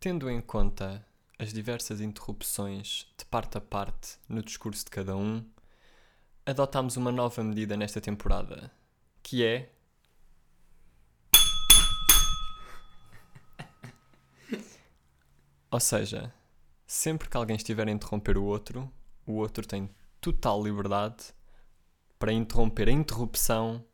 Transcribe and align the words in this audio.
Tendo 0.00 0.30
em 0.30 0.40
conta 0.40 1.04
as 1.38 1.52
diversas 1.52 2.00
interrupções 2.00 3.06
de 3.16 3.24
parte 3.24 3.58
a 3.58 3.60
parte 3.60 4.16
no 4.28 4.42
discurso 4.42 4.84
de 4.84 4.90
cada 4.90 5.16
um, 5.16 5.44
adotámos 6.46 6.96
uma 6.96 7.12
nova 7.12 7.42
medida 7.42 7.76
nesta 7.76 8.00
temporada, 8.00 8.70
que 9.22 9.44
é. 9.44 9.72
Ou 15.70 15.80
seja, 15.80 16.32
sempre 16.86 17.28
que 17.28 17.36
alguém 17.36 17.56
estiver 17.56 17.86
a 17.88 17.90
interromper 17.90 18.38
o 18.38 18.44
outro, 18.44 18.90
o 19.26 19.34
outro 19.34 19.66
tem 19.66 19.90
total 20.20 20.62
liberdade 20.62 21.34
para 22.18 22.32
interromper 22.32 22.88
a 22.88 22.92
interrupção 22.92 23.84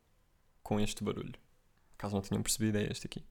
com 0.63 0.79
este 0.79 1.03
barulho. 1.03 1.35
Caso 1.97 2.15
não 2.15 2.21
tenham 2.21 2.41
percebido, 2.41 2.77
é 2.77 2.83
este 2.91 3.05
aqui. 3.07 3.23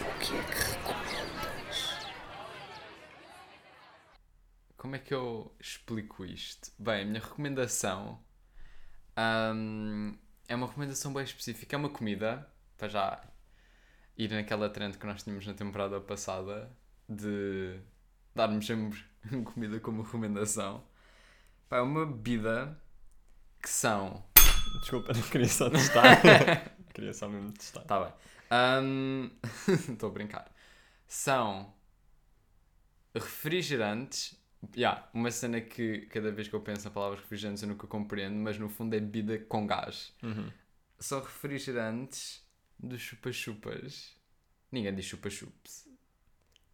O 0.00 0.20
que 0.20 0.36
é 0.36 0.42
que 0.42 0.58
recomendas? 0.72 1.98
Como 4.76 4.96
é 4.96 4.98
que 4.98 5.14
eu 5.14 5.52
explico 5.88 6.24
isto? 6.24 6.70
Bem, 6.78 7.02
a 7.02 7.04
minha 7.06 7.20
recomendação 7.20 8.22
hum, 9.54 10.16
é 10.46 10.54
uma 10.54 10.66
recomendação 10.66 11.12
bem 11.14 11.24
específica. 11.24 11.74
É 11.74 11.78
uma 11.78 11.88
comida, 11.88 12.46
para 12.76 12.88
já 12.88 13.24
ir 14.16 14.30
naquela 14.30 14.68
trend 14.68 14.98
que 14.98 15.06
nós 15.06 15.22
tínhamos 15.22 15.46
na 15.46 15.54
temporada 15.54 15.98
passada 16.00 16.70
de 17.08 17.80
darmos 18.34 18.66
sempre 18.66 19.02
comida 19.54 19.80
como 19.80 20.02
recomendação. 20.02 20.84
Pá, 21.70 21.78
é 21.78 21.80
uma 21.80 22.04
bebida 22.04 22.78
que 23.62 23.68
são. 23.70 24.22
Desculpa, 24.80 25.14
não 25.14 25.22
queria 25.22 25.48
só 25.48 25.70
testar. 25.70 26.20
queria 26.92 27.14
só 27.14 27.28
mesmo 27.28 27.52
testar. 27.52 27.80
Tá 27.84 28.04
bem. 28.04 28.12
Hum, 28.84 29.30
Estou 29.90 30.10
a 30.10 30.12
brincar. 30.12 30.52
São 31.06 31.72
refrigerantes. 33.14 34.37
Yeah, 34.76 35.08
uma 35.14 35.30
cena 35.30 35.60
que 35.60 36.06
cada 36.06 36.32
vez 36.32 36.48
que 36.48 36.54
eu 36.54 36.60
penso 36.60 36.84
na 36.84 36.90
palavra 36.90 37.18
refrigerantes 37.18 37.62
eu 37.62 37.68
nunca 37.68 37.86
compreendo, 37.86 38.34
mas 38.36 38.58
no 38.58 38.68
fundo 38.68 38.94
é 38.94 39.00
bebida 39.00 39.38
com 39.38 39.66
gás. 39.66 40.12
Uhum. 40.22 40.50
São 40.98 41.20
refrigerantes 41.22 42.44
dos 42.78 43.00
chupa-chupas. 43.00 44.16
Ninguém 44.72 44.94
diz 44.94 45.04
chupa-chups. 45.06 45.86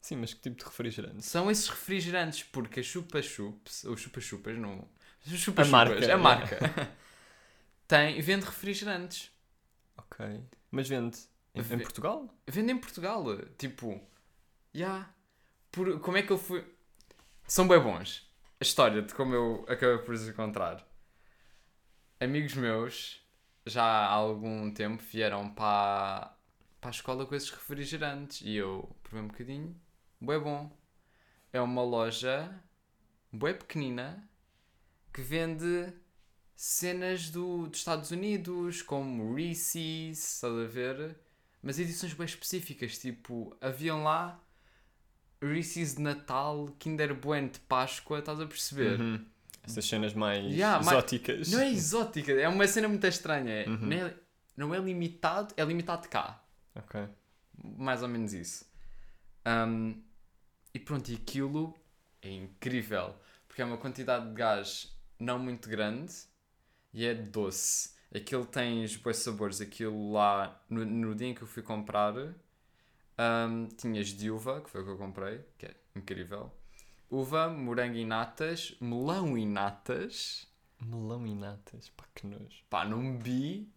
Sim, 0.00 0.16
mas 0.16 0.34
que 0.34 0.40
tipo 0.40 0.56
de 0.56 0.64
refrigerante? 0.64 1.22
São 1.24 1.50
esses 1.50 1.68
refrigerantes, 1.68 2.42
porque 2.42 2.80
a 2.80 2.82
chupa-chups, 2.82 3.84
ou 3.84 3.96
chupa-chupas, 3.96 4.58
não. 4.58 4.88
A 5.26 5.30
Chupa-chupas, 5.36 5.68
marca, 5.70 6.14
a 6.14 6.18
marca. 6.18 6.58
tem, 7.88 8.20
vende 8.20 8.44
refrigerantes. 8.44 9.30
Ok. 9.96 10.42
Mas 10.70 10.88
vende 10.88 11.18
em, 11.54 11.60
em 11.60 11.62
Ve- 11.62 11.78
Portugal? 11.78 12.28
Vende 12.46 12.72
em 12.72 12.78
Portugal. 12.78 13.24
Tipo, 13.56 14.00
já. 14.74 15.08
Por, 15.70 15.98
como 16.00 16.16
é 16.16 16.22
que 16.22 16.32
eu 16.32 16.38
fui. 16.38 16.64
São 17.46 17.68
bem 17.68 17.78
bons. 17.78 18.26
A 18.58 18.64
história 18.64 19.02
de 19.02 19.14
como 19.14 19.34
eu 19.34 19.66
acabei 19.68 19.98
por 19.98 20.14
os 20.14 20.26
encontrar. 20.26 20.82
Amigos 22.18 22.54
meus, 22.54 23.22
já 23.66 23.84
há 23.84 24.06
algum 24.06 24.72
tempo, 24.72 25.02
vieram 25.02 25.50
para, 25.50 26.34
para 26.80 26.88
a 26.88 26.90
escola 26.90 27.26
com 27.26 27.34
esses 27.34 27.50
refrigerantes. 27.50 28.40
E 28.40 28.56
eu 28.56 28.96
provei 29.02 29.20
um 29.20 29.28
bocadinho. 29.28 29.78
Bué 30.18 30.38
bom. 30.38 30.74
É 31.52 31.60
uma 31.60 31.82
loja 31.82 32.50
bué 33.30 33.52
pequenina 33.52 34.26
que 35.12 35.20
vende 35.20 35.92
cenas 36.56 37.28
do, 37.28 37.66
dos 37.66 37.78
Estados 37.78 38.10
Unidos, 38.10 38.80
como 38.80 39.34
Reese's, 39.34 40.36
estás 40.36 40.54
a 40.54 40.66
ver? 40.66 41.18
Mas 41.62 41.78
edições 41.78 42.14
bem 42.14 42.24
específicas, 42.24 42.98
tipo, 42.98 43.54
haviam 43.60 44.02
lá 44.02 44.42
Reese's 45.46 45.96
de 45.96 46.02
Natal, 46.02 46.68
Kinder 46.78 47.14
Bueno 47.14 47.48
de 47.48 47.58
Páscoa, 47.60 48.18
estás 48.18 48.40
a 48.40 48.46
perceber? 48.46 49.00
Uhum. 49.00 49.24
Essas 49.66 49.86
cenas 49.86 50.12
mais 50.12 50.44
Yeah, 50.52 50.80
exóticas. 50.80 51.50
Não 51.50 51.60
é 51.60 51.70
exótica, 51.70 52.32
é 52.32 52.48
uma 52.48 52.66
cena 52.68 52.86
muito 52.88 53.06
estranha. 53.06 53.66
Uhum. 53.66 53.86
Não, 53.86 53.96
é, 53.96 54.14
não 54.56 54.74
é 54.74 54.78
limitado, 54.78 55.54
é 55.56 55.64
limitado 55.64 56.08
cá. 56.08 56.42
Ok. 56.74 57.00
Mais 57.78 58.02
ou 58.02 58.08
menos 58.08 58.34
isso. 58.34 58.66
Um, 59.46 60.02
e 60.72 60.78
pronto, 60.78 61.08
e 61.10 61.14
aquilo 61.14 61.74
é 62.20 62.30
incrível. 62.30 63.14
Porque 63.46 63.62
é 63.62 63.64
uma 63.64 63.78
quantidade 63.78 64.28
de 64.28 64.34
gás 64.34 64.94
não 65.18 65.38
muito 65.38 65.68
grande 65.68 66.12
e 66.92 67.06
é 67.06 67.14
doce. 67.14 67.94
Aquilo 68.14 68.44
tem 68.44 68.84
os 68.84 68.96
bons 68.96 69.16
sabores. 69.16 69.60
Aquilo 69.60 70.12
lá, 70.12 70.62
no, 70.68 70.84
no 70.84 71.14
dia 71.14 71.28
em 71.28 71.34
que 71.34 71.42
eu 71.42 71.46
fui 71.46 71.62
comprar, 71.62 72.14
um, 73.18 73.68
tinhas 73.68 74.08
de 74.08 74.30
uva, 74.30 74.60
que 74.60 74.70
foi 74.70 74.82
o 74.82 74.84
que 74.84 74.90
eu 74.90 74.98
comprei, 74.98 75.44
que 75.58 75.66
é 75.66 75.74
incrível. 75.94 76.52
Uva, 77.10 77.48
morango 77.48 77.96
e 77.96 78.04
natas, 78.04 78.76
melão 78.80 79.38
e 79.38 79.46
natas. 79.46 80.48
Melão 80.80 81.26
e 81.26 81.34
natas. 81.34 81.88
Pá, 81.90 82.04
que 82.14 82.26
nojo. 82.26 82.64
Pá, 82.68 82.84
não 82.84 83.16
bebi. 83.16 83.72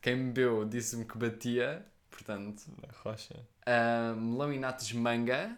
Quem 0.00 0.16
me 0.16 0.32
bebeu 0.32 0.64
disse-me 0.64 1.04
que 1.04 1.18
batia. 1.18 1.84
Portanto, 2.10 2.62
Na 2.80 2.92
rocha. 3.02 3.46
Uh, 3.66 4.16
melão 4.20 4.52
e 4.52 4.58
natas 4.58 4.86
de 4.86 4.96
manga. 4.96 5.56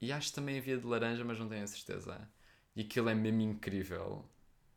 E 0.00 0.12
acho 0.12 0.28
que 0.28 0.34
também 0.34 0.58
havia 0.58 0.78
de 0.78 0.86
laranja, 0.86 1.24
mas 1.24 1.38
não 1.38 1.48
tenho 1.48 1.64
a 1.64 1.66
certeza. 1.66 2.30
E 2.76 2.82
aquilo 2.82 3.08
é 3.08 3.14
mesmo 3.14 3.40
incrível. 3.40 4.28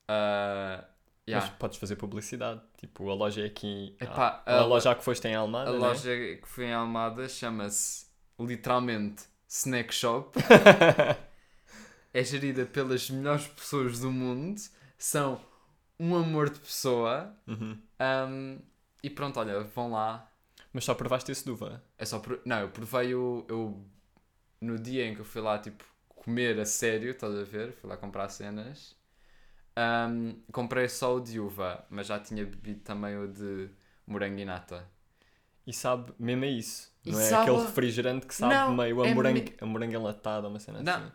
Uh, 0.10 0.84
yeah. 1.28 1.46
Mas 1.46 1.58
podes 1.58 1.78
fazer 1.78 1.96
publicidade. 1.96 2.62
Tipo, 2.78 3.10
a 3.10 3.14
loja 3.14 3.42
é 3.42 3.46
aqui. 3.46 3.96
Epá, 4.00 4.44
a, 4.46 4.56
a 4.56 4.60
a 4.62 4.66
loja 4.66 4.96
que 4.96 5.04
foste 5.04 5.28
em 5.28 5.36
Almada. 5.36 5.70
A 5.70 5.74
né? 5.74 5.80
loja 5.80 6.10
que 6.10 6.48
foi 6.48 6.66
em 6.66 6.74
Almada 6.74 7.28
chama-se 7.28 8.06
literalmente 8.40 9.24
Snack 9.48 9.94
Shop. 9.94 10.38
é 12.14 12.24
gerida 12.24 12.66
pelas 12.66 13.10
melhores 13.10 13.48
pessoas 13.48 14.00
do 14.00 14.12
mundo. 14.12 14.60
São 14.98 15.40
um 16.00 16.16
amor 16.16 16.50
de 16.50 16.60
pessoa. 16.60 17.34
Uhum. 17.48 17.78
Um, 18.30 18.60
e 19.04 19.10
pronto, 19.10 19.40
olha, 19.40 19.62
vão 19.62 19.92
lá. 19.92 20.30
Mas 20.74 20.86
só 20.86 20.94
provaste 20.94 21.32
esse 21.32 21.44
de 21.44 21.52
uva. 21.52 21.84
É 21.98 22.06
só 22.06 22.20
por... 22.20 22.40
Não, 22.46 22.60
eu 22.60 22.70
provei 22.70 23.16
o. 23.16 23.46
Eu, 23.48 23.86
no 24.62 24.78
dia 24.78 25.06
em 25.06 25.14
que 25.14 25.22
eu 25.22 25.26
fui 25.26 25.42
lá, 25.42 25.58
tipo, 25.58 25.84
comer 26.08 26.60
a 26.60 26.66
sério, 26.66 27.12
estás 27.12 27.34
a 27.36 27.44
ver? 27.44 27.74
Fui 27.74 27.90
lá 27.90 27.98
comprar 27.98 28.30
cenas. 28.30 28.96
Ahm, 29.78 30.34
comprei 30.52 30.90
só 30.90 31.16
o 31.16 31.20
de 31.20 31.40
uva, 31.40 31.86
mas 31.90 32.08
já 32.08 32.20
tinha 32.20 32.44
bebido 32.44 32.80
também 32.82 33.16
o 33.18 33.28
de 33.28 33.70
morango 34.08 34.40
e 34.40 34.46
nata. 34.46 34.84
E 35.66 35.74
sabe, 35.74 36.12
mesmo 36.18 36.46
é 36.46 36.50
isso. 36.50 36.92
E 37.06 37.12
não 37.12 37.20
é 37.20 37.24
sabe- 37.24 37.42
aquele 37.52 37.66
refrigerante 37.66 38.26
que 38.26 38.34
sabe 38.34 38.54
Não, 38.54 38.76
meio 38.76 39.02
a 39.04 39.08
é 39.08 39.14
morango, 39.14 39.40
me- 39.42 39.56
a 39.62 39.66
morango 39.66 39.94
enlatado, 39.94 40.48
uma 40.48 40.60
cena 40.60 40.82
Não. 40.82 40.94
assim. 40.94 41.12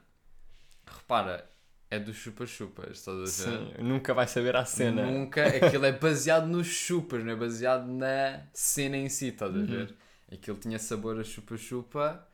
Repara, 0.86 1.48
é 1.90 1.98
dos 1.98 2.16
chupa-chupas, 2.16 2.98
estás 2.98 3.16
a 3.16 3.20
ver? 3.20 3.26
Sim, 3.28 3.74
nunca 3.82 4.14
vai 4.14 4.26
saber 4.28 4.54
a 4.56 4.64
cena. 4.64 5.04
Nunca. 5.04 5.44
Aquilo 5.46 5.84
é 5.86 5.92
baseado 5.92 6.46
nos 6.46 6.66
chupas, 6.66 7.24
não 7.24 7.32
é 7.32 7.36
baseado 7.36 7.86
na 7.86 8.42
cena 8.52 8.96
em 8.96 9.08
si, 9.08 9.28
estás 9.28 9.54
a 9.54 9.58
Uhum. 9.58 9.66
ver? 9.66 9.94
Aquilo 10.30 10.56
tinha 10.58 10.78
sabor 10.78 11.18
a 11.20 11.24
chupa-chupa. 11.24 12.26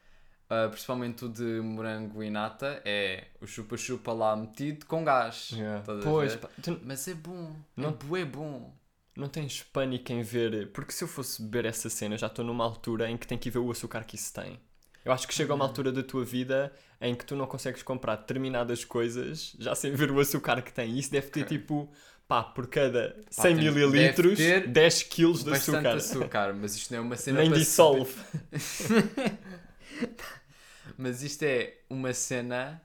Ah, 0.50 0.69
principalmente 0.69 1.25
o 1.25 1.28
de 1.28 1.60
morango 1.60 2.22
e 2.22 2.31
nata 2.31 2.81
é 2.84 3.25
o 3.41 3.47
chupa-chupa 3.47 4.12
lá 4.12 4.34
metido 4.36 4.86
com 4.86 5.04
gás. 5.04 5.50
Yeah. 5.53 5.82
Pois, 6.03 6.36
pá, 6.36 6.48
tu 6.62 6.78
Mas 6.84 7.06
é 7.09 7.14
bom. 7.14 7.54
Não- 7.76 7.91
É 7.91 7.92
bué 7.92 8.25
bom. 8.25 8.72
não 9.16 9.28
tens 9.28 9.62
pânico 9.62 10.12
em 10.12 10.22
ver. 10.22 10.69
Porque 10.72 10.92
se 10.92 11.04
eu 11.04 11.08
fosse 11.08 11.42
beber 11.42 11.66
essa 11.66 11.91
cena, 11.91 12.16
já 12.16 12.28
estou 12.28 12.44
numa 12.44 12.64
altura 12.64 13.11
em 13.11 13.17
que 13.17 13.26
tenho 13.26 13.40
que 13.40 13.50
ver 13.50 13.58
o 13.58 13.70
açúcar 13.70 14.05
que 14.05 14.14
isso 14.17 14.32
tem. 14.32 14.58
Eu 15.05 15.12
acho 15.12 15.26
que 15.26 15.32
chega 15.34 15.52
a 15.52 15.55
Uhum. 15.55 15.61
uma 15.61 15.64
altura 15.67 15.90
da 15.90 16.02
tua 16.02 16.25
vida 16.25 16.73
em 17.00 17.14
que 17.14 17.25
tu 17.25 17.34
não 17.34 17.46
consegues 17.46 17.82
comprar 17.82 18.17
determinadas 18.17 18.84
coisas 18.84 19.55
já 19.58 19.75
sem 19.75 19.93
ver 19.94 20.11
o 20.11 20.20
açúcar 20.20 20.61
que 20.62 20.73
tem. 20.73 20.90
E 20.90 20.99
isso 20.99 21.11
deve 21.11 21.28
ter 21.28 21.43
Ok. 21.44 21.56
tipo, 21.58 21.90
pá, 22.26 22.43
por 22.43 22.67
cada 22.67 23.17
100 23.31 23.56
tem- 23.56 23.64
mililitros, 23.64 24.37
deve 24.38 24.61
ter 24.62 24.69
10 24.69 25.02
quilos 25.05 25.43
de 25.44 25.50
açúcar. 25.52 25.96
açúcar. 25.96 26.52
mas 26.55 26.76
isto 26.76 26.90
não 26.93 26.99
é 26.99 27.02
uma 27.02 27.17
cena 27.17 27.40
Nem 27.40 27.50
dissolve. 27.52 28.12
Mas 30.97 31.23
isto 31.23 31.43
é 31.43 31.79
uma 31.91 32.12
cena 32.12 32.83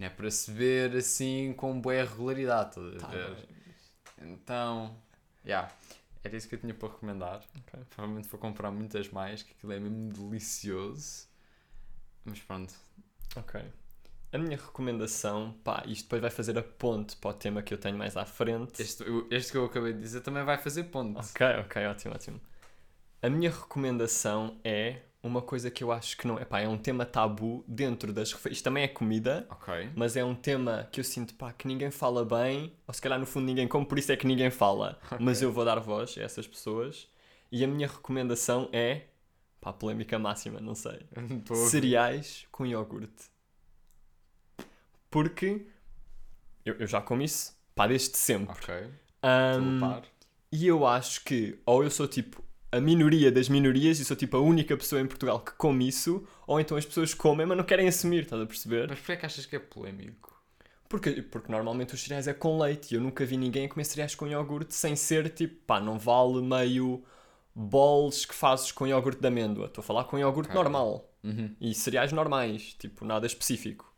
não 0.00 0.06
é 0.06 0.10
para 0.10 0.30
se 0.30 0.50
ver 0.50 0.96
assim 0.96 1.52
com 1.52 1.78
boa 1.78 2.02
regularidade, 2.02 2.80
estás 2.80 2.94
a 2.94 2.98
Tá 2.98 3.08
ver? 3.08 3.48
Então, 4.22 4.96
yeah, 5.44 5.70
era 6.24 6.36
isso 6.36 6.48
que 6.48 6.54
eu 6.54 6.58
tinha 6.58 6.72
para 6.72 6.88
recomendar. 6.88 7.42
Ok. 7.58 7.80
Provavelmente 7.90 8.28
vou 8.28 8.40
comprar 8.40 8.70
muitas 8.70 9.10
mais, 9.10 9.42
que 9.42 9.52
aquilo 9.52 9.72
é 9.72 9.78
mesmo 9.78 10.10
delicioso. 10.10 11.28
Mas 12.24 12.40
pronto. 12.40 12.74
Ok. 13.36 13.62
A 14.32 14.38
minha 14.38 14.56
recomendação, 14.56 15.52
pá, 15.64 15.82
isto 15.86 16.04
depois 16.04 16.22
vai 16.22 16.30
fazer 16.30 16.56
a 16.56 16.62
ponte 16.62 17.16
para 17.16 17.30
o 17.30 17.34
tema 17.34 17.62
que 17.62 17.74
eu 17.74 17.78
tenho 17.78 17.98
mais 17.98 18.16
à 18.16 18.24
frente. 18.24 18.80
Este, 18.80 19.04
este 19.30 19.52
que 19.52 19.58
eu 19.58 19.66
acabei 19.66 19.92
de 19.92 20.00
dizer 20.00 20.20
também 20.22 20.44
vai 20.44 20.56
fazer 20.56 20.84
ponto. 20.84 21.18
Ok, 21.18 21.46
ok, 21.64 21.86
ótimo, 21.86 22.14
ótimo. 22.14 22.40
A 23.20 23.28
minha 23.28 23.50
recomendação 23.50 24.58
é 24.64 25.02
uma 25.22 25.42
coisa 25.42 25.70
que 25.70 25.84
eu 25.84 25.92
acho 25.92 26.16
que 26.16 26.26
não 26.26 26.38
é, 26.38 26.44
pá, 26.44 26.60
é 26.60 26.68
um 26.68 26.78
tema 26.78 27.04
tabu 27.04 27.62
dentro 27.68 28.12
das 28.12 28.32
refeições. 28.32 28.56
Isto 28.56 28.64
também 28.64 28.84
é 28.84 28.88
comida, 28.88 29.46
Ok. 29.50 29.90
mas 29.94 30.16
é 30.16 30.24
um 30.24 30.34
tema 30.34 30.88
que 30.90 31.00
eu 31.00 31.04
sinto, 31.04 31.34
pá, 31.34 31.52
que 31.52 31.68
ninguém 31.68 31.90
fala 31.90 32.24
bem, 32.24 32.72
ou 32.86 32.94
se 32.94 33.02
calhar 33.02 33.18
no 33.18 33.26
fundo 33.26 33.44
ninguém 33.46 33.68
come, 33.68 33.84
por 33.84 33.98
isso 33.98 34.10
é 34.12 34.16
que 34.16 34.26
ninguém 34.26 34.50
fala. 34.50 34.98
Mas 35.20 35.42
eu 35.42 35.52
vou 35.52 35.64
dar 35.64 35.78
voz 35.78 36.16
a 36.16 36.22
essas 36.22 36.46
pessoas. 36.46 37.06
E 37.52 37.62
a 37.64 37.68
minha 37.68 37.86
recomendação 37.88 38.68
é, 38.72 39.02
pá, 39.60 39.72
polémica 39.72 40.18
máxima, 40.18 40.58
não 40.60 40.74
sei. 40.74 41.00
Tô. 41.44 41.54
Cereais 41.54 42.46
com 42.50 42.64
iogurte. 42.64 43.24
Porque 45.10 45.66
eu, 46.64 46.74
eu 46.76 46.86
já 46.86 47.00
como 47.00 47.22
isso, 47.22 47.54
pá, 47.74 47.86
desde 47.86 48.16
sempre. 48.16 48.52
Ok. 48.52 48.74
Par. 49.80 50.02
e 50.50 50.66
eu 50.66 50.86
acho 50.86 51.22
que 51.24 51.60
ou 51.66 51.84
eu 51.84 51.90
sou 51.90 52.08
tipo 52.08 52.42
a 52.72 52.80
minoria 52.80 53.32
das 53.32 53.48
minorias 53.48 53.98
e 53.98 54.04
sou 54.04 54.16
tipo 54.16 54.36
a 54.36 54.40
única 54.40 54.76
pessoa 54.76 55.00
em 55.00 55.06
Portugal 55.06 55.40
que 55.40 55.52
come 55.52 55.88
isso, 55.88 56.26
ou 56.46 56.60
então 56.60 56.76
as 56.76 56.84
pessoas 56.86 57.14
comem, 57.14 57.46
mas 57.46 57.56
não 57.56 57.64
querem 57.64 57.88
assumir, 57.88 58.22
estás 58.22 58.40
a 58.42 58.46
perceber? 58.46 58.88
Mas 58.88 58.98
porquê 58.98 59.12
é 59.12 59.16
que 59.16 59.26
achas 59.26 59.46
que 59.46 59.56
é 59.56 59.58
polémico? 59.58 60.30
Porque, 60.88 61.22
porque 61.22 61.50
normalmente 61.52 61.94
os 61.94 62.00
cereais 62.02 62.26
é 62.26 62.34
com 62.34 62.58
leite 62.58 62.92
e 62.92 62.96
eu 62.96 63.00
nunca 63.00 63.24
vi 63.24 63.36
ninguém 63.36 63.66
a 63.66 63.68
comer 63.68 63.84
cereais 63.84 64.14
com 64.14 64.26
iogurte 64.26 64.74
sem 64.74 64.96
ser 64.96 65.28
tipo, 65.30 65.54
pá, 65.64 65.80
não 65.80 65.98
vale 65.98 66.42
meio 66.42 67.04
bols 67.54 68.24
que 68.24 68.34
fazes 68.34 68.72
com 68.72 68.86
iogurte 68.86 69.20
de 69.20 69.26
amêndoa. 69.28 69.66
Estou 69.66 69.82
a 69.82 69.84
falar 69.84 70.04
com 70.04 70.18
iogurte 70.18 70.52
normal 70.54 71.06
Uhum. 71.22 71.54
e 71.60 71.74
cereais 71.74 72.12
normais, 72.12 72.74
tipo, 72.78 73.04
nada 73.04 73.26
específico. 73.26 73.92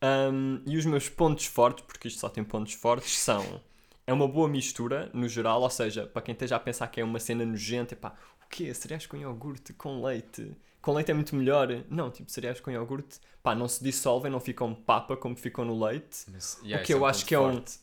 Ahm, 0.00 0.62
e 0.66 0.76
os 0.76 0.86
meus 0.86 1.08
pontos 1.08 1.46
fortes, 1.46 1.84
porque 1.86 2.08
isto 2.08 2.20
só 2.20 2.28
tem 2.28 2.42
pontos 2.44 2.72
fortes, 2.74 3.18
são. 3.18 3.60
É 4.06 4.12
uma 4.12 4.28
boa 4.28 4.48
mistura, 4.48 5.10
no 5.14 5.26
geral, 5.28 5.62
ou 5.62 5.70
seja, 5.70 6.06
para 6.06 6.20
quem 6.22 6.32
esteja 6.34 6.56
a 6.56 6.60
pensar 6.60 6.88
que 6.88 7.00
é 7.00 7.04
uma 7.04 7.18
cena 7.18 7.44
nojenta, 7.44 7.96
pá, 7.96 8.14
o 8.44 8.48
quê? 8.50 8.72
Cereais 8.74 9.06
com 9.06 9.16
iogurte, 9.16 9.72
com 9.72 10.02
leite? 10.04 10.54
Com 10.82 10.92
leite 10.92 11.10
é 11.10 11.14
muito 11.14 11.34
melhor. 11.34 11.68
Não, 11.88 12.10
tipo, 12.10 12.30
cereais 12.30 12.60
com 12.60 12.70
iogurte, 12.70 13.18
pá, 13.42 13.54
não 13.54 13.66
se 13.66 13.82
dissolvem, 13.82 14.30
não 14.30 14.40
ficam 14.40 14.74
papa 14.74 15.16
como 15.16 15.34
ficam 15.34 15.64
no 15.64 15.82
leite. 15.82 16.26
Mas, 16.30 16.58
yeah, 16.62 16.84
que 16.84 16.92
isso 16.92 16.98
eu 16.98 17.02
um 17.02 17.06
acho 17.06 17.24
que 17.24 17.34
é 17.34 17.38
um- 17.40 17.52
forte. 17.54 17.78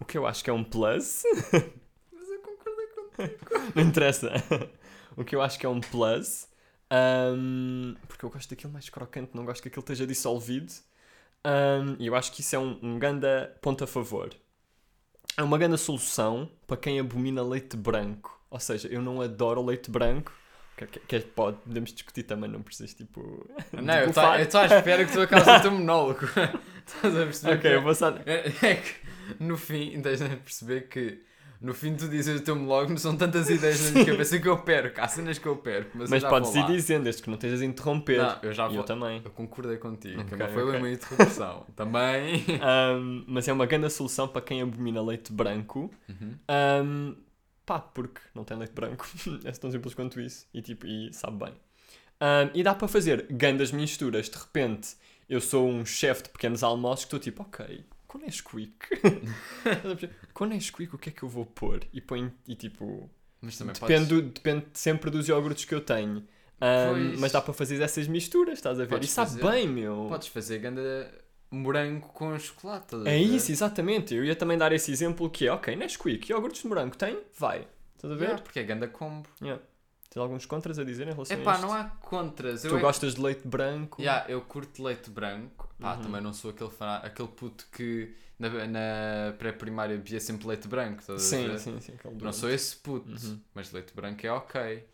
O 0.00 0.04
que 0.04 0.16
eu 0.18 0.26
acho 0.26 0.42
que 0.44 0.50
é 0.50 0.52
um 0.52 0.64
plus. 0.64 1.22
Mas 2.12 2.28
eu 2.30 2.38
concordei 2.40 2.86
contigo. 2.86 3.72
não 3.76 3.82
interessa. 3.82 4.30
o 5.16 5.24
que 5.24 5.34
eu 5.36 5.42
acho 5.42 5.58
que 5.58 5.66
é 5.66 5.68
um 5.68 5.80
plus. 5.80 6.48
ahm, 6.90 7.94
porque 8.08 8.24
eu 8.24 8.30
gosto 8.30 8.48
daquilo 8.48 8.72
mais 8.72 8.88
crocante, 8.88 9.32
não 9.34 9.44
gosto 9.44 9.60
que 9.62 9.68
aquilo 9.68 9.80
esteja 9.82 10.06
dissolvido. 10.06 10.72
Ahm, 11.44 11.96
E 11.98 12.06
eu 12.06 12.14
acho 12.14 12.32
que 12.32 12.40
isso 12.40 12.56
é 12.56 12.58
um, 12.58 12.78
um 12.82 12.98
ganda 12.98 13.54
ponto 13.62 13.84
a 13.84 13.86
favor. 13.86 14.30
É 15.36 15.42
uma 15.42 15.58
grande 15.58 15.78
solução 15.78 16.48
para 16.66 16.76
quem 16.76 16.98
abomina 16.98 17.42
leite 17.42 17.76
branco. 17.76 18.40
Ou 18.50 18.58
seja, 18.60 18.88
eu 18.88 19.02
não 19.02 19.20
adoro 19.20 19.64
leite 19.64 19.90
branco. 19.90 20.32
Que, 20.76 20.86
que, 20.86 21.00
que 21.00 21.20
pode, 21.20 21.56
podemos 21.58 21.90
discutir 21.92 22.22
também, 22.24 22.50
não 22.50 22.60
precisas 22.62 22.92
tipo. 22.92 23.48
Não, 23.72 23.94
eu 23.94 24.10
estou 24.10 24.60
à 24.60 24.66
espera 24.66 25.06
que 25.06 25.12
tu 25.12 25.22
acabes 25.22 25.48
o 25.48 25.60
teu 25.62 25.70
monólogo. 25.72 26.20
Estás 26.86 27.16
a 27.16 27.24
perceber? 27.24 27.52
Ok, 27.54 27.70
que- 27.70 27.76
eu 27.76 27.82
vou 27.82 27.94
só. 27.94 28.10
É, 28.26 28.52
é 28.62 28.74
que 28.76 28.94
no 29.40 29.56
fim 29.56 29.98
tens 30.02 30.20
de 30.20 30.36
perceber 30.36 30.82
que 30.88 31.22
no 31.60 31.72
fim 31.74 31.94
tu 31.96 32.08
dizes 32.08 32.40
o 32.40 32.44
teu 32.44 32.54
monólogo 32.56 32.90
não 32.90 32.98
são 32.98 33.16
tantas 33.16 33.48
ideias 33.50 33.80
na 33.86 33.90
minha 33.92 34.04
cabeça 34.06 34.38
que 34.38 34.48
eu 34.48 34.58
perco. 34.58 35.00
Há 35.00 35.08
cenas 35.08 35.38
que 35.38 35.46
eu 35.46 35.56
perco, 35.56 35.90
mas, 35.98 36.10
Mas 36.10 36.22
eu 36.22 36.28
podes 36.28 36.54
ir 36.54 36.60
lá. 36.60 36.66
dizendo, 36.66 37.04
desde 37.04 37.22
que 37.22 37.28
não 37.28 37.34
estejas 37.36 37.60
a 37.60 37.64
interromper. 37.64 38.18
Não, 38.18 38.38
eu 38.42 38.52
já 38.52 38.66
vou. 38.68 38.76
eu 38.76 38.82
também. 38.84 39.22
Eu 39.24 39.30
concordei 39.30 39.76
contigo, 39.76 40.20
Ok, 40.20 40.36
não 40.36 40.48
foi 40.48 40.62
ok. 40.64 40.78
uma 40.78 40.90
interrupção. 40.90 41.66
Também. 41.76 42.44
Um, 42.98 43.24
mas 43.26 43.46
é 43.48 43.52
uma 43.52 43.66
grande 43.66 43.90
solução 43.90 44.28
para 44.28 44.42
quem 44.42 44.62
abomina 44.62 45.02
leite 45.02 45.32
branco. 45.32 45.90
Uhum. 46.08 46.34
Um, 46.84 47.16
pá, 47.64 47.80
porque 47.80 48.20
não 48.34 48.44
tem 48.44 48.56
leite 48.56 48.72
branco. 48.72 49.06
é 49.44 49.50
tão 49.52 49.70
simples 49.70 49.94
quanto 49.94 50.20
isso. 50.20 50.46
E, 50.54 50.62
tipo, 50.62 50.86
e 50.86 51.12
sabe 51.12 51.44
bem. 51.44 51.54
Um, 52.20 52.50
e 52.54 52.62
dá 52.62 52.74
para 52.74 52.88
fazer 52.88 53.26
grandes 53.30 53.72
misturas. 53.72 54.28
De 54.28 54.36
repente, 54.38 54.96
eu 55.28 55.40
sou 55.40 55.68
um 55.68 55.84
chefe 55.84 56.22
de 56.24 56.28
pequenos 56.30 56.62
almoços 56.62 57.04
que 57.04 57.08
estou 57.08 57.18
tipo, 57.20 57.42
ok, 57.42 57.84
com 58.16 58.24
Nesquik. 58.24 58.74
Com 60.32 60.46
Nesquik, 60.46 60.94
o 60.94 60.98
que 60.98 61.10
é 61.10 61.12
que 61.12 61.22
eu 61.22 61.28
vou 61.28 61.46
pôr? 61.46 61.80
E 61.92 62.00
põe, 62.00 62.32
e 62.46 62.54
tipo, 62.54 63.10
Mas 63.40 63.58
também 63.58 63.74
depende, 63.74 64.14
podes... 64.14 64.32
depende 64.32 64.66
sempre 64.72 65.10
dos 65.10 65.28
iogurtes 65.28 65.64
que 65.64 65.74
eu 65.74 65.80
tenho. 65.80 66.26
Um, 66.58 67.20
mas 67.20 67.32
dá 67.32 67.42
para 67.42 67.52
fazer 67.52 67.80
essas 67.82 68.08
misturas, 68.08 68.54
estás 68.54 68.80
a 68.80 68.84
ver? 68.84 68.90
Podes 68.90 69.10
e 69.10 69.12
sabe 69.12 69.30
fazer. 69.32 69.50
bem, 69.50 69.68
meu. 69.68 70.06
Podes 70.08 70.28
fazer 70.28 70.58
ganda 70.58 71.12
morango 71.50 72.08
com 72.08 72.38
chocolate. 72.38 72.96
É 73.04 73.18
isso, 73.18 73.52
exatamente. 73.52 74.14
Eu 74.14 74.24
ia 74.24 74.34
também 74.34 74.56
dar 74.56 74.72
esse 74.72 74.90
exemplo 74.90 75.28
que 75.28 75.46
é, 75.46 75.52
ok, 75.52 75.76
Nesquik, 75.76 76.30
iogurtes 76.30 76.62
de 76.62 76.68
morango 76.68 76.96
tem? 76.96 77.18
Vai. 77.38 77.66
Estás 77.94 78.12
a 78.12 78.16
ver? 78.16 78.24
Yeah, 78.24 78.42
porque 78.42 78.58
é 78.60 78.62
ganda 78.62 78.88
combo. 78.88 79.28
Yeah. 79.40 79.62
Tens 80.16 80.22
alguns 80.22 80.46
contras 80.46 80.78
a 80.78 80.84
dizer 80.84 81.06
em 81.06 81.12
relação 81.12 81.36
a 81.36 81.40
Epá, 81.40 81.52
isto? 81.56 81.66
não 81.66 81.74
há 81.74 81.84
contras. 81.84 82.64
Eu 82.64 82.70
Tu 82.70 82.76
é- 82.78 82.80
gostas 82.80 83.14
de 83.16 83.20
leite 83.20 83.46
branco? 83.46 84.00
Yeah, 84.00 84.24
eu 84.30 84.40
curto 84.40 84.82
leite 84.82 85.10
branco. 85.10 85.68
Pá, 85.78 85.94
Uhum. 85.94 86.00
também 86.04 86.22
não 86.22 86.32
sou 86.32 86.52
aquele, 86.52 86.70
fã, 86.70 86.94
aquele 87.02 87.28
puto 87.28 87.66
que 87.70 88.14
na, 88.38 88.48
na 88.66 89.34
pré-primária 89.38 89.94
bebia 89.98 90.18
sempre 90.18 90.46
leite 90.48 90.66
branco. 90.68 91.02
a 91.12 91.18
Sim, 91.18 91.58
sim, 91.58 91.78
sim. 91.82 91.92
Não 92.02 92.12
doente. 92.16 92.36
sou 92.36 92.48
esse 92.48 92.76
puto, 92.76 93.10
Uhum. 93.10 93.38
mas 93.54 93.70
leite 93.72 93.92
branco 93.94 94.26
é 94.26 94.32
ok. 94.32 94.88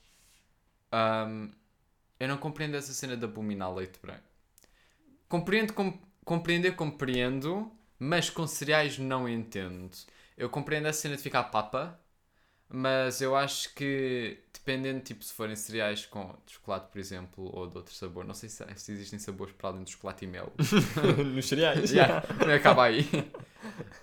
Ahm, 0.91 1.51
eu 2.19 2.27
não 2.27 2.37
compreendo 2.37 2.77
essa 2.77 2.93
cena 2.93 3.17
de 3.17 3.25
abominar 3.25 3.73
leite 3.73 4.01
branco. 4.03 4.25
Compreendo, 5.29 5.73
com, 5.73 6.01
compreender, 6.25 6.75
compreendo, 6.75 7.71
mas 7.97 8.29
com 8.29 8.45
cereais 8.49 8.99
não 8.99 9.29
entendo. 9.29 9.89
Eu 10.37 10.51
compreendo 10.51 10.87
a 10.89 10.93
cena 10.93 11.17
de 11.17 11.23
ficar 11.23 11.45
papa, 11.45 11.97
mas 12.73 13.21
eu 13.21 13.37
acho 13.37 13.75
que 13.75 14.39
dependendo, 14.53 15.01
tipo, 15.03 15.25
se 15.25 15.33
forem 15.35 15.57
cereais 15.57 16.07
com 16.07 16.37
chocolate, 16.47 16.91
por 16.91 16.99
exemplo, 16.99 17.51
ou 17.55 17.67
de 17.69 17.77
outro 17.77 17.95
sabor, 17.95 18.25
não 18.25 18.35
sei 18.35 18.49
se, 18.49 18.65
se 18.77 18.93
existem 18.93 19.19
sabores 19.19 19.55
para 19.55 19.71
além 19.71 19.85
do 19.85 19.91
chocolate 19.91 20.25
e 20.25 20.29
mel. 20.29 20.53
Nos 21.35 21.47
cereais? 21.49 21.91
Yeah, 21.93 22.23
acaba 22.55 22.85
aí. 22.85 23.03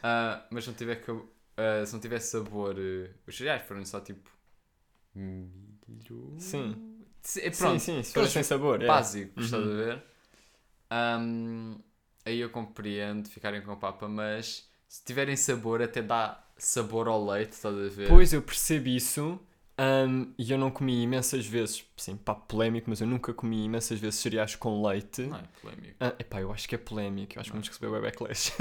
Ah, 0.03 0.45
mas 0.51 0.63
se 0.63 0.69
não 0.69 0.77
tiver 0.77 0.95
que, 0.97 1.11
ah, 1.57 1.85
se 1.85 1.93
não 1.93 1.99
tiver 1.99 2.19
sabor, 2.19 2.75
eh, 2.79 3.11
os 3.27 3.35
cereais 3.37 3.63
foram 3.67 3.85
só 3.85 3.99
tipo 3.99 4.29
milho. 5.15 6.35
Sim. 6.37 6.75
Se- 7.21 7.41
é, 7.41 7.51
Sim, 7.51 7.57
Pronto, 7.57 7.79
sim, 7.79 8.03
se 8.03 8.13
for 8.13 8.21
aqueles 8.21 8.31
sem 8.31 8.43
sabor. 8.43 8.81
é. 8.81 8.87
básicos, 8.87 9.45
estás 9.45 9.63
a 9.63 9.67
Uhum. 9.67 9.75
ver? 9.75 10.03
Ahm, 10.89 11.79
aí 12.25 12.39
eu 12.39 12.49
compreendo 12.51 13.29
ficarem 13.29 13.61
com 13.61 13.75
papa, 13.77 14.07
mas 14.07 14.68
se 14.89 15.05
tiverem 15.05 15.37
sabor, 15.37 15.81
até 15.81 16.01
dá 16.01 16.43
sabor 16.57 17.07
ao 17.07 17.25
leite, 17.25 17.53
estás 17.53 17.75
a 17.77 17.87
ver? 17.89 18.09
Pois, 18.09 18.33
eu 18.33 18.41
percebo 18.41 18.89
isso. 18.89 19.39
hum, 19.79 20.33
e 20.37 20.51
eu 20.51 20.57
não 20.57 20.69
comi 20.71 21.01
imensas 21.03 21.45
vezes, 21.45 21.85
sim, 21.95 22.17
pá, 22.17 22.35
polémico, 22.35 22.89
mas 22.89 22.99
eu 22.99 23.07
nunca 23.07 23.33
comi 23.33 23.63
imensas 23.63 23.97
vezes 23.99 24.19
cereais 24.19 24.55
com 24.55 24.85
leite. 24.85 25.21
Não 25.21 25.37
é 25.37 25.43
polémico. 25.61 25.95
Ah, 26.01 26.15
epá, 26.19 26.41
eu 26.41 26.51
acho 26.51 26.67
que 26.67 26.75
é 26.75 26.77
polémico, 26.77 27.37
eu 27.37 27.39
acho 27.41 27.51
que 27.51 27.55
Não. 27.55 27.61
vamos 27.61 27.69
receber 27.69 27.87
o 27.97 28.01
backlash. 28.01 28.51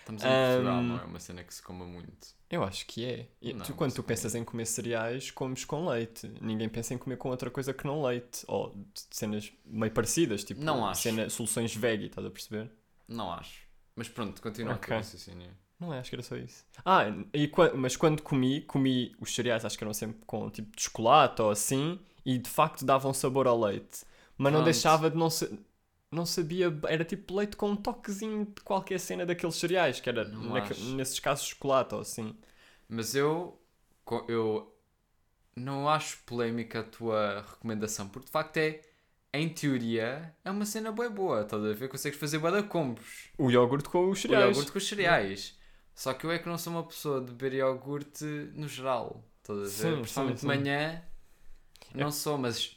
Estamos 0.00 0.22
em 0.24 0.26
Portugal, 0.26 0.82
Ahm, 0.82 0.88
não 0.88 0.98
é 1.00 1.04
uma 1.04 1.20
cena 1.20 1.42
que 1.44 1.54
se 1.54 1.62
coma 1.62 1.86
muito. 1.86 2.28
eu 2.50 2.62
acho 2.64 2.84
que 2.86 3.04
é. 3.06 3.28
E 3.40 3.52
Não, 3.54 3.64
tu, 3.64 3.72
quando 3.74 3.94
tu 3.94 4.02
pensas 4.02 4.34
em 4.34 4.44
comer 4.44 4.66
cereais, 4.66 5.30
comes 5.30 5.64
com 5.64 5.86
leite. 5.88 6.30
Ninguém 6.40 6.68
pensa 6.68 6.92
em 6.94 6.98
comer 6.98 7.16
com 7.16 7.30
outra 7.30 7.50
coisa 7.50 7.72
que 7.72 7.86
não 7.86 8.02
leite. 8.02 8.44
Ou 8.48 8.74
cenas 9.10 9.50
meio 9.64 9.92
parecidas, 9.92 10.42
tipo 10.44 10.60
Não 10.62 10.84
acho. 10.86 11.02
cena- 11.02 11.30
soluções 11.30 11.74
veggie, 11.74 12.06
estás 12.08 12.26
a 12.26 12.30
perceber? 12.30 12.70
Não 13.08 13.30
acho. 13.32 13.69
Mas 14.00 14.08
pronto, 14.08 14.42
continua 14.42 14.76
Ok. 14.76 14.86
com 14.86 14.90
o 14.92 14.94
raciocínio. 14.96 15.50
Não 15.80 15.94
é, 15.94 16.00
acho 16.00 16.10
que 16.10 16.16
era 16.16 16.22
só 16.22 16.36
isso. 16.36 16.64
Ah, 16.84 17.04
e, 17.34 17.50
mas 17.76 17.96
quando 17.96 18.22
comi, 18.22 18.62
comi 18.62 19.14
os 19.20 19.34
cereais, 19.34 19.64
acho 19.64 19.78
que 19.78 19.84
eram 19.84 19.94
sempre 19.94 20.20
com 20.26 20.50
tipo 20.50 20.76
de 20.76 20.82
chocolate 20.82 21.42
ou 21.42 21.50
assim, 21.50 21.98
e 22.24 22.38
de 22.38 22.50
facto 22.50 22.84
davam 22.84 23.14
sabor 23.14 23.46
ao 23.46 23.60
leite. 23.60 24.04
Mas 24.38 24.52
não 24.52 24.62
Pronto. 24.62 24.64
deixava 24.64 25.10
de 25.10 25.16
não 25.16 25.30
ser. 25.30 25.50
Não 26.12 26.26
sabia, 26.26 26.76
era 26.88 27.04
tipo 27.04 27.34
leite 27.36 27.56
com 27.56 27.70
um 27.70 27.76
toquezinho 27.76 28.46
de 28.46 28.62
qualquer 28.62 29.00
cena 29.00 29.26
daqueles 29.26 29.56
cereais, 29.56 30.00
que 30.00 30.08
era 30.08 30.24
acho. 30.48 30.78
nesses 30.78 31.20
casos 31.20 31.46
chocolate 31.46 31.94
ou 31.94 32.00
assim. 32.02 32.36
Mas 32.88 33.14
eu, 33.14 33.58
eu 34.28 34.74
não 35.56 35.88
acho 35.88 36.18
polémica 36.24 36.80
a 36.80 36.84
tua 36.84 37.42
recomendação, 37.42 38.08
porque 38.08 38.26
de 38.26 38.32
facto 38.32 38.56
é, 38.58 38.82
em 39.32 39.48
teoria, 39.48 40.34
é 40.44 40.50
uma 40.50 40.66
cena 40.66 40.90
bem 40.92 41.10
boa, 41.10 41.42
estás 41.42 41.64
a 41.64 41.72
ver? 41.72 41.88
Consegues 41.88 42.18
fazer 42.18 42.38
bué 42.38 42.62
combos. 42.62 43.30
O 43.38 43.50
iogurte 43.50 43.88
com 43.88 44.10
os 44.10 44.18
O 44.18 44.22
cereais. 44.22 44.56
iogurte 44.56 44.72
com 44.72 44.78
os 44.78 44.88
cereais. 44.88 45.58
Só 45.94 46.14
que 46.14 46.24
eu 46.24 46.30
é 46.30 46.38
que 46.38 46.48
não 46.48 46.56
sou 46.58 46.72
uma 46.72 46.84
pessoa 46.86 47.20
de 47.20 47.32
beber 47.32 47.54
iogurte 47.58 48.24
no 48.54 48.66
geral, 48.68 49.24
estás 49.42 49.58
a 49.58 49.62
ver? 49.62 49.68
Sim, 49.68 50.00
Principalmente 50.00 50.40
sim, 50.40 50.40
de 50.40 50.46
manhã, 50.46 51.02
não 51.94 52.10
sou, 52.10 52.38
mas 52.38 52.76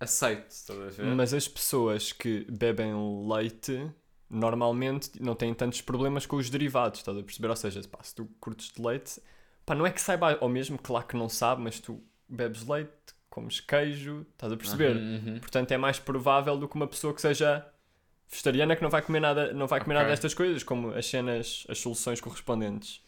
aceito, 0.00 0.50
estás 0.50 0.78
a 0.80 0.88
ver? 0.90 1.14
Mas 1.14 1.34
as 1.34 1.48
pessoas 1.48 2.12
que 2.12 2.46
bebem 2.50 2.92
leite 3.28 3.90
normalmente 4.30 5.10
não 5.22 5.34
têm 5.34 5.52
tantos 5.54 5.80
problemas 5.82 6.24
com 6.26 6.36
os 6.36 6.48
derivados, 6.50 7.00
estás 7.00 7.16
a 7.18 7.22
perceber? 7.22 7.48
Ou 7.48 7.56
seja, 7.56 7.82
pá, 7.88 8.02
se 8.02 8.14
tu 8.14 8.26
curtes 8.40 8.70
de 8.72 8.80
leite, 8.82 9.20
pá, 9.66 9.74
não 9.74 9.86
é 9.86 9.90
que 9.90 10.00
saiba, 10.00 10.38
ou 10.40 10.48
mesmo, 10.48 10.78
claro 10.78 11.06
que 11.06 11.16
não 11.16 11.28
sabe, 11.28 11.62
mas 11.62 11.78
tu 11.80 12.02
bebes 12.28 12.66
leite, 12.66 12.92
comes 13.32 13.60
queijo, 13.60 14.26
estás 14.32 14.52
a 14.52 14.56
perceber? 14.56 14.96
Uhum, 14.96 15.22
uhum. 15.26 15.38
Portanto, 15.40 15.72
é 15.72 15.76
mais 15.78 15.98
provável 15.98 16.56
do 16.56 16.68
que 16.68 16.76
uma 16.76 16.86
pessoa 16.86 17.14
que 17.14 17.20
seja 17.20 17.66
vegetariana 18.28 18.76
que 18.76 18.82
não 18.82 18.90
vai 18.90 19.02
comer 19.02 19.20
nada, 19.20 19.52
não 19.52 19.66
vai 19.66 19.80
comer 19.80 19.94
nada 19.94 20.06
Ok. 20.06 20.12
destas 20.12 20.34
coisas, 20.34 20.62
como 20.62 20.90
as 20.90 21.06
cenas, 21.06 21.66
as 21.68 21.78
soluções 21.78 22.20
correspondentes. 22.20 23.02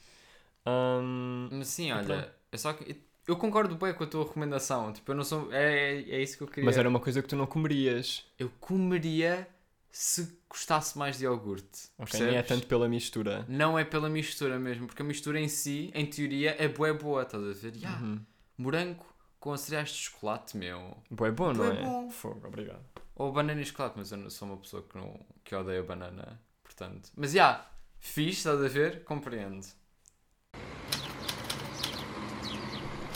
Mas 1.50 1.68
sim, 1.68 1.92
olha, 1.92 2.04
pronto. 2.04 2.28
é 2.52 2.56
só 2.56 2.72
que 2.72 2.96
eu 3.26 3.36
concordo 3.36 3.74
bem 3.76 3.94
com 3.94 4.04
a 4.04 4.06
tua 4.06 4.24
recomendação. 4.24 4.92
Tipo, 4.92 5.12
eu 5.12 5.16
não 5.16 5.24
sou. 5.24 5.52
É, 5.52 5.94
é 5.96 6.22
isso 6.22 6.36
que 6.36 6.42
eu 6.42 6.48
queria. 6.48 6.64
Mas 6.64 6.76
era 6.76 6.88
uma 6.88 7.00
coisa 7.00 7.22
que 7.22 7.28
tu 7.28 7.36
não 7.36 7.46
comerias. 7.46 8.24
Eu 8.38 8.50
comeria 8.60 9.48
se 9.90 10.36
gostasse 10.48 10.98
mais 10.98 11.18
de 11.18 11.24
iogurte. 11.24 11.88
Ok, 11.98 12.20
nem 12.20 12.36
é 12.36 12.42
tanto 12.42 12.66
pela 12.66 12.88
mistura. 12.88 13.44
Não 13.48 13.78
é 13.78 13.84
pela 13.84 14.08
mistura 14.08 14.58
mesmo, 14.58 14.86
porque 14.86 15.02
a 15.02 15.04
mistura 15.04 15.40
em 15.40 15.48
si, 15.48 15.90
em 15.94 16.04
teoria, 16.04 16.56
é 16.58 16.68
boa, 16.68 16.92
boa, 16.92 17.22
estás 17.22 17.42
a 17.42 17.52
ver? 17.52 17.76
Ya, 17.76 17.90
Uhum. 17.92 18.20
Morango 18.58 19.04
com 19.44 19.54
cereais 19.58 19.90
de 19.90 19.96
chocolate, 19.96 20.56
meu. 20.56 20.96
Bué 21.10 21.30
bom, 21.30 21.52
não 21.52 21.66
é? 21.66 21.82
bom. 21.82 22.08
Fogo, 22.08 22.48
obrigado. 22.48 22.82
Ou 23.14 23.30
banana 23.30 23.60
e 23.60 23.64
chocolate, 23.66 23.98
mas 23.98 24.10
eu 24.10 24.16
não 24.16 24.30
sou 24.30 24.48
uma 24.48 24.56
pessoa 24.56 24.82
que, 24.82 24.96
não, 24.96 25.20
que 25.44 25.54
odeia 25.54 25.82
banana, 25.82 26.40
portanto. 26.62 27.10
Mas 27.14 27.32
já, 27.32 27.70
fiz, 28.00 28.38
estás 28.38 28.64
a 28.64 28.68
ver? 28.68 29.04
Compreendo. 29.04 29.66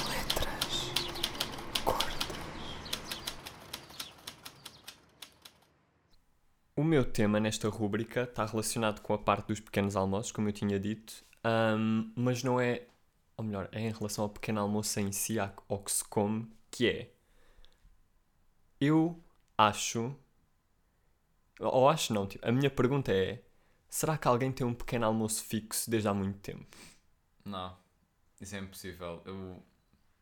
Letras. 0.06 0.92
Cortas. 1.82 2.52
O 6.76 6.84
meu 6.84 7.06
tema 7.06 7.40
nesta 7.40 7.70
rúbrica 7.70 8.24
está 8.24 8.44
relacionado 8.44 9.00
com 9.00 9.14
a 9.14 9.18
parte 9.18 9.46
dos 9.46 9.60
pequenos 9.60 9.96
almoços, 9.96 10.30
como 10.30 10.50
eu 10.50 10.52
tinha 10.52 10.78
dito, 10.78 11.24
ahm, 11.42 12.12
mas 12.14 12.42
não 12.44 12.60
é, 12.60 12.86
ou 13.38 13.44
melhor, 13.44 13.70
é 13.72 13.80
em 13.80 13.92
relação 13.92 14.24
ao 14.24 14.30
pequeno 14.30 14.60
almoço 14.60 15.00
em 15.00 15.12
si, 15.12 15.38
ao 15.40 15.78
que 15.82 15.92
se 15.92 16.04
come, 16.04 16.50
que 16.70 16.88
é. 16.88 17.12
Eu 18.80 19.22
acho. 19.56 20.16
Ou 21.60 21.88
acho 21.88 22.12
não, 22.12 22.26
tipo, 22.26 22.46
a 22.46 22.52
minha 22.52 22.70
pergunta 22.70 23.12
é: 23.12 23.42
será 23.88 24.16
que 24.18 24.26
alguém 24.28 24.50
tem 24.52 24.66
um 24.66 24.74
pequeno 24.74 25.06
almoço 25.06 25.44
fixo 25.44 25.88
desde 25.90 26.08
há 26.08 26.14
muito 26.14 26.38
tempo? 26.40 26.76
Não, 27.44 27.76
isso 28.40 28.56
é 28.56 28.60
impossível. 28.60 29.22
Eu, 29.26 29.62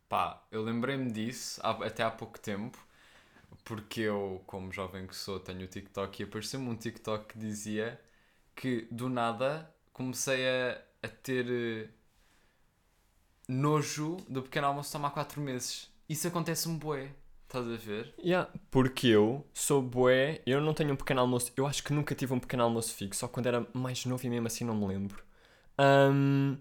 pá, 0.09 0.47
eu 0.53 0.63
lembrei-me 0.65 1.11
disso 1.13 1.61
há- 1.65 1.87
até 1.87 2.03
há 2.05 2.11
pouco 2.11 2.39
tempo, 2.41 2.79
porque 3.65 4.03
eu, 4.03 4.43
como 4.47 4.73
jovem 4.73 5.07
que 5.07 5.17
sou, 5.17 5.41
tenho 5.41 5.65
o 5.65 5.69
TikTok 5.69 6.23
e 6.23 6.27
apareceu-me 6.27 6.69
um 6.71 6.77
TikTok 6.77 7.27
que 7.35 7.39
dizia 7.41 8.01
que 8.57 8.83
do 8.93 9.09
nada 9.09 9.75
comecei 9.93 10.49
a, 10.49 10.83
a 11.05 11.09
ter 11.09 11.47
eh, 11.51 11.91
nojo 13.49 14.17
do 14.29 14.43
pequeno 14.43 14.67
almoço 14.69 14.93
tomar 14.93 15.11
4 15.11 15.41
meses. 15.41 15.91
Isso 16.09 16.29
acontece-me 16.29 16.79
bué, 16.79 17.11
estás 17.45 17.67
a 17.67 17.77
ver? 17.77 18.15
Yeah, 18.19 18.51
porque 18.71 19.09
eu 19.09 19.47
sou 19.53 19.83
bué, 19.83 20.41
eu 20.47 20.61
não 20.61 20.73
tenho 20.75 20.93
um 20.93 20.97
pequeno 20.97 21.21
almoço, 21.21 21.53
eu 21.57 21.67
acho 21.67 21.83
que 21.83 21.93
nunca 21.93 22.15
tive 22.15 22.33
um 22.33 22.39
pequeno 22.41 22.63
almoço 22.63 22.95
fixo, 22.95 23.21
só 23.21 23.29
quando 23.29 23.47
era 23.47 23.67
mais 23.73 24.05
novo 24.07 24.25
e 24.25 24.31
mesmo 24.31 24.47
assim 24.47 24.65
não 24.65 24.75
me 24.77 24.87
lembro. 24.87 25.23
Ahm, 25.79 26.57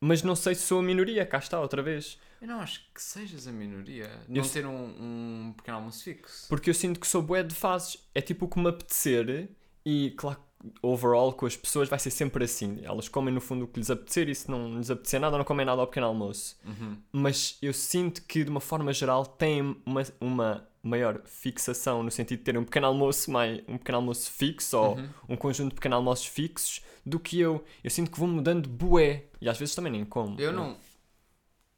mas 0.00 0.22
não 0.22 0.34
sei 0.34 0.54
se 0.54 0.62
sou 0.62 0.80
a 0.80 0.82
minoria, 0.82 1.26
cá 1.26 1.38
está 1.38 1.60
outra 1.60 1.82
vez. 1.82 2.18
Eu 2.40 2.48
não 2.48 2.60
acho 2.60 2.80
que 2.94 3.02
sejas 3.02 3.46
a 3.46 3.52
minoria. 3.52 4.10
Não 4.26 4.42
se- 4.42 4.54
ter 4.54 4.66
um, 4.66 5.48
um 5.48 5.52
pequeno 5.54 5.76
almoço 5.76 6.02
fixo. 6.02 6.48
Porque 6.48 6.70
eu 6.70 6.74
sinto 6.74 6.98
que 6.98 7.06
sou 7.06 7.20
bué 7.22 7.42
de 7.42 7.54
fases. 7.54 7.98
É 8.14 8.22
tipo 8.22 8.46
o 8.46 8.48
que 8.48 8.58
me 8.58 8.68
apetecer 8.70 9.50
e, 9.84 10.12
claro, 10.16 10.40
overall 10.82 11.32
com 11.32 11.46
as 11.46 11.56
pessoas 11.56 11.88
vai 11.88 11.98
ser 11.98 12.10
sempre 12.10 12.44
assim. 12.44 12.80
Elas 12.82 13.08
comem 13.08 13.32
no 13.32 13.40
fundo 13.40 13.64
o 13.64 13.68
que 13.68 13.78
lhes 13.80 13.90
apetecer 13.90 14.28
e 14.28 14.34
se 14.34 14.50
não 14.50 14.76
lhes 14.76 14.90
apetecer 14.90 15.20
nada, 15.20 15.36
não 15.38 15.44
comem 15.44 15.64
nada 15.64 15.80
ao 15.80 15.86
pequeno 15.86 16.06
almoço. 16.06 16.58
Uhum. 16.64 16.96
Mas 17.12 17.56
eu 17.62 17.72
sinto 17.72 18.22
que, 18.22 18.44
de 18.44 18.50
uma 18.50 18.60
forma 18.60 18.92
geral, 18.92 19.24
têm 19.24 19.76
uma, 19.84 20.02
uma 20.20 20.68
maior 20.82 21.20
fixação 21.24 22.02
no 22.02 22.10
sentido 22.10 22.38
de 22.38 22.44
terem 22.44 22.60
um 22.60 22.64
pequeno 22.64 22.86
almoço, 22.86 23.30
mais, 23.30 23.60
um 23.68 23.76
pequeno 23.78 23.98
almoço 23.98 24.30
fixo 24.30 24.76
ou 24.78 24.96
Uhum. 24.96 25.08
um 25.30 25.36
conjunto 25.36 25.70
de 25.70 25.74
pequenos 25.76 25.96
almoços 25.96 26.26
fixos 26.26 26.82
do 27.04 27.18
que 27.18 27.40
eu. 27.40 27.64
Eu 27.82 27.90
sinto 27.90 28.10
que 28.10 28.18
vou 28.18 28.28
mudando 28.28 28.68
bué. 28.68 29.24
E 29.40 29.48
às 29.48 29.58
vezes 29.58 29.74
também 29.74 29.92
nem 29.92 30.04
como. 30.04 30.38
Eu 30.40 30.52
não. 30.52 30.76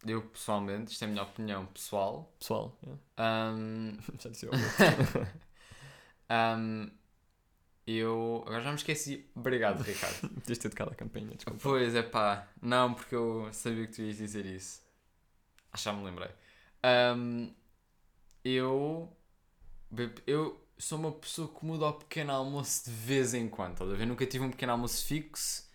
Eu 0.04 0.22
pessoalmente, 0.22 0.90
isto 0.92 1.02
é 1.02 1.06
a 1.06 1.10
minha 1.10 1.22
opinião 1.22 1.66
pessoal. 1.66 2.32
Pessoal, 2.40 2.76
yeah. 2.82 3.54
hum, 3.56 3.96
já 4.18 4.30
disse 4.30 4.46
eu. 4.46 4.50
hum, 6.58 6.90
eu. 7.86 8.42
Agora 8.46 8.62
já 8.62 8.70
me 8.70 8.76
esqueci. 8.76 9.30
Obrigado, 9.34 9.82
Ricardo. 9.84 10.28
Podias 10.28 10.58
ter 10.58 10.70
tocado 10.70 10.92
a 10.92 10.94
campainha, 10.94 11.34
desculpa. 11.34 11.60
pois 11.62 11.94
é 11.94 12.02
pá. 12.02 12.48
Não, 12.60 12.94
porque 12.94 13.14
eu 13.14 13.48
sabia 13.52 13.86
que 13.86 13.92
tu 13.94 14.02
ias 14.02 14.16
dizer 14.16 14.46
isso. 14.46 14.82
Ah, 15.72 15.76
já 15.78 15.92
me 15.92 16.04
lembrei. 16.04 16.30
Hum, 17.16 17.52
eu. 18.44 19.16
Eu 20.26 20.66
sou 20.78 20.98
uma 20.98 21.12
pessoa 21.12 21.48
que 21.48 21.64
muda 21.64 21.84
ao 21.86 21.94
pequeno 21.94 22.32
almoço 22.32 22.84
de 22.86 22.90
vez 22.90 23.34
em 23.34 23.48
quando. 23.48 23.72
Estás 23.74 23.90
a 23.90 23.94
ver? 23.94 24.06
Nunca 24.06 24.26
tive 24.26 24.44
um 24.44 24.50
pequeno 24.50 24.72
almoço 24.72 25.04
fixo. 25.04 25.68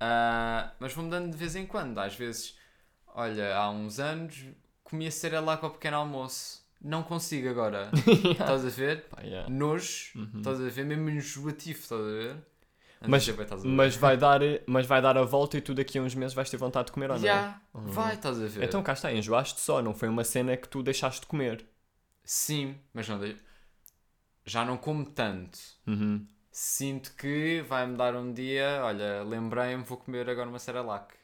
Ah, 0.00 0.72
mas 0.80 0.92
vou 0.94 1.04
mudando 1.04 1.30
de 1.30 1.36
vez 1.36 1.54
em 1.56 1.66
quando. 1.66 1.98
Às 1.98 2.14
vezes, 2.16 2.58
olha, 3.08 3.54
há 3.56 3.70
uns 3.70 3.98
anos 4.00 4.44
comia 4.82 5.10
cereal 5.10 5.58
com 5.58 5.66
o 5.66 5.70
pequeno 5.70 5.98
almoço. 5.98 6.63
Não 6.84 7.02
consigo 7.02 7.48
agora. 7.48 7.90
Estás 8.32 8.64
a 8.64 8.68
ver? 8.68 9.04
Pá, 9.08 9.22
yeah. 9.22 9.48
Nojo. 9.48 10.18
Uhum. 10.18 10.32
Estás 10.36 10.60
a 10.60 10.68
ver? 10.68 10.84
Mesmo 10.84 11.08
enjoativo, 11.08 11.78
estás 11.80 12.00
a 12.00 12.04
ver? 12.04 12.36
Mas- 13.08 13.28
a 13.28 13.32
ver? 13.32 13.64
Mas 13.64 13.96
vai, 13.96 14.16
dar, 14.18 14.40
mas 14.66 14.86
vai 14.86 15.00
dar 15.00 15.16
a 15.16 15.24
volta 15.24 15.56
e 15.56 15.60
tu 15.62 15.74
daqui 15.74 15.98
a 15.98 16.02
uns 16.02 16.14
meses 16.14 16.34
vais 16.34 16.48
ter 16.50 16.58
vontade 16.58 16.86
de 16.86 16.92
comer 16.92 17.10
ou 17.10 17.16
não? 17.16 17.22
Já, 17.22 17.60
Uhum. 17.72 17.86
vai, 17.86 18.14
estás 18.14 18.40
a 18.40 18.46
ver? 18.46 18.64
Então 18.64 18.82
cá 18.82 18.92
está, 18.92 19.10
enjoaste 19.12 19.60
só, 19.60 19.80
não 19.80 19.94
foi 19.94 20.08
uma 20.08 20.24
cena 20.24 20.56
que 20.56 20.68
tu 20.68 20.82
deixaste 20.82 21.22
de 21.22 21.26
comer. 21.26 21.64
Sim, 22.22 22.76
mas 22.92 23.08
não 23.08 23.18
já 24.46 24.64
não 24.64 24.76
como 24.76 25.06
tanto. 25.06 25.58
Uhum. 25.86 26.26
Sinto 26.50 27.14
que 27.16 27.62
vai-me 27.62 27.96
dar 27.96 28.14
um 28.14 28.32
dia, 28.32 28.80
olha, 28.82 29.22
lembrei-me, 29.22 29.82
vou 29.82 29.96
comer 29.98 30.28
agora 30.28 30.48
uma 30.48 30.58
Cerelac. 30.58 31.14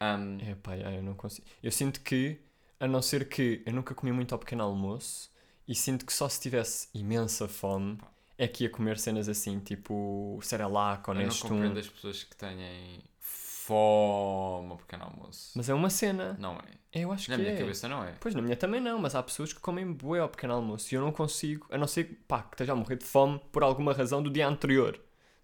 Um, 0.00 0.38
É 0.40 0.54
pá, 0.54 0.74
yeah, 0.74 0.96
eu 0.96 1.02
não 1.02 1.14
consigo. 1.14 1.46
Eu 1.62 1.70
sinto 1.70 2.00
que, 2.00 2.38
a 2.78 2.86
não 2.86 3.00
ser 3.02 3.28
que 3.28 3.62
eu 3.66 3.72
nunca 3.72 3.94
comi 3.94 4.12
muito 4.12 4.32
ao 4.34 4.38
pequeno 4.38 4.62
almoço 4.64 5.30
e 5.66 5.74
sinto 5.74 6.04
que 6.06 6.12
só 6.12 6.28
se 6.28 6.40
tivesse 6.40 6.88
imensa 6.94 7.48
fome 7.48 7.98
é 8.38 8.46
que 8.46 8.64
ia 8.64 8.70
comer 8.70 8.98
cenas 8.98 9.28
assim, 9.28 9.58
tipo 9.60 10.38
Cerelac 10.42 11.08
ou 11.08 11.14
eu 11.14 11.20
não 11.20 11.26
Nestum. 11.26 11.48
compreendo 11.48 11.78
as 11.78 11.88
pessoas 11.88 12.22
que 12.22 12.36
têm 12.36 13.02
fome 13.18 14.70
ao 14.70 14.76
pequeno 14.76 15.04
almoço. 15.04 15.52
Mas 15.56 15.68
é 15.68 15.74
uma 15.74 15.90
cena. 15.90 16.36
Não 16.38 16.54
é. 16.56 16.76
Eu 16.92 17.12
acho 17.12 17.30
Na 17.30 17.36
que 17.36 17.42
minha 17.42 17.54
é. 17.54 17.58
cabeça 17.58 17.88
não 17.88 18.04
é. 18.04 18.14
Pois, 18.20 18.34
na 18.34 18.40
minha 18.40 18.56
também 18.56 18.80
não, 18.80 18.98
mas 18.98 19.14
há 19.14 19.22
pessoas 19.22 19.52
que 19.52 19.60
comem 19.60 19.90
bué 19.92 20.20
ao 20.20 20.28
pequeno 20.28 20.54
almoço 20.54 20.94
e 20.94 20.96
eu 20.96 21.00
não 21.02 21.12
consigo, 21.12 21.66
a 21.70 21.76
não 21.76 21.86
ser 21.86 22.22
pá, 22.28 22.42
que 22.42 22.54
esteja 22.54 22.72
a 22.72 22.76
morrer 22.76 22.96
de 22.96 23.04
fome 23.04 23.40
por 23.52 23.62
alguma 23.62 23.92
razão 23.92 24.22
do 24.22 24.30
dia 24.30 24.46
anterior. 24.46 24.98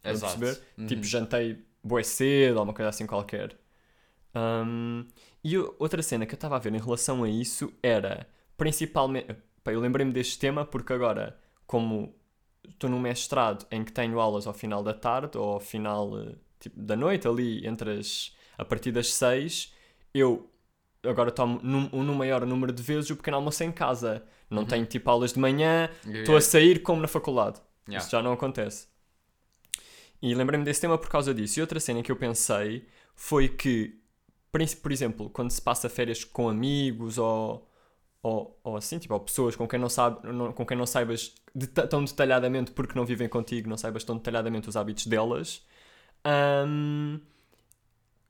Exato. 0.05 0.39
perceber? 0.39 0.67
Uhum. 0.79 0.87
Tipo, 0.87 1.05
jantei 1.05 1.65
bué 1.83 2.03
cedo 2.03 2.57
ou 2.59 2.63
uma 2.65 2.73
coisa 2.75 2.89
assim 2.91 3.07
qualquer. 3.07 3.57
Hum, 4.35 5.07
e 5.45 5.57
outra 5.59 6.03
cena 6.03 6.27
que 6.27 6.35
eu 6.35 6.37
estava 6.37 6.57
a 6.57 6.59
ver 6.59 6.75
em 6.75 6.79
relação 6.79 7.25
a 7.25 7.29
isso 7.29 7.73
era, 7.83 8.27
principalmente... 8.57 9.35
Pá, 9.65 9.73
eu 9.73 9.81
lembrei-me 9.81 10.13
deste 10.13 10.39
tema 10.39 10.65
porque 10.65 10.93
agora, 10.93 11.39
como 11.67 12.15
estou 12.69 12.91
num 12.91 12.99
mestrado 13.01 13.67
em 13.71 13.85
que 13.85 13.93
tenho 13.93 14.19
aulas 14.21 14.47
ao 14.47 14.55
final 14.55 14.83
da 14.83 14.95
tarde 14.95 15.39
ou 15.39 15.55
ao 15.55 15.61
final 15.61 16.11
tipo, 16.61 16.81
da 16.81 16.97
noite, 16.97 17.27
ali 17.29 17.67
entre 17.67 17.99
as... 17.99 18.35
a 18.59 18.65
partir 18.65 18.93
das 18.93 19.13
seis, 19.13 19.73
eu 20.15 20.49
agora 21.05 21.31
tomo 21.33 21.61
num, 21.63 21.89
num 21.91 22.15
maior 22.15 22.45
número 22.47 22.73
de 22.73 22.83
vezes 22.83 23.11
o 23.11 23.17
pequeno 23.17 23.37
almoço 23.39 23.63
em 23.65 23.73
casa. 23.73 24.25
Não 24.51 24.63
Uhum. 24.63 24.69
tenho 24.69 24.85
tipo 24.87 25.09
aulas 25.11 25.33
de 25.33 25.39
manhã, 25.41 25.89
estou 26.05 26.35
ia- 26.35 26.39
a 26.39 26.41
sair 26.41 26.83
como 26.83 27.01
na 27.01 27.09
faculdade. 27.09 27.61
Yeah. 27.89 27.99
Isso 28.05 28.11
já 28.11 28.23
não 28.23 28.33
acontece. 28.33 28.87
E 30.21 30.35
lembrei-me 30.35 30.65
desse 30.65 30.81
tema 30.81 30.99
por 30.99 31.09
causa 31.09 31.35
disso. 31.35 31.59
E 31.59 31.63
outra 31.63 31.81
cena 31.81 32.03
que 32.03 32.13
eu 32.13 32.17
pensei 32.17 32.87
foi 33.15 33.49
que, 33.49 34.01
por 34.75 34.93
exemplo, 34.93 35.31
quando 35.31 35.51
se 35.51 35.61
passa 35.63 35.89
férias 35.89 36.25
com 36.25 36.49
amigos 36.49 37.19
ou, 37.19 37.69
ou, 38.23 38.59
ou 38.65 38.77
assim, 38.77 38.99
tipo, 38.99 39.15
ou 39.15 39.21
pessoas 39.21 39.57
com 39.57 39.69
quem 39.69 39.79
não, 39.81 39.89
sabe, 39.91 40.27
não- 40.33 40.53
com 40.53 40.67
quem 40.67 40.77
não 40.77 40.87
saibas 40.87 41.35
deta- 41.55 41.87
tão 41.89 42.05
detalhadamente 42.05 42.73
porque 42.73 42.97
não 42.99 43.07
vivem 43.07 43.29
contigo, 43.29 43.69
não 43.71 43.77
saibas 43.79 44.05
tão 44.05 44.17
detalhadamente 44.17 44.69
os 44.69 44.77
hábitos 44.77 45.07
delas. 45.07 45.65
hum, 46.67 47.21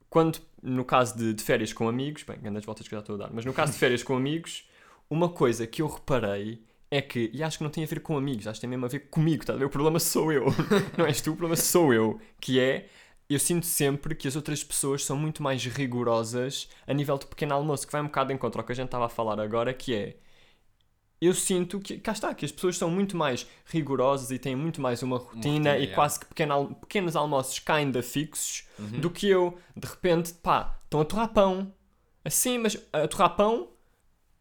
quando, 0.09 0.39
no 0.61 0.85
caso 0.85 1.17
de, 1.17 1.33
de 1.33 1.43
férias 1.43 1.73
com 1.73 1.87
amigos, 1.87 2.23
bem, 2.23 2.37
grandes 2.39 2.65
voltas 2.65 2.87
que 2.87 2.93
já 2.93 2.99
estou 2.99 3.15
a 3.15 3.19
dar, 3.19 3.29
mas 3.33 3.45
no 3.45 3.53
caso 3.53 3.73
de 3.73 3.77
férias 3.79 4.03
com 4.03 4.15
amigos, 4.15 4.67
uma 5.09 5.29
coisa 5.29 5.65
que 5.65 5.81
eu 5.81 5.87
reparei 5.87 6.61
é 6.91 7.01
que, 7.01 7.31
e 7.33 7.41
acho 7.41 7.57
que 7.57 7.63
não 7.63 7.71
tem 7.71 7.83
a 7.83 7.87
ver 7.87 8.01
com 8.01 8.15
amigos, 8.17 8.45
acho 8.47 8.57
que 8.57 8.61
tem 8.61 8.69
mesmo 8.69 8.85
a 8.85 8.89
ver 8.89 8.99
comigo, 9.09 9.43
ver? 9.45 9.65
O 9.65 9.69
problema 9.69 9.99
sou 9.99 10.31
eu, 10.31 10.45
não 10.97 11.05
és 11.05 11.19
tu, 11.21 11.31
o 11.31 11.35
problema 11.35 11.55
sou 11.59 11.91
eu, 11.93 12.19
que 12.39 12.59
é, 12.59 12.87
eu 13.33 13.39
sinto 13.39 13.65
sempre 13.65 14.15
que 14.15 14.27
as 14.27 14.35
outras 14.35 14.63
pessoas 14.63 15.03
são 15.05 15.17
muito 15.17 15.41
mais 15.41 15.63
rigorosas 15.65 16.67
a 16.85 16.93
nível 16.93 17.17
de 17.17 17.25
pequeno 17.25 17.53
almoço, 17.53 17.85
que 17.85 17.91
vai 17.91 18.01
um 18.01 18.05
bocado 18.05 18.31
em 18.33 18.37
contra 18.37 18.61
ao 18.61 18.65
que 18.65 18.71
a 18.71 18.75
gente 18.75 18.87
estava 18.87 19.05
a 19.05 19.09
falar 19.09 19.39
agora, 19.39 19.73
que 19.73 19.93
é, 19.93 20.15
eu 21.21 21.33
sinto 21.33 21.79
que, 21.79 21.97
cá 21.97 22.11
está, 22.11 22.33
que 22.33 22.43
as 22.43 22.51
pessoas 22.51 22.77
são 22.77 22.89
muito 22.89 23.15
mais 23.15 23.47
rigorosas 23.65 24.29
e 24.29 24.37
têm 24.37 24.55
muito 24.55 24.81
mais 24.81 25.01
uma 25.01 25.17
rotina, 25.17 25.41
rotina, 25.41 25.77
e 25.77 25.81
yeah. 25.83 25.95
quase 25.95 26.19
que 26.19 26.25
pequeno 26.25 26.75
pequenos 26.81 27.15
almoços 27.15 27.59
kinda 27.59 28.03
fixos, 28.03 28.67
Uhum. 28.77 28.99
do 28.99 29.09
que 29.09 29.29
eu, 29.29 29.57
de 29.75 29.87
repente, 29.87 30.33
pá, 30.33 30.79
estão 30.83 30.99
a 30.99 31.05
torrar 31.05 31.29
pão. 31.29 31.71
Assim, 32.25 32.57
mas 32.57 32.77
a 32.91 33.07
torrar 33.07 33.35
pão 33.35 33.69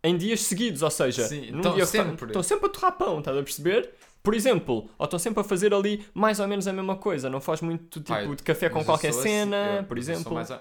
em 0.03 0.17
dias 0.17 0.41
seguidos, 0.41 0.83
ou 0.83 0.91
seja, 0.91 1.23
estão 1.23 1.87
sempre. 1.87 2.27
estão 2.27 2.43
sempre 2.43 2.67
a 2.67 2.69
torrar 2.69 2.93
pão, 2.99 3.19
estás 3.21 3.37
a 3.37 3.43
perceber? 3.43 3.95
Por 4.23 4.35
exemplo, 4.35 4.89
ou 4.97 5.05
estão 5.05 5.19
sempre 5.19 5.41
a 5.41 5.45
fazer 5.45 5.75
ali 5.75 6.07
mais 6.15 6.39
ou 6.39 6.47
menos 6.47 6.67
a 6.69 6.73
mesma 6.73 6.97
coisa, 6.97 7.29
não 7.29 7.41
faz 7.41 7.61
muito 7.61 8.01
tipo 8.01 8.37
de 8.37 8.43
café 8.43 8.69
com 8.71 8.85
qualquer 8.85 9.09
assim- 9.09 9.23
cena, 9.23 9.57
eu- 9.79 9.85
por 9.85 9.97
mas 9.97 10.09
eu 10.09 10.15
sou 10.15 10.21
exemplo. 10.39 10.39
ou- 10.39 10.61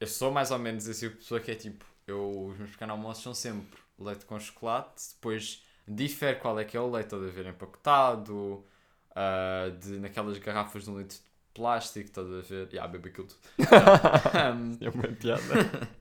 Eu 0.00 0.06
sou 0.06 0.32
mais 0.32 0.50
ou 0.50 0.58
menos 0.58 0.86
esse 0.88 1.00
tipo 1.00 1.12
de 1.16 1.18
pessoa 1.22 1.40
que 1.40 1.50
é 1.50 1.54
tipo, 1.54 1.84
eu, 2.06 2.46
os 2.48 2.58
meus 2.58 2.70
pequenos 2.70 2.92
almoços 2.92 3.22
são 3.22 3.34
sempre 3.34 3.78
leite 3.98 4.24
com 4.24 4.38
chocolate, 4.40 5.10
depois 5.14 5.62
difere 5.86 6.36
qual 6.36 6.58
é 6.58 6.64
que 6.64 6.76
é 6.76 6.80
o 6.80 6.90
leite, 6.90 7.06
estás 7.06 7.22
a 7.22 7.26
ver 7.26 7.46
empacotado, 7.46 8.64
ah, 9.14 9.70
de, 9.80 9.98
naquelas 10.00 10.38
garrafas 10.38 10.84
de 10.84 10.90
um 10.90 10.98
litro 10.98 11.16
de 11.18 11.22
plástico, 11.54 12.06
estás 12.08 12.26
a 12.26 12.40
ver? 12.40 12.68
Já, 12.72 12.86
bebo 12.88 13.08
aquilo 13.08 13.26
tudo. 13.28 13.40
Um, 14.34 14.78
É 14.80 14.88
uma 14.90 15.02
piada. 15.08 15.92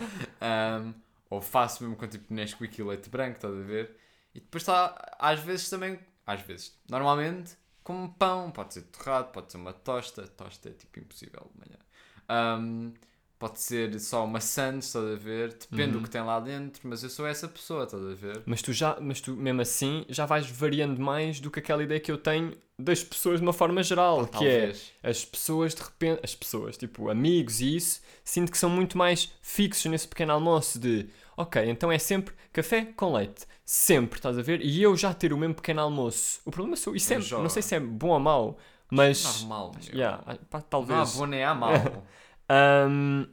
um, 0.42 0.94
ou 1.30 1.40
faço 1.40 1.82
mesmo 1.82 1.96
com 1.96 2.06
tipo 2.08 2.32
Nesquik 2.32 2.80
e 2.80 2.84
leite 2.84 3.08
branco, 3.08 3.36
estás 3.36 3.54
a 3.54 3.60
ver? 3.62 3.94
E 4.34 4.40
depois 4.40 4.62
está, 4.62 5.16
às 5.18 5.40
vezes 5.40 5.68
também, 5.70 5.98
às 6.26 6.40
vezes, 6.42 6.74
normalmente, 6.88 7.52
como 7.82 8.12
pão, 8.14 8.50
pode 8.50 8.74
ser 8.74 8.82
torrado, 8.82 9.32
pode 9.32 9.50
ser 9.50 9.58
uma 9.58 9.72
tosta, 9.72 10.26
tosta 10.28 10.68
é 10.68 10.72
tipo 10.72 10.98
impossível 11.00 11.50
de 11.54 11.60
manhã. 11.60 12.58
Um, 12.60 12.92
pode 13.38 13.60
ser 13.60 13.98
só 14.00 14.24
uma 14.24 14.40
sandes, 14.40 14.88
estás 14.88 15.04
a 15.06 15.16
ver? 15.16 15.54
Depende 15.54 15.82
Uhum. 15.84 15.92
do 15.92 16.02
que 16.02 16.10
tem 16.10 16.22
lá 16.22 16.38
dentro, 16.40 16.86
mas 16.88 17.02
eu 17.02 17.08
sou 17.08 17.26
essa 17.26 17.48
pessoa, 17.48 17.84
estás 17.84 18.04
a 18.04 18.14
ver? 18.14 18.42
Mas 18.44 18.60
tu 18.60 18.72
já, 18.72 18.98
mas 19.00 19.20
tu 19.20 19.34
mesmo 19.34 19.60
assim 19.62 20.04
já 20.08 20.26
vais 20.26 20.48
variando 20.50 21.00
mais 21.00 21.40
do 21.40 21.50
que 21.50 21.60
aquela 21.60 21.82
ideia 21.82 22.00
que 22.00 22.10
eu 22.12 22.18
tenho 22.18 22.52
das 22.78 23.02
pessoas 23.02 23.40
de 23.40 23.46
uma 23.46 23.52
forma 23.52 23.82
geral, 23.82 24.26
Pá, 24.26 24.38
que 24.38 24.46
é 24.46 24.58
talvez. 24.60 24.92
as 25.02 25.24
pessoas 25.24 25.74
de 25.74 25.82
repente, 25.82 26.20
as 26.22 26.34
pessoas, 26.34 26.76
tipo 26.76 27.08
amigos 27.08 27.60
e 27.60 27.76
isso, 27.76 28.00
sinto 28.22 28.52
que 28.52 28.58
são 28.58 28.68
muito 28.70 28.98
mais 28.98 29.32
fixos 29.40 29.86
nesse 29.90 30.06
pequeno 30.06 30.32
almoço 30.32 30.78
de, 30.78 31.08
ok, 31.38 31.68
então 31.70 31.90
é 31.92 31.98
sempre 31.98 32.34
café 32.52 32.84
com 32.96 33.12
leite, 33.14 33.46
sempre, 33.64 34.18
estás 34.18 34.38
a 34.38 34.42
ver? 34.42 34.60
E 34.62 34.82
eu 34.82 34.96
já 34.96 35.14
ter 35.14 35.32
o 35.32 35.38
mesmo 35.38 35.54
pequeno 35.54 35.80
almoço. 35.80 36.40
O 36.44 36.50
problema 36.50 36.76
sou 36.76 36.94
isso 36.96 37.12
é, 37.14 37.20
já- 37.20 37.38
não 37.38 37.48
sei 37.48 37.62
se 37.62 37.74
é 37.74 37.80
bom 37.80 38.08
ou 38.10 38.20
mau, 38.20 38.58
mas 38.90 39.42
Normal, 39.42 39.72
yeah, 39.92 40.22
pá, 40.50 40.58
Não 40.58 40.60
há 40.60 40.62
talvez. 40.70 41.14
bom 41.14 41.26
nem 41.26 41.44
há 41.44 41.54
mau. 41.54 41.72
Ahm, 42.50 43.26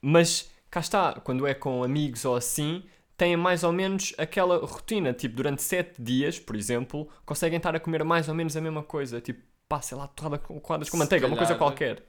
mas 0.00 0.50
cá 0.70 0.80
está, 0.80 1.14
quando 1.20 1.46
é 1.46 1.54
com 1.54 1.82
amigos 1.82 2.24
ou 2.24 2.34
assim, 2.36 2.84
têm 3.16 3.36
mais 3.36 3.62
ou 3.64 3.72
menos 3.72 4.14
aquela 4.18 4.58
rotina. 4.58 5.12
Tipo, 5.12 5.36
durante 5.36 5.62
sete 5.62 6.00
dias, 6.02 6.38
por 6.38 6.56
exemplo, 6.56 7.08
conseguem 7.24 7.56
estar 7.58 7.74
a 7.74 7.80
comer 7.80 8.04
mais 8.04 8.28
ou 8.28 8.34
menos 8.34 8.56
a 8.56 8.60
mesma 8.60 8.82
coisa. 8.82 9.20
Tipo, 9.20 9.42
pá, 9.68 9.80
sei 9.80 9.96
lá, 9.96 10.06
torrada 10.08 10.38
com 10.38 10.58
coadas 10.60 10.90
com 10.90 10.96
manteiga, 10.96 11.26
uma 11.26 11.36
coisa 11.36 11.54
calhar- 11.54 11.58
qualquer. 11.58 12.02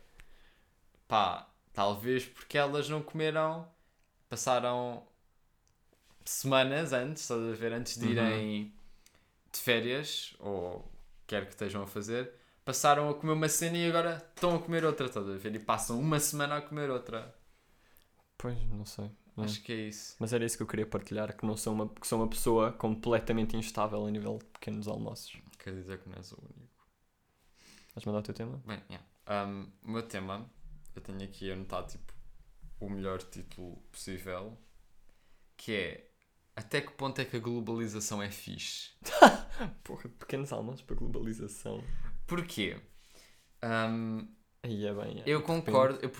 Pá, 1.07 1.47
talvez 1.73 2.25
porque 2.25 2.57
elas 2.57 2.89
não 2.89 3.01
comeram, 3.01 3.67
passaram 4.33 5.05
semanas 6.25 6.91
antes, 6.91 7.21
estás 7.21 7.39
a 7.39 7.55
ver, 7.55 7.71
antes 7.71 7.99
de 7.99 8.05
Uhum. 8.05 8.11
irem 8.11 8.73
de 9.51 9.59
férias, 9.59 10.35
ou 10.39 10.91
quer 11.27 11.45
que 11.45 11.51
estejam 11.51 11.83
a 11.83 11.87
fazer, 11.87 12.33
passaram 12.65 13.09
a 13.09 13.13
comer 13.13 13.33
uma 13.33 13.47
cena 13.47 13.77
e 13.77 13.87
agora 13.87 14.27
estão 14.33 14.55
a 14.55 14.59
comer 14.59 14.85
outra, 14.85 15.05
estás 15.05 15.29
a 15.29 15.33
ver? 15.37 15.53
E 15.53 15.59
passam 15.59 15.99
uma 15.99 16.19
semana 16.19 16.57
a 16.57 16.61
comer 16.63 16.89
outra. 16.89 17.35
Pois, 18.39 18.57
não 18.71 18.85
sei. 18.87 19.05
Hum. 19.37 19.43
Acho 19.43 19.61
que 19.61 19.71
é 19.71 19.87
isso. 19.89 20.15
Mas 20.17 20.33
era 20.33 20.43
isso 20.43 20.57
que 20.57 20.63
eu 20.63 20.67
queria 20.67 20.87
partilhar, 20.87 21.37
que 21.37 21.45
não 21.45 21.55
sou 21.55 21.71
uma, 21.73 21.87
que 21.87 22.07
sou 22.07 22.19
uma 22.19 22.27
pessoa 22.27 22.71
completamente 22.71 23.55
instável 23.55 24.03
a 24.03 24.09
nível 24.09 24.39
de 24.39 24.45
pequenos 24.45 24.87
almoços. 24.87 25.37
Quer 25.59 25.75
dizer 25.75 25.99
que 25.99 26.09
não 26.09 26.17
és 26.17 26.31
o 26.31 26.39
único. 26.41 26.87
Vais 27.93 28.03
mandar 28.05 28.19
o 28.19 28.23
teu 28.23 28.33
tema? 28.33 28.59
Bem, 28.65 28.81
yeah. 28.89 29.47
Um, 29.47 29.71
o 29.83 29.91
meu 29.91 30.01
tema, 30.01 30.49
eu 30.95 31.01
tenho 31.03 31.23
aqui 31.23 31.51
anotado 31.51 31.87
tipo, 31.91 32.12
o 32.85 32.89
melhor 32.89 33.21
título 33.21 33.77
possível, 33.91 34.57
que 35.57 35.73
é 35.73 36.09
Até 36.55 36.81
que 36.81 36.91
ponto 36.91 37.19
é 37.19 37.25
que 37.25 37.37
a 37.37 37.39
globalização 37.39 38.21
é 38.21 38.29
fixe? 38.29 38.91
Porra, 39.83 40.09
pequenos 40.19 40.51
almoços 40.51 40.81
para 40.81 40.95
globalização. 40.95 41.83
Porquê? 42.27 42.77
Um, 43.63 44.27
Aí 44.61 44.85
é 44.85 44.93
bem. 44.93 45.19
é, 45.19 45.23
eu 45.25 45.41
concordo, 45.41 45.99
eu, 46.01 46.11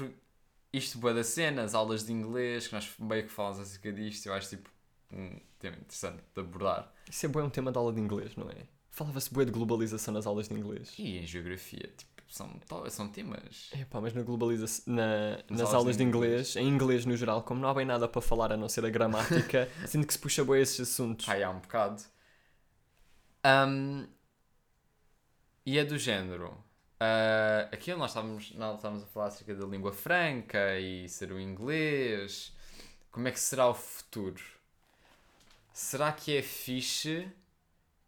isto 0.71 0.97
boa 0.97 1.13
da 1.13 1.23
cena, 1.23 1.63
as 1.63 1.73
aulas 1.73 2.05
de 2.05 2.11
inglês, 2.11 2.67
que 2.67 2.73
nós 2.73 2.91
meio 2.99 3.23
que 3.23 3.29
falamos 3.29 3.59
acerca 3.59 3.91
disto, 3.91 4.25
eu 4.25 4.33
acho 4.33 4.49
tipo 4.49 4.69
um 5.11 5.39
tema 5.59 5.77
interessante 5.77 6.23
de 6.33 6.41
abordar. 6.41 6.91
Isso 7.09 7.25
é 7.25 7.29
bué 7.29 7.43
um 7.43 7.49
tema 7.49 7.71
de 7.71 7.77
aula 7.77 7.93
de 7.93 7.99
inglês, 8.01 8.35
não 8.35 8.49
é? 8.49 8.65
Falava-se 8.89 9.33
bué 9.33 9.45
de 9.45 9.51
globalização 9.51 10.13
nas 10.13 10.25
aulas 10.25 10.47
de 10.47 10.55
inglês. 10.55 10.93
E 10.97 11.17
em 11.17 11.25
geografia, 11.25 11.91
tipo, 11.95 12.12
são, 12.33 12.49
são 12.89 13.07
temas. 13.09 13.69
É 13.73 13.85
pá, 13.85 14.01
mas 14.01 14.11
na 14.11 14.23
globalização, 14.23 14.91
na, 14.91 15.37
nas, 15.47 15.61
aulas 15.61 15.73
aulas, 15.75 15.97
de 15.97 16.03
de 16.03 16.09
inglês, 16.09 16.55
em 16.55 16.67
inglês 16.67 17.05
no 17.05 17.15
geral, 17.15 17.43
como 17.43 17.61
não 17.61 17.69
há 17.69 17.73
bem 17.75 17.85
nada 17.85 18.07
para 18.07 18.21
falar 18.23 18.51
a 18.51 18.57
não 18.57 18.67
ser 18.67 18.83
a 18.85 18.89
gramática, 18.89 19.69
sinto 19.85 20.07
que 20.07 20.13
se 20.13 20.19
puxa 20.19 20.43
bem 20.43 20.59
esses 20.59 20.79
assuntos. 20.79 21.29
Ai, 21.29 21.43
há 21.43 21.51
um 21.51 21.59
bocado. 21.59 22.01
Um, 23.45 24.07
e 25.63 25.77
é 25.77 25.85
do 25.85 25.95
género. 25.95 26.47
Uh, 26.99 27.69
aquilo 27.71 27.99
nós 27.99 28.09
estávamos, 28.09 28.51
nós 28.55 28.77
estávamos 28.77 29.03
a 29.03 29.07
falar 29.07 29.27
acerca 29.27 29.53
da 29.53 29.67
língua 29.67 29.93
franca 29.93 30.79
e 30.79 31.07
ser 31.07 31.31
o 31.31 31.39
inglês. 31.39 32.51
Como 33.11 33.27
é 33.27 33.31
que 33.31 33.39
será 33.39 33.67
o 33.67 33.75
futuro? 33.75 34.41
Será 35.71 36.11
que 36.11 36.35
é 36.35 36.41
fixe 36.41 37.31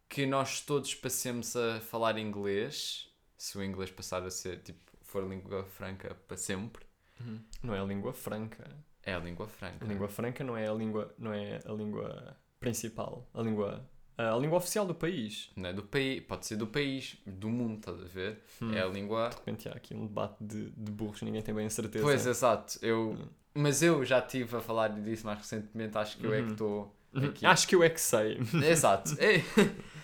que 0.08 0.26
nós 0.26 0.60
todos 0.60 0.96
passemos 0.96 1.54
a 1.54 1.80
falar 1.80 2.18
inglês? 2.18 3.06
Se 3.36 3.58
o 3.58 3.62
inglês 3.64 3.90
passar 3.90 4.22
a 4.24 4.30
ser, 4.30 4.58
tipo, 4.62 4.80
for 5.02 5.26
língua 5.28 5.64
franca 5.64 6.14
para 6.26 6.36
sempre? 6.36 6.84
Uhum. 7.20 7.40
Não 7.62 7.74
é 7.74 7.80
a 7.80 7.84
língua 7.84 8.12
franca. 8.12 8.64
É 9.02 9.14
a 9.14 9.18
língua 9.18 9.46
franca. 9.48 9.84
A 9.84 9.88
língua 9.88 10.08
franca 10.08 10.42
não 10.44 10.56
é 10.56 10.68
a 10.68 10.72
língua, 10.72 11.14
não 11.18 11.32
é 11.32 11.60
a 11.64 11.72
língua 11.72 12.36
principal. 12.58 13.28
A 13.32 13.40
língua, 13.40 13.88
a 14.18 14.36
língua 14.36 14.58
oficial 14.58 14.84
do 14.86 14.94
país. 14.94 15.50
Não 15.56 15.68
é 15.68 15.72
do 15.72 15.82
país, 15.84 16.22
pode 16.24 16.44
ser 16.46 16.56
do 16.56 16.66
país, 16.66 17.16
do 17.26 17.48
mundo, 17.48 17.78
estás 17.78 18.00
a 18.02 18.06
ver? 18.06 18.42
Hum. 18.60 18.72
É 18.74 18.80
a 18.82 18.86
língua 18.86 19.28
De 19.30 19.36
repente 19.36 19.68
há 19.68 19.72
aqui 19.72 19.94
um 19.94 20.06
debate 20.06 20.36
de, 20.42 20.70
de 20.70 20.90
burros, 20.90 21.22
ninguém 21.22 21.42
tem 21.42 21.54
bem 21.54 21.66
a 21.66 21.70
certeza. 21.70 22.04
Pois, 22.04 22.26
exato. 22.26 22.78
Eu, 22.82 23.10
Hum. 23.12 23.28
mas 23.54 23.82
eu 23.82 24.04
já 24.04 24.18
estive 24.18 24.56
a 24.56 24.60
falar 24.60 24.88
disso 24.88 25.24
mais 25.26 25.38
recentemente, 25.38 25.96
acho 25.96 26.16
que 26.18 26.26
eu 26.26 26.34
é 26.34 26.38
que 26.38 26.46
Uhum. 26.46 26.52
estou 26.52 26.96
Uhum. 27.14 27.24
aqui. 27.26 27.46
Acho 27.46 27.68
que 27.68 27.74
eu 27.76 27.82
é 27.82 27.88
que 27.90 28.00
sei. 28.00 28.38
Exato. 28.68 29.14
É, 29.20 29.38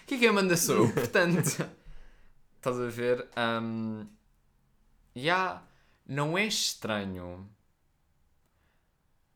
que 0.06 0.18
quem 0.18 0.30
manda 0.32 0.56
sou 0.56 0.86
eu, 0.86 0.92
portanto. 0.94 1.66
Estás 2.62 2.78
a 2.80 2.86
ver? 2.88 3.28
Um, 3.36 4.06
já 5.16 5.62
não 6.06 6.36
é 6.38 6.46
estranho. 6.46 7.48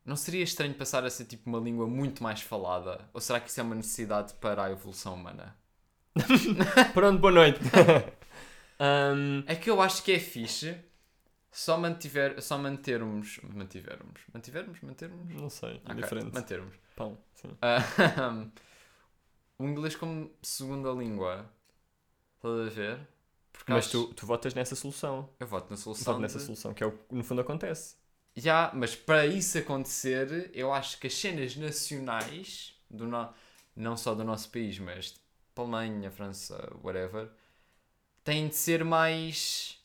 Não 0.03 0.15
seria 0.15 0.43
estranho 0.43 0.73
passar 0.73 1.05
a 1.05 1.09
ser 1.09 1.25
tipo 1.25 1.47
uma 1.49 1.59
língua 1.59 1.85
muito 1.87 2.23
mais 2.23 2.41
falada? 2.41 3.07
Ou 3.13 3.21
será 3.21 3.39
que 3.39 3.49
isso 3.49 3.59
é 3.59 3.63
uma 3.63 3.75
necessidade 3.75 4.33
para 4.35 4.63
a 4.63 4.71
evolução 4.71 5.13
humana? 5.15 5.55
Pronto, 6.93 7.19
boa 7.19 7.31
noite. 7.33 7.59
Ahm, 8.79 9.43
É 9.47 9.55
que 9.55 9.69
eu 9.69 9.81
acho 9.81 10.03
que 10.03 10.11
é 10.11 10.19
fixe 10.19 10.77
só, 11.51 11.77
mantiver, 11.77 12.41
só 12.41 12.57
mantermos. 12.57 13.39
Mantivermos. 13.43 14.21
Mantivermos? 14.33 14.81
Mantermos? 14.81 15.33
não 15.41 15.49
sei, 15.49 15.81
é 15.85 15.91
Ok, 15.91 15.95
diferente. 15.95 16.33
Mantermos. 16.33 16.75
Pão, 16.95 17.17
sim. 17.35 17.49
Ah, 17.61 17.79
o 19.59 19.65
inglês 19.65 19.95
como 19.95 20.31
segunda 20.41 20.91
língua. 20.91 21.49
Estás 22.37 22.67
a 22.67 22.69
ver? 22.69 23.07
Porque 23.57 23.71
Mas 23.73 23.85
acho- 23.87 24.07
tu, 24.07 24.13
tu 24.13 24.25
votas 24.25 24.53
nessa 24.53 24.75
solução. 24.75 25.29
Eu 25.39 25.47
voto 25.47 25.69
na 25.69 25.77
solução. 25.77 26.13
Voto 26.13 26.21
nessa 26.21 26.37
de- 26.39 26.45
solução, 26.45 26.73
que 26.73 26.83
é 26.83 26.87
o 26.87 26.91
que 26.91 27.15
no 27.15 27.23
fundo 27.23 27.41
acontece. 27.41 27.95
Já, 28.35 28.71
mas 28.73 28.95
para 28.95 29.25
isso 29.25 29.57
acontecer, 29.57 30.51
eu 30.53 30.71
acho 30.71 30.99
que 30.99 31.07
as 31.07 31.13
cenas 31.15 31.55
nacionais, 31.55 32.73
do 32.89 33.07
no... 33.07 33.33
não 33.75 33.97
só 33.97 34.13
do 34.13 34.23
nosso 34.23 34.49
país, 34.51 34.77
mas 34.79 35.05
de 35.13 35.19
Alemanha, 35.55 36.11
França, 36.11 36.55
whatever, 36.83 37.29
têm 38.23 38.47
de 38.47 38.55
ser 38.55 38.83
mais. 38.85 39.79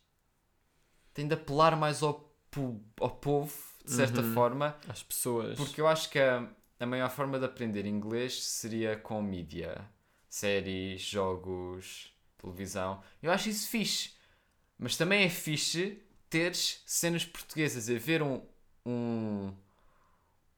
têm 1.14 1.26
de 1.26 1.34
apelar 1.34 1.76
mais 1.76 2.02
ao, 2.02 2.14
po- 2.50 2.80
ao 3.00 3.10
povo, 3.10 3.54
de 3.84 3.90
certa 3.90 4.20
Uhum. 4.20 4.34
forma, 4.34 4.76
As 4.88 5.02
pessoas. 5.02 5.56
Porque 5.56 5.80
eu 5.80 5.88
acho 5.88 6.08
que 6.10 6.18
a, 6.18 6.46
a 6.78 6.86
maior 6.86 7.10
forma 7.10 7.38
de 7.38 7.44
aprender 7.46 7.86
inglês 7.86 8.42
seria 8.44 8.96
com 8.96 9.22
mídia. 9.22 9.88
Séries, 10.28 11.02
jogos, 11.02 12.11
televisão. 12.42 13.02
Eu 13.22 13.30
acho 13.30 13.48
isso 13.48 13.68
fixe. 13.68 14.12
Mas 14.78 14.96
também 14.96 15.24
é 15.24 15.28
fixe 15.28 16.02
teres 16.28 16.82
cenas 16.84 17.24
portuguesas 17.24 17.88
a 17.88 17.98
ver 17.98 18.22
um, 18.22 18.42
um, 18.84 19.54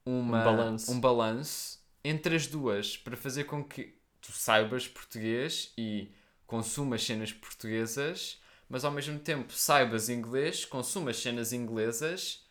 uma, 0.05 0.41
Um 0.41 0.45
balanço. 0.45 0.93
um 0.93 1.01
balanço 1.01 1.79
entre 2.03 2.37
as 2.37 2.47
duas 2.47 2.97
para 2.97 3.17
fazer 3.17 3.45
com 3.45 3.63
que 3.63 3.97
tu 4.21 4.33
saibas 4.33 4.89
português 4.89 5.73
e 5.77 6.11
consumas 6.47 7.05
cenas 7.05 7.33
portuguesas, 7.33 8.41
mas 8.69 8.85
ao 8.85 8.91
mesmo 8.91 9.19
tempo 9.19 9.53
saibas 9.53 10.09
inglês, 10.09 10.65
consumas 10.65 11.17
cenas 11.19 11.53
inglesas 11.53 12.45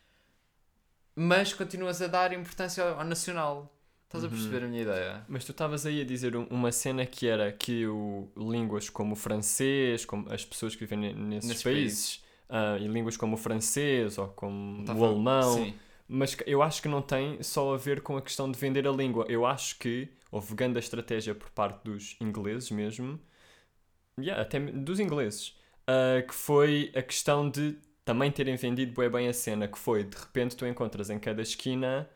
mas 1.16 1.52
continuas 1.52 2.02
a 2.02 2.06
dar 2.06 2.32
importância 2.32 2.82
ao, 2.82 2.98
ao 2.98 3.04
nacional. 3.04 3.73
Estás 4.14 4.24
a 4.24 4.28
Uhum. 4.28 4.32
perceber 4.32 4.64
a 4.64 4.68
minha 4.68 4.82
ideia? 4.82 5.24
Mas 5.28 5.44
tu 5.44 5.50
estavas 5.50 5.84
aí 5.86 6.00
a 6.00 6.04
dizer 6.04 6.36
um- 6.36 6.46
uma 6.48 6.70
cena 6.70 7.04
que 7.04 7.26
era 7.26 7.50
que 7.50 7.84
o, 7.86 8.28
línguas 8.36 8.88
como 8.88 9.14
o 9.14 9.16
francês, 9.16 10.04
como 10.04 10.30
as 10.32 10.44
pessoas 10.44 10.74
que 10.74 10.80
vivem 10.86 10.98
ne- 10.98 11.12
nesses, 11.14 11.48
Nesses 11.48 11.62
países, 11.64 12.24
ah, 12.48 12.76
e 12.78 12.86
línguas 12.86 13.16
como 13.16 13.34
o 13.34 13.36
francês 13.36 14.16
ou 14.16 14.28
como 14.28 14.84
Tá 14.84 14.92
o 14.92 14.96
falar- 14.96 15.08
alemão, 15.10 15.54
Sim. 15.54 15.74
mas 16.08 16.36
eu 16.46 16.62
acho 16.62 16.80
que 16.80 16.88
não 16.88 17.02
tem 17.02 17.42
só 17.42 17.74
a 17.74 17.76
ver 17.76 18.02
com 18.02 18.16
a 18.16 18.22
questão 18.22 18.50
de 18.50 18.56
vender 18.58 18.86
a 18.86 18.92
língua. 18.92 19.26
Eu 19.28 19.44
acho 19.44 19.78
que 19.80 20.08
houve 20.30 20.54
grande 20.54 20.78
estratégia 20.78 21.34
por 21.34 21.50
parte 21.50 21.82
dos 21.84 22.16
ingleses 22.20 22.70
mesmo, 22.70 23.18
yeah, 24.18 24.40
até 24.40 24.60
dos 24.60 25.00
ingleses, 25.00 25.56
ah, 25.88 26.22
que 26.22 26.34
foi 26.34 26.92
a 26.94 27.02
questão 27.02 27.50
de 27.50 27.76
também 28.04 28.30
terem 28.30 28.54
vendido 28.54 28.92
bué 28.92 29.08
bem 29.08 29.26
a 29.28 29.32
cena, 29.32 29.66
que 29.66 29.78
foi 29.78 30.04
de 30.04 30.16
repente 30.16 30.54
tu 30.56 30.64
encontras 30.66 31.10
em 31.10 31.18
cada 31.18 31.42
esquina 31.42 32.08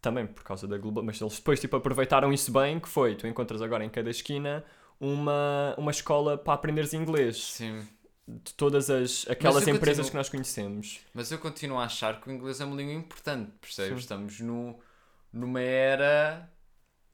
também 0.00 0.26
por 0.26 0.42
causa 0.42 0.66
da 0.66 0.78
global, 0.78 1.04
mas 1.04 1.20
eles 1.20 1.36
depois 1.36 1.60
tipo, 1.60 1.76
aproveitaram 1.76 2.32
isso 2.32 2.52
bem, 2.52 2.80
que 2.80 2.88
foi, 2.88 3.14
tu 3.14 3.26
encontras 3.26 3.60
agora 3.62 3.84
em 3.84 3.90
cada 3.90 4.10
esquina 4.10 4.64
uma, 4.98 5.74
uma 5.78 5.90
escola 5.90 6.36
para 6.38 6.54
aprenderes 6.54 6.92
inglês 6.94 7.36
Sim. 7.54 7.86
de 8.26 8.52
todas 8.54 8.90
as 8.90 9.26
aquelas 9.28 9.66
empresas 9.66 10.06
continuo- 10.06 10.10
que 10.10 10.16
nós 10.16 10.28
conhecemos. 10.28 11.00
Mas 11.14 11.30
eu 11.30 11.38
continuo 11.38 11.78
a 11.78 11.84
achar 11.84 12.20
que 12.20 12.28
o 12.28 12.32
inglês 12.32 12.60
é 12.60 12.64
uma 12.64 12.76
língua 12.76 12.92
importante, 12.94 13.50
percebes? 13.60 13.92
Sim. 13.92 13.98
Estamos 13.98 14.40
no, 14.40 14.78
numa 15.32 15.60
era 15.60 16.50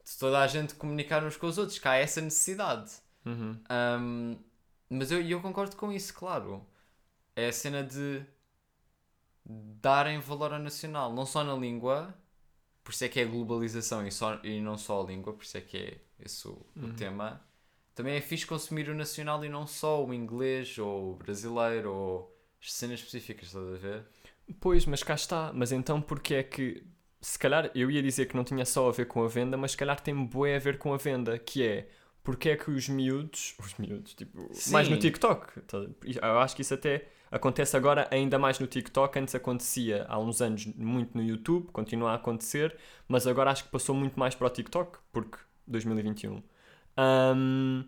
de 0.05 0.19
toda 0.19 0.41
a 0.41 0.47
gente 0.47 0.75
comunicar 0.75 1.25
uns 1.25 1.37
com 1.37 1.47
os 1.47 1.59
outros, 1.59 1.79
que 1.79 1.89
há 1.89 1.95
essa 1.97 2.21
necessidade. 2.21 2.93
Uhum. 3.25 3.59
Ahm, 3.69 4.37
mas 4.89 5.11
eu, 5.11 5.21
eu 5.21 5.41
concordo 5.41 5.75
com 5.77 5.93
isso, 5.93 6.15
claro. 6.15 6.65
É 7.35 7.49
a 7.49 7.53
cena 7.53 7.83
de 7.83 8.25
darem 9.45 10.19
valor 10.21 10.53
ao 10.53 10.59
nacional, 10.59 11.13
não 11.13 11.25
só 11.27 11.45
na 11.45 11.55
língua, 11.55 12.15
por 12.87 12.93
isso 12.93 13.05
é 13.05 13.09
que 13.09 13.21
é 13.21 13.25
a 13.25 13.27
globalização 13.27 14.07
e, 14.07 14.13
só, 14.13 14.41
e 14.45 14.61
não 14.61 14.79
só 14.79 15.03
a 15.03 15.07
língua, 15.07 15.33
por 15.35 15.43
isso 15.45 15.59
é 15.59 15.61
que 15.61 15.77
é 15.77 15.99
esse 16.25 16.47
o, 16.49 16.65
o 16.81 16.89
Uhum. 16.89 16.95
tema. 16.95 17.43
Também 17.97 18.15
é 18.17 18.21
fixe 18.21 18.47
consumir 18.47 18.89
o 18.89 18.95
nacional 18.95 19.45
e 19.45 19.49
não 19.49 19.67
só 19.67 20.05
o 20.05 20.15
inglês 20.15 20.79
ou 20.79 21.13
o 21.13 21.17
brasileiro 21.17 21.93
ou 21.93 22.37
as 22.63 22.73
cenas 22.73 23.01
específicas, 23.01 23.49
estás 23.49 23.67
a 23.67 23.77
ver? 23.77 24.07
Pois, 24.61 24.87
mas 24.87 25.03
cá 25.03 25.15
está. 25.15 25.53
Mas 25.53 25.73
então 25.73 26.01
porque 26.01 26.35
é 26.35 26.43
que. 26.43 26.85
Se 27.21 27.39
calhar 27.39 27.71
eu 27.75 27.91
ia 27.91 28.03
dizer 28.03 28.27
que 28.27 28.37
não 28.37 28.45
tinha 28.45 28.65
só 28.65 28.89
a 28.89 28.93
ver 28.93 29.07
com 29.07 29.25
a 29.25 29.29
venda, 29.29 29.57
mas 29.57 29.73
se 29.73 29.77
calhar 29.77 29.99
tem 30.01 30.15
bué 30.25 30.57
a 30.57 30.59
ver 30.59 30.79
com 30.79 30.93
a 30.95 30.97
venda, 30.97 31.39
que 31.39 31.63
é 31.67 31.89
porque 32.23 32.51
é 32.51 32.57
que 32.57 32.71
os 32.71 32.89
miúdos, 32.89 33.55
os 33.59 33.75
miúdos, 33.79 34.15
tipo, 34.15 34.63
mais 34.67 34.89
no 34.89 34.97
Sim. 34.97 35.01
TikTok, 35.01 35.61
tá? 35.63 35.79
eu 36.05 36.39
acho 36.41 36.55
que 36.57 36.63
isso 36.63 36.75
até 36.75 37.09
acontece 37.31 37.77
agora 37.77 38.09
ainda 38.11 38.39
mais 38.39 38.59
no 38.59 38.67
TikTok, 38.67 39.19
antes 39.19 39.35
acontecia 39.35 40.07
há 40.09 40.19
uns 40.19 40.41
anos 40.41 40.67
muito 40.67 41.17
no 41.17 41.23
YouTube, 41.23 41.69
continua 41.73 42.13
a 42.13 42.15
acontecer, 42.15 42.77
mas 43.09 43.27
agora 43.27 43.51
acho 43.51 43.65
que 43.65 43.71
passou 43.71 43.95
muito 43.95 44.19
mais 44.19 44.35
para 44.35 44.47
o 44.47 44.51
TikTok, 44.51 44.99
porque 45.13 45.39
2021. 45.67 46.43
Ahm, 46.97 47.85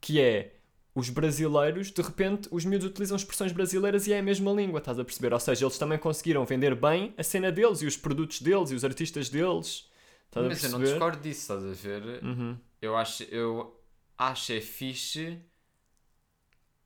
que 0.00 0.20
é 0.20 0.56
os 0.94 1.08
brasileiros, 1.08 1.90
de 1.90 2.02
repente, 2.02 2.48
os 2.50 2.64
miúdos 2.64 2.88
utilizam 2.88 3.16
expressões 3.16 3.52
brasileiras 3.52 4.06
e 4.06 4.12
é 4.12 4.18
a 4.18 4.22
mesma 4.22 4.52
língua, 4.52 4.78
estás 4.78 4.98
a 4.98 5.04
perceber? 5.04 5.32
Ou 5.32 5.40
seja, 5.40 5.64
eles 5.64 5.78
também 5.78 5.98
conseguiram 5.98 6.44
vender 6.44 6.74
bem 6.74 7.14
a 7.16 7.22
cena 7.22 7.52
deles 7.52 7.80
e 7.82 7.86
os 7.86 7.96
produtos 7.96 8.42
deles 8.42 8.70
e 8.70 8.74
os 8.74 8.84
artistas 8.84 9.28
deles. 9.28 9.88
Estás 10.26 10.46
a 10.46 10.48
Mas 10.48 10.64
eu 10.64 10.70
não 10.70 10.80
discordo 10.80 11.22
disso, 11.22 11.40
estás 11.40 11.64
a 11.64 11.72
ver? 11.72 12.22
Uhum. 12.24 12.56
Eu 12.82 12.96
acho, 12.96 13.22
eu 13.24 13.80
acho 14.18 14.52
é 14.52 14.60
fixe 14.60 15.38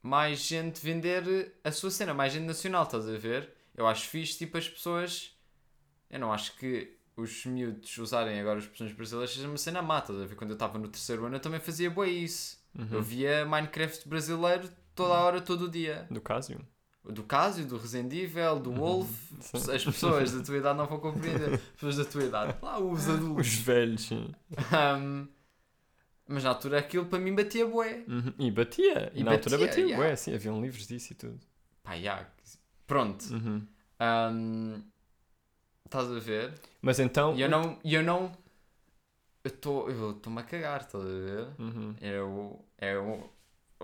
mais 0.04 0.40
gente 0.40 0.84
vender 0.84 1.54
a 1.64 1.72
sua 1.72 1.90
cena, 1.90 2.12
mais 2.12 2.30
gente 2.30 2.44
nacional, 2.44 2.82
estás 2.82 3.08
a 3.08 3.16
ver? 3.16 3.48
Eu 3.74 3.86
acho 3.86 4.06
fixe, 4.06 4.36
tipo, 4.36 4.58
as 4.58 4.68
pessoas. 4.68 5.34
Eu 6.10 6.20
não 6.20 6.30
acho 6.30 6.54
que 6.58 6.94
os 7.16 7.46
miúdos 7.46 7.96
usarem 7.96 8.38
agora 8.38 8.58
as 8.58 8.64
expressões 8.64 8.92
brasileiras 8.92 9.34
seja 9.34 9.48
uma 9.48 9.56
cena 9.56 9.80
má, 9.80 10.00
estás 10.00 10.20
a 10.20 10.26
ver? 10.26 10.34
Quando 10.34 10.50
eu 10.50 10.54
estava 10.54 10.78
no 10.78 10.88
terceiro 10.88 11.24
ano 11.24 11.36
eu 11.36 11.40
também 11.40 11.58
fazia 11.58 11.90
bué 11.90 12.10
isso. 12.10 12.58
Uhum. 12.78 12.88
Eu 12.90 13.02
via 13.02 13.46
Minecraft 13.46 14.06
brasileiro 14.06 14.68
toda 14.94 15.14
a 15.14 15.22
hora, 15.22 15.40
todo 15.40 15.64
o 15.64 15.70
dia. 15.70 16.06
Do 16.10 16.20
Casio. 16.20 16.60
Do 17.02 17.22
Casio, 17.22 17.64
do 17.64 17.78
Resident 17.78 18.12
Evil, 18.12 18.58
do 18.58 18.72
Wolf. 18.72 19.08
Uhum. 19.32 19.40
Sim. 19.40 19.72
As 19.72 19.84
pessoas 19.84 20.32
da 20.32 20.42
tua 20.42 20.58
idade 20.58 20.76
não 20.76 20.86
vão 20.86 21.00
compreender. 21.00 21.54
As 21.54 21.60
pessoas 21.60 21.96
da 21.96 22.04
tua 22.04 22.24
idade. 22.24 22.58
Lá 22.60 22.78
os 22.78 23.08
adultos. 23.08 23.46
Os 23.46 23.54
velhos, 23.54 24.02
sim. 24.02 24.30
Um, 25.00 25.28
mas 26.26 26.44
na 26.44 26.50
altura 26.50 26.78
aquilo 26.78 27.06
para 27.06 27.18
mim 27.18 27.34
batia 27.34 27.66
bué. 27.66 28.04
Uhum. 28.08 28.32
E 28.38 28.50
batia. 28.50 29.12
E, 29.14 29.22
na 29.22 29.32
altura 29.32 29.58
batia, 29.58 29.68
batia. 29.68 29.84
yeah. 29.84 30.04
Ué, 30.04 30.16
sim, 30.16 30.34
haviam 30.34 30.60
livros 30.60 30.86
disso 30.86 31.12
e 31.12 31.16
tudo. 31.16 31.40
Pá, 31.82 31.96
já. 31.98 32.26
Pronto. 32.86 33.24
Uhum. 33.32 33.66
Um, 34.00 34.82
estás 35.84 36.10
a 36.10 36.18
ver? 36.18 36.54
Mas 36.80 36.98
então. 36.98 37.34
E 37.36 37.42
eu 37.42 37.48
não. 37.48 37.78
Eu 37.84 38.02
não 38.02 38.32
eu 39.44 39.48
estou 39.48 39.90
eu 39.90 40.12
estou-me 40.12 40.40
a 40.40 40.42
cagar, 40.42 40.80
estás 40.80 41.04
a 41.04 41.06
ver? 41.06 41.48
Uhum. 41.58 41.94
É 42.00 42.20
o. 42.20 42.64
É 42.78 42.98
o. 42.98 43.30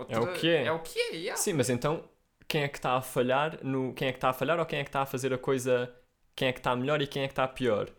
É 0.07 0.19
o 0.19 0.33
que 0.33 0.49
é. 0.49 0.65
É 0.65 0.71
o 0.71 0.79
que 0.79 0.99
é, 0.99 1.15
yeah. 1.15 1.39
Sim, 1.39 1.53
mas 1.53 1.69
então 1.69 2.03
quem 2.47 2.63
é 2.63 2.67
que 2.67 2.77
está 2.79 2.95
a 2.97 3.01
falhar 3.01 3.63
no 3.63 3.93
quem 3.93 4.07
é 4.07 4.11
que 4.11 4.17
está 4.17 4.29
a 4.29 4.33
falhar 4.33 4.59
ou 4.59 4.65
quem 4.65 4.79
é 4.79 4.83
que 4.83 4.89
está 4.89 5.03
a 5.03 5.05
fazer 5.05 5.31
a 5.33 5.37
coisa 5.37 5.93
quem 6.35 6.47
é 6.47 6.51
que 6.51 6.59
está 6.59 6.75
melhor 6.75 7.01
e 7.01 7.07
quem 7.07 7.23
é 7.23 7.27
que 7.27 7.31
está 7.31 7.47
pior 7.47 7.89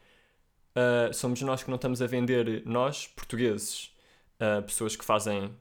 Ah, 0.75 1.13
somos 1.13 1.41
nós 1.43 1.63
que 1.63 1.71
não 1.71 1.77
estamos 1.77 2.03
a 2.03 2.07
vender 2.07 2.63
nós 2.67 3.07
portugueses 3.07 3.95
pessoas 4.67 4.97
que 4.97 5.05
fazem 5.05 5.55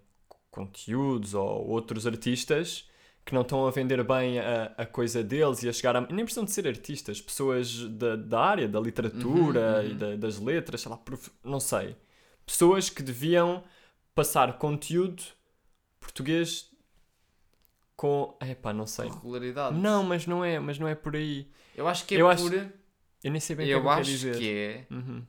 conteúdos 0.49 1.33
ou 1.33 1.67
outros 1.67 2.05
artistas 2.07 2.89
que 3.23 3.33
não 3.33 3.41
estão 3.43 3.67
a 3.67 3.71
vender 3.71 4.03
bem 4.03 4.39
a, 4.39 4.73
a 4.77 4.85
coisa 4.85 5.23
deles 5.23 5.61
e 5.63 5.69
a 5.69 5.73
chegar 5.73 5.95
a 5.95 6.01
nem 6.01 6.25
precisam 6.25 6.43
de 6.43 6.51
ser 6.51 6.67
artistas 6.67 7.21
pessoas 7.21 7.77
da, 7.89 8.15
da 8.15 8.39
área 8.39 8.67
da 8.67 8.79
literatura 8.79 9.77
Uhum, 9.81 9.87
e 9.87 9.91
uhum. 9.91 9.97
da- 9.97 10.15
das 10.15 10.39
letras 10.39 10.81
sei 10.81 10.89
lá 10.91 10.97
prof- 10.97 11.31
não 11.43 11.59
sei 11.59 11.95
pessoas 12.45 12.89
que 12.89 13.01
deviam 13.03 13.63
passar 14.15 14.57
conteúdo 14.57 15.23
português 15.99 16.69
com. 17.95 18.35
Epá, 18.41 18.73
não 18.73 18.87
sei. 18.87 19.07
Regularidade. 19.07 19.77
Não, 19.77 20.03
mas 20.03 20.25
não 20.25 20.43
é, 20.43 20.59
mas 20.59 20.79
não 20.79 20.87
é 20.87 20.95
por 20.95 21.15
aí. 21.15 21.47
Eu 21.75 21.87
acho 21.87 22.05
que 22.05 22.15
é 22.15 22.21
Eu 22.21 22.27
acho- 22.27 22.43
por. 22.49 22.53
Eu 23.23 23.31
nem 23.31 23.39
sei 23.39 23.55
bem 23.55 23.65
o 23.65 23.67
que 23.67 23.73
é 23.73 23.75
Eu 23.75 23.81
que 23.81 23.85
eu 23.85 23.91
acho 23.91 24.31
que 24.39 24.49
é 24.51 24.85
Uhum. 24.89 25.23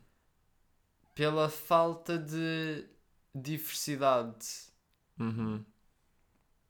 pela 1.14 1.48
falta 1.48 2.18
de 2.18 2.84
diversidade. 3.34 4.46
Uhum. 5.18 5.64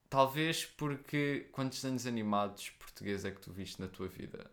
Talvez 0.09 0.65
porque 0.67 1.49
quantos 1.53 1.81
desenhos 1.81 2.07
animados 2.07 2.71
portugueses 2.71 3.25
é 3.25 3.31
que 3.31 3.41
tu 3.41 3.53
viste 3.53 3.81
na 3.81 3.89
tua 3.89 4.09
vida? 4.09 4.51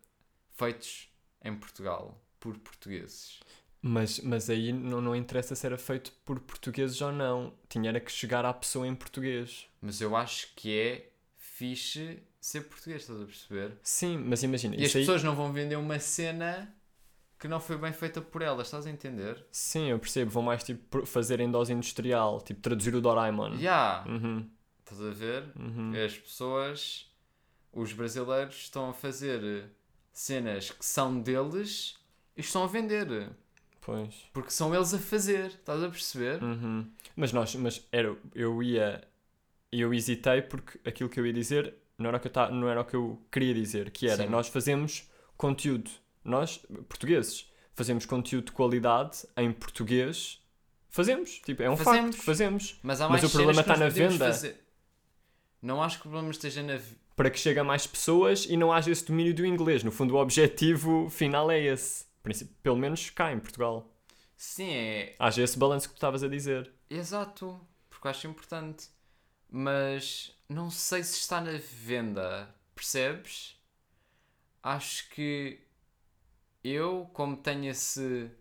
Feitos 0.53 1.09
em 1.43 1.55
Portugal, 1.55 2.21
por 2.39 2.57
portugueses. 2.57 3.39
Mas, 3.81 4.19
mas 4.19 4.49
aí 4.49 4.73
não, 4.73 4.99
não 5.01 5.15
interessa 5.15 5.55
se 5.55 5.65
era 5.65 5.77
feito 5.77 6.11
por 6.25 6.39
portugueses 6.39 6.99
ou 7.01 7.11
não. 7.11 7.53
Tinha 7.69 7.89
era 7.89 7.99
que 7.99 8.11
chegar 8.11 8.45
à 8.45 8.53
pessoa 8.53 8.87
em 8.87 8.95
português. 8.95 9.67
Mas 9.81 10.01
eu 10.01 10.15
acho 10.15 10.53
que 10.55 10.77
é 10.77 11.09
fixe 11.37 12.21
ser 12.39 12.61
português, 12.61 13.01
estás 13.01 13.21
a 13.21 13.25
perceber? 13.25 13.77
Sim, 13.83 14.17
mas 14.17 14.43
imagina, 14.43 14.75
E 14.75 14.85
as 14.85 14.95
aí... 14.95 15.01
pessoas 15.01 15.23
não 15.23 15.35
vão 15.35 15.51
vender 15.51 15.75
uma 15.75 15.99
cena 15.99 16.73
que 17.39 17.47
não 17.47 17.59
foi 17.59 17.77
bem 17.77 17.93
feita 17.93 18.21
por 18.21 18.41
elas, 18.41 18.67
estás 18.67 18.85
a 18.85 18.89
entender? 18.91 19.43
Sim, 19.51 19.85
eu 19.89 19.99
percebo. 19.99 20.29
Vão 20.31 20.43
mais 20.43 20.63
tipo 20.63 21.05
fazer 21.05 21.39
em 21.39 21.49
dose 21.49 21.71
industrial, 21.73 22.41
tipo 22.41 22.59
traduzir 22.61 22.93
o 22.95 23.01
Doraemon. 23.01 23.55
Já, 23.57 24.03
Uhum. 24.07 24.47
estás 24.79 25.01
a 25.01 25.09
ver? 25.11 25.45
Uhum. 25.57 25.93
As 26.05 26.17
pessoas, 26.17 27.09
os 27.71 27.93
brasileiros, 27.93 28.55
estão 28.55 28.89
a 28.89 28.93
fazer 28.93 29.69
cenas 30.11 30.69
que 30.71 30.85
são 30.85 31.19
deles 31.21 31.95
e 32.35 32.41
estão 32.41 32.63
a 32.63 32.67
vender. 32.67 33.29
Pois. 33.81 34.13
Porque 34.33 34.51
são 34.51 34.75
eles 34.75 34.93
a 34.93 34.99
fazer, 34.99 35.47
estás 35.47 35.81
a 35.81 35.89
perceber? 35.89 36.43
Uhum. 36.43 36.91
Mas 37.15 37.31
nós, 37.31 37.55
mas 37.55 37.87
era, 37.91 38.15
eu 38.35 38.61
ia, 38.61 39.01
eu 39.71 39.93
hesitei 39.93 40.41
porque 40.41 40.77
aquilo 40.87 41.09
que 41.09 41.19
eu 41.19 41.25
ia 41.25 41.33
dizer 41.33 41.73
não 41.97 42.09
era 42.09 42.17
o 42.17 42.19
que 42.19 42.27
eu, 42.27 42.31
ta- 42.31 42.49
não 42.51 42.67
era 42.69 42.81
o 42.81 42.85
que 42.85 42.95
eu 42.95 43.21
queria 43.31 43.53
dizer, 43.53 43.89
que 43.91 44.07
era 44.07 44.23
Sim. 44.23 44.29
nós 44.29 44.47
fazemos 44.49 45.09
conteúdo, 45.37 45.89
nós, 46.23 46.57
portugueses, 46.87 47.49
fazemos 47.73 48.05
conteúdo 48.05 48.45
de 48.45 48.51
qualidade 48.51 49.19
em 49.37 49.51
português, 49.51 50.41
fazemos, 50.89 51.39
tipo, 51.39 51.61
é 51.63 51.69
um 51.69 51.77
Fazemos. 51.77 52.15
facto, 52.15 52.25
fazemos, 52.25 52.79
Mas 52.83 53.01
há 53.01 53.07
Mas 53.09 53.21
mais 53.21 53.31
o 53.31 53.35
problema 53.35 53.61
está 53.61 53.77
na 53.77 53.89
venda. 53.89 54.25
fazer. 54.27 54.59
Não 55.61 55.81
acho 55.83 55.97
que 55.99 56.07
o 56.07 56.09
problema 56.09 56.31
esteja 56.31 56.63
na. 56.63 56.79
para 57.15 57.29
que 57.29 57.37
chegue 57.39 57.59
a 57.59 57.63
mais 57.63 57.85
pessoas 57.85 58.45
e 58.45 58.55
não 58.55 58.71
haja 58.71 58.89
esse 58.91 59.05
domínio 59.05 59.33
do 59.33 59.45
inglês. 59.45 59.83
No 59.83 59.91
fundo, 59.91 60.15
o 60.15 60.17
objetivo 60.21 61.09
final 61.09 61.51
é 61.51 61.59
esse, 61.59 62.05
pelo 62.63 62.77
menos 62.77 63.09
cá 63.09 63.31
em 63.33 63.39
Portugal. 63.39 63.93
Sim, 64.37 64.69
é. 64.71 65.15
Haja 65.19 65.43
esse 65.43 65.57
balanço 65.59 65.87
que 65.89 65.95
tu 65.95 65.97
estavas 65.97 66.23
a 66.23 66.29
dizer. 66.29 66.71
Exato, 66.89 67.59
porque 67.89 68.07
acho 68.07 68.25
importante. 68.27 68.87
Mas 69.49 70.33
não 70.47 70.69
sei 70.71 71.03
se 71.03 71.19
está 71.19 71.41
na 71.41 71.57
venda, 71.83 72.53
percebes? 72.73 73.57
Acho 74.63 75.09
que 75.09 75.59
eu, 76.63 77.09
como 77.13 77.37
tenho 77.37 77.65
esse. 77.71 78.31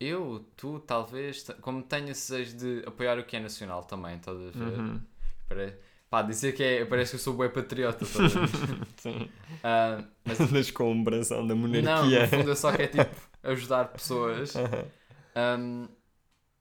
Eu, 0.00 0.44
tu, 0.56 0.80
talvez, 0.80 1.44
como 1.60 1.82
tenho 1.82 2.08
esse 2.10 2.32
desejo 2.32 2.56
de 2.82 2.88
apoiar 2.88 3.18
o 3.18 3.24
que 3.24 3.36
é 3.36 3.40
nacional 3.40 3.84
também, 3.84 4.16
estás 4.16 4.36
a 4.36 4.50
ver? 4.50 4.84
Uhum. 4.84 5.00
Pare- 5.48 5.78
Pá, 6.10 6.22
dizer 6.22 6.54
que 6.54 6.62
é. 6.64 6.84
Parece 6.86 7.12
que 7.12 7.16
eu 7.16 7.20
sou 7.20 7.34
bem 7.36 7.50
patriota, 7.50 8.04
ver? 8.06 8.42
Sim. 8.96 9.30
Ah, 9.62 10.04
mas 10.24 10.38
Andas 10.40 10.70
com 10.70 10.90
um 10.92 11.04
brasão 11.04 11.46
da 11.46 11.54
não, 11.70 12.10
monarquia. 12.10 12.10
no 12.10 12.24
fundo 12.24 12.50
eu 12.50 12.56
só 12.56 12.72
quero 12.72 12.92
tipo 12.92 13.16
ajudar 13.42 13.86
pessoas. 13.92 14.54
Aham. 14.56 14.90
Um, 15.36 15.88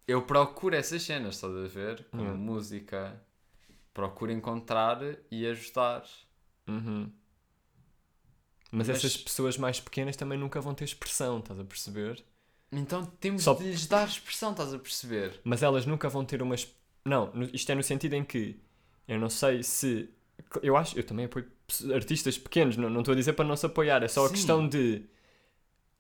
eu 0.08 0.24
procuro 0.26 0.76
essas 0.76 1.04
cenas, 1.04 1.36
estás 1.36 1.56
a 1.56 1.68
ver? 1.68 2.06
Como 2.12 2.34
Hum. 2.34 2.38
música. 2.38 3.22
Procuro 3.94 4.32
encontrar 4.32 5.00
e 5.32 5.48
ajudar. 5.48 6.04
Uhum. 6.68 7.14
Mas, 8.72 8.88
Mas- 8.88 8.98
essas 8.98 9.18
pessoas 9.18 9.58
mais 9.58 9.80
pequenas 9.80 10.16
também 10.16 10.38
nunca 10.38 10.62
vão 10.62 10.74
ter 10.74 10.86
expressão, 10.86 11.40
estás 11.40 11.60
a 11.60 11.64
perceber? 11.64 12.24
Então 12.72 13.06
temos 13.20 13.44
Só- 13.44 13.54
de 13.54 13.66
lhes 13.66 13.86
dar 13.86 14.08
expressão, 14.08 14.52
estás 14.52 14.74
a 14.74 14.80
perceber? 14.80 15.40
Mas 15.44 15.62
elas 15.62 15.86
nunca 15.86 16.08
vão 16.08 16.24
ter 16.24 16.42
uma. 16.42 16.56
Não, 17.04 17.32
isto 17.54 17.70
é 17.72 17.76
no 17.76 17.84
sentido 17.84 18.14
em 18.14 18.24
que 18.24 18.58
eu 19.08 19.20
não 19.20 19.30
sei 19.30 19.62
se. 19.62 20.10
Eu 20.64 20.78
acho, 20.78 20.98
eu 20.98 21.04
também 21.04 21.26
apoio 21.26 21.52
artistas 21.94 22.38
pequenos, 22.38 22.78
não, 22.78 22.90
não 22.90 23.02
estou 23.02 23.12
a 23.12 23.16
dizer 23.16 23.34
para 23.34 23.46
não 23.46 23.56
se 23.58 23.66
apoiar, 23.66 24.02
é 24.04 24.08
só 24.08 24.26
a 24.26 24.28
Sim. 24.30 24.34
questão 24.36 24.68
de 24.68 25.04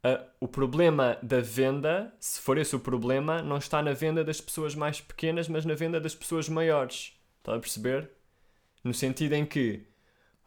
a- 0.03 0.23
o 0.39 0.47
problema 0.47 1.17
da 1.21 1.41
venda, 1.41 2.13
se 2.19 2.39
for 2.39 2.57
esse 2.57 2.75
o 2.75 2.79
problema, 2.79 3.41
não 3.41 3.57
está 3.57 3.81
na 3.83 3.93
venda 3.93 4.23
das 4.23 4.41
pessoas 4.41 4.73
mais 4.73 4.99
pequenas, 5.01 5.47
mas 5.47 5.65
na 5.65 5.75
venda 5.75 5.99
das 5.99 6.15
pessoas 6.15 6.49
maiores. 6.49 7.13
Está 7.39 7.55
a 7.55 7.59
perceber? 7.59 8.09
No 8.83 8.93
sentido 8.93 9.33
em 9.33 9.45
que, 9.45 9.85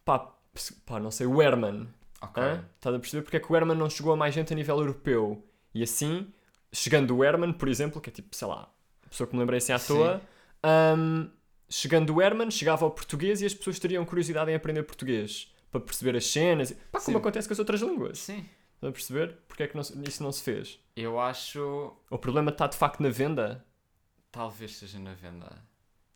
pá, 0.04 0.18
pá 0.86 0.98
não 0.98 1.10
sei, 1.10 1.26
o 1.26 1.40
Herman, 1.40 1.88
Ok. 2.24 2.42
hã? 2.42 2.64
estás 2.76 2.94
a 2.94 2.98
perceber 2.98 3.22
porque 3.22 3.36
é 3.36 3.40
que 3.40 3.52
o 3.52 3.56
Herman 3.56 3.76
não 3.76 3.88
chegou 3.90 4.12
a 4.12 4.16
mais 4.16 4.34
gente 4.34 4.52
a 4.52 4.56
nível 4.56 4.78
europeu? 4.78 5.44
E 5.74 5.82
assim, 5.82 6.32
chegando 6.72 7.16
o 7.16 7.24
Herman, 7.24 7.52
por 7.52 7.68
exemplo, 7.68 8.00
que 8.00 8.10
é 8.10 8.12
tipo, 8.12 8.34
sei 8.34 8.46
lá, 8.48 8.70
a 9.04 9.08
pessoa 9.08 9.26
que 9.26 9.34
me 9.34 9.40
lembrei 9.40 9.58
assim 9.58 9.72
à 9.72 9.78
Sim. 9.78 9.94
toa, 9.94 10.20
hum, 10.96 11.30
chegando 11.68 12.14
o 12.14 12.22
Herman, 12.22 12.50
chegava 12.50 12.84
ao 12.84 12.90
português 12.90 13.40
e 13.42 13.46
as 13.46 13.54
pessoas 13.54 13.78
teriam 13.78 14.04
curiosidade 14.04 14.50
em 14.50 14.54
aprender 14.54 14.82
português 14.84 15.52
para 15.70 15.80
perceber 15.80 16.16
as 16.16 16.26
cenas, 16.26 16.72
pá, 16.92 17.00
como 17.00 17.16
Sim. 17.16 17.20
acontece 17.20 17.48
com 17.48 17.52
as 17.52 17.58
outras 17.58 17.80
línguas. 17.80 18.18
Sim. 18.18 18.46
Estás 18.76 18.90
a 18.90 18.92
perceber? 18.92 19.38
Porque 19.48 19.62
é 19.64 19.66
que 19.68 19.74
não 19.74 19.82
isso 19.82 20.22
não 20.22 20.30
se 20.30 20.42
fez? 20.42 20.78
Eu 20.94 21.18
acho. 21.18 21.92
O 22.10 22.18
problema 22.18 22.50
está 22.50 22.66
de 22.66 22.76
facto 22.76 23.00
na 23.02 23.08
venda, 23.08 23.64
Talvez 24.30 24.76
seja 24.76 24.98
na 24.98 25.14
venda. 25.14 25.50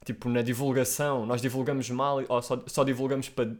tipo 0.05 0.29
na 0.29 0.43
divulgação. 0.43 1.25
Nós 1.27 1.41
divulgamos 1.41 1.89
mal 1.91 2.23
ou 2.29 2.43
só, 2.43 2.63
só 2.67 2.85
divulgamos 2.85 3.29
para 3.29 3.57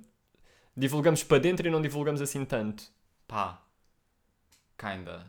divulgamos 0.79 1.23
para 1.25 1.39
dentro 1.41 1.67
e 1.67 1.71
não 1.71 1.83
divulgamos 1.83 2.21
assim 2.23 2.45
tanto. 2.45 2.85
Pá. 3.27 3.63
Kinda. 4.79 5.27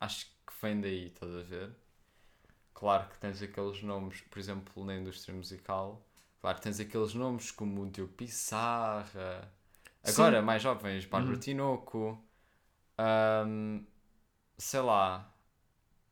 Acho 0.00 0.26
que 0.46 0.52
vem 0.62 0.80
daí, 0.80 1.06
estás 1.08 1.34
a 1.34 1.42
ver? 1.42 1.74
Claro 2.74 3.08
que 3.08 3.18
tens 3.18 3.40
aqueles 3.42 3.82
nomes, 3.82 4.20
por 4.22 4.38
exemplo, 4.38 4.84
na 4.84 4.94
indústria 4.96 5.34
musical. 5.34 6.04
Claro 6.40 6.56
que 6.58 6.62
tens 6.64 6.80
aqueles 6.80 7.14
nomes 7.14 7.50
como 7.50 7.82
o 7.82 7.90
Diogo 7.90 8.12
Pissarra. 8.12 9.50
Agora, 10.02 10.42
mais 10.42 10.62
jovens, 10.62 11.06
Bárbara 11.06 11.34
Uhum. 11.34 11.40
Tinoco. 11.40 12.22
ahm, 12.98 13.84
sei 14.58 14.80
lá. 14.80 15.32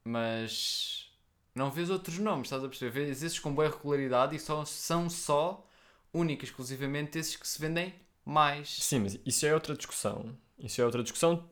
Mas. 0.05 1.11
Não 1.55 1.71
vês 1.71 1.90
outros 1.90 2.18
nomes, 2.18 2.47
estás 2.47 2.64
a 2.64 2.68
perceber? 2.68 2.90
Vês 2.92 3.23
esses 3.23 3.38
com 3.38 3.55
boa 3.55 3.68
regularidade 3.68 4.37
e 4.37 4.40
só, 4.40 4.64
são 4.64 5.11
só, 5.11 5.66
única 6.12 6.45
e 6.45 6.49
exclusivamente, 6.49 7.18
esses 7.18 7.37
que 7.37 7.47
se 7.47 7.61
vendem 7.61 7.95
mais. 8.25 8.69
Sim, 8.69 9.01
mas 9.01 9.19
isso 9.27 9.45
é 9.47 9.53
outra 9.55 9.75
discussão. 9.77 10.37
Isso 10.59 10.81
é 10.81 10.85
outra 10.85 11.03
discussão 11.03 11.49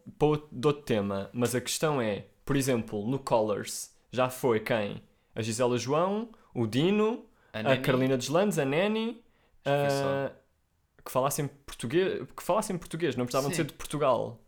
de 0.52 0.66
outro 0.66 0.82
tema. 0.82 1.28
Mas 1.32 1.54
a 1.54 1.60
questão 1.60 2.00
é, 2.00 2.26
por 2.44 2.56
exemplo, 2.56 3.06
no 3.08 3.18
Colors 3.18 3.94
já 4.12 4.28
foi 4.30 4.60
quem? 4.60 5.02
A 5.34 5.42
Gisela 5.42 5.76
João, 5.78 6.30
o 6.54 6.66
Dino, 6.66 7.24
a, 7.52 7.62
Nani- 7.62 7.82
Carolina 7.82 8.16
Deslandes, 8.16 8.58
a 8.58 8.64
Nani, 8.64 9.22
Acho 9.64 10.34
que 11.04 11.10
falassem 11.10 11.46
português, 11.48 12.26
que 12.36 12.42
falassem 12.42 12.76
português, 12.78 13.14
não 13.16 13.24
precisavam 13.24 13.50
de 13.50 13.56
ser 13.56 13.64
de 13.64 13.72
Portugal. 13.74 14.40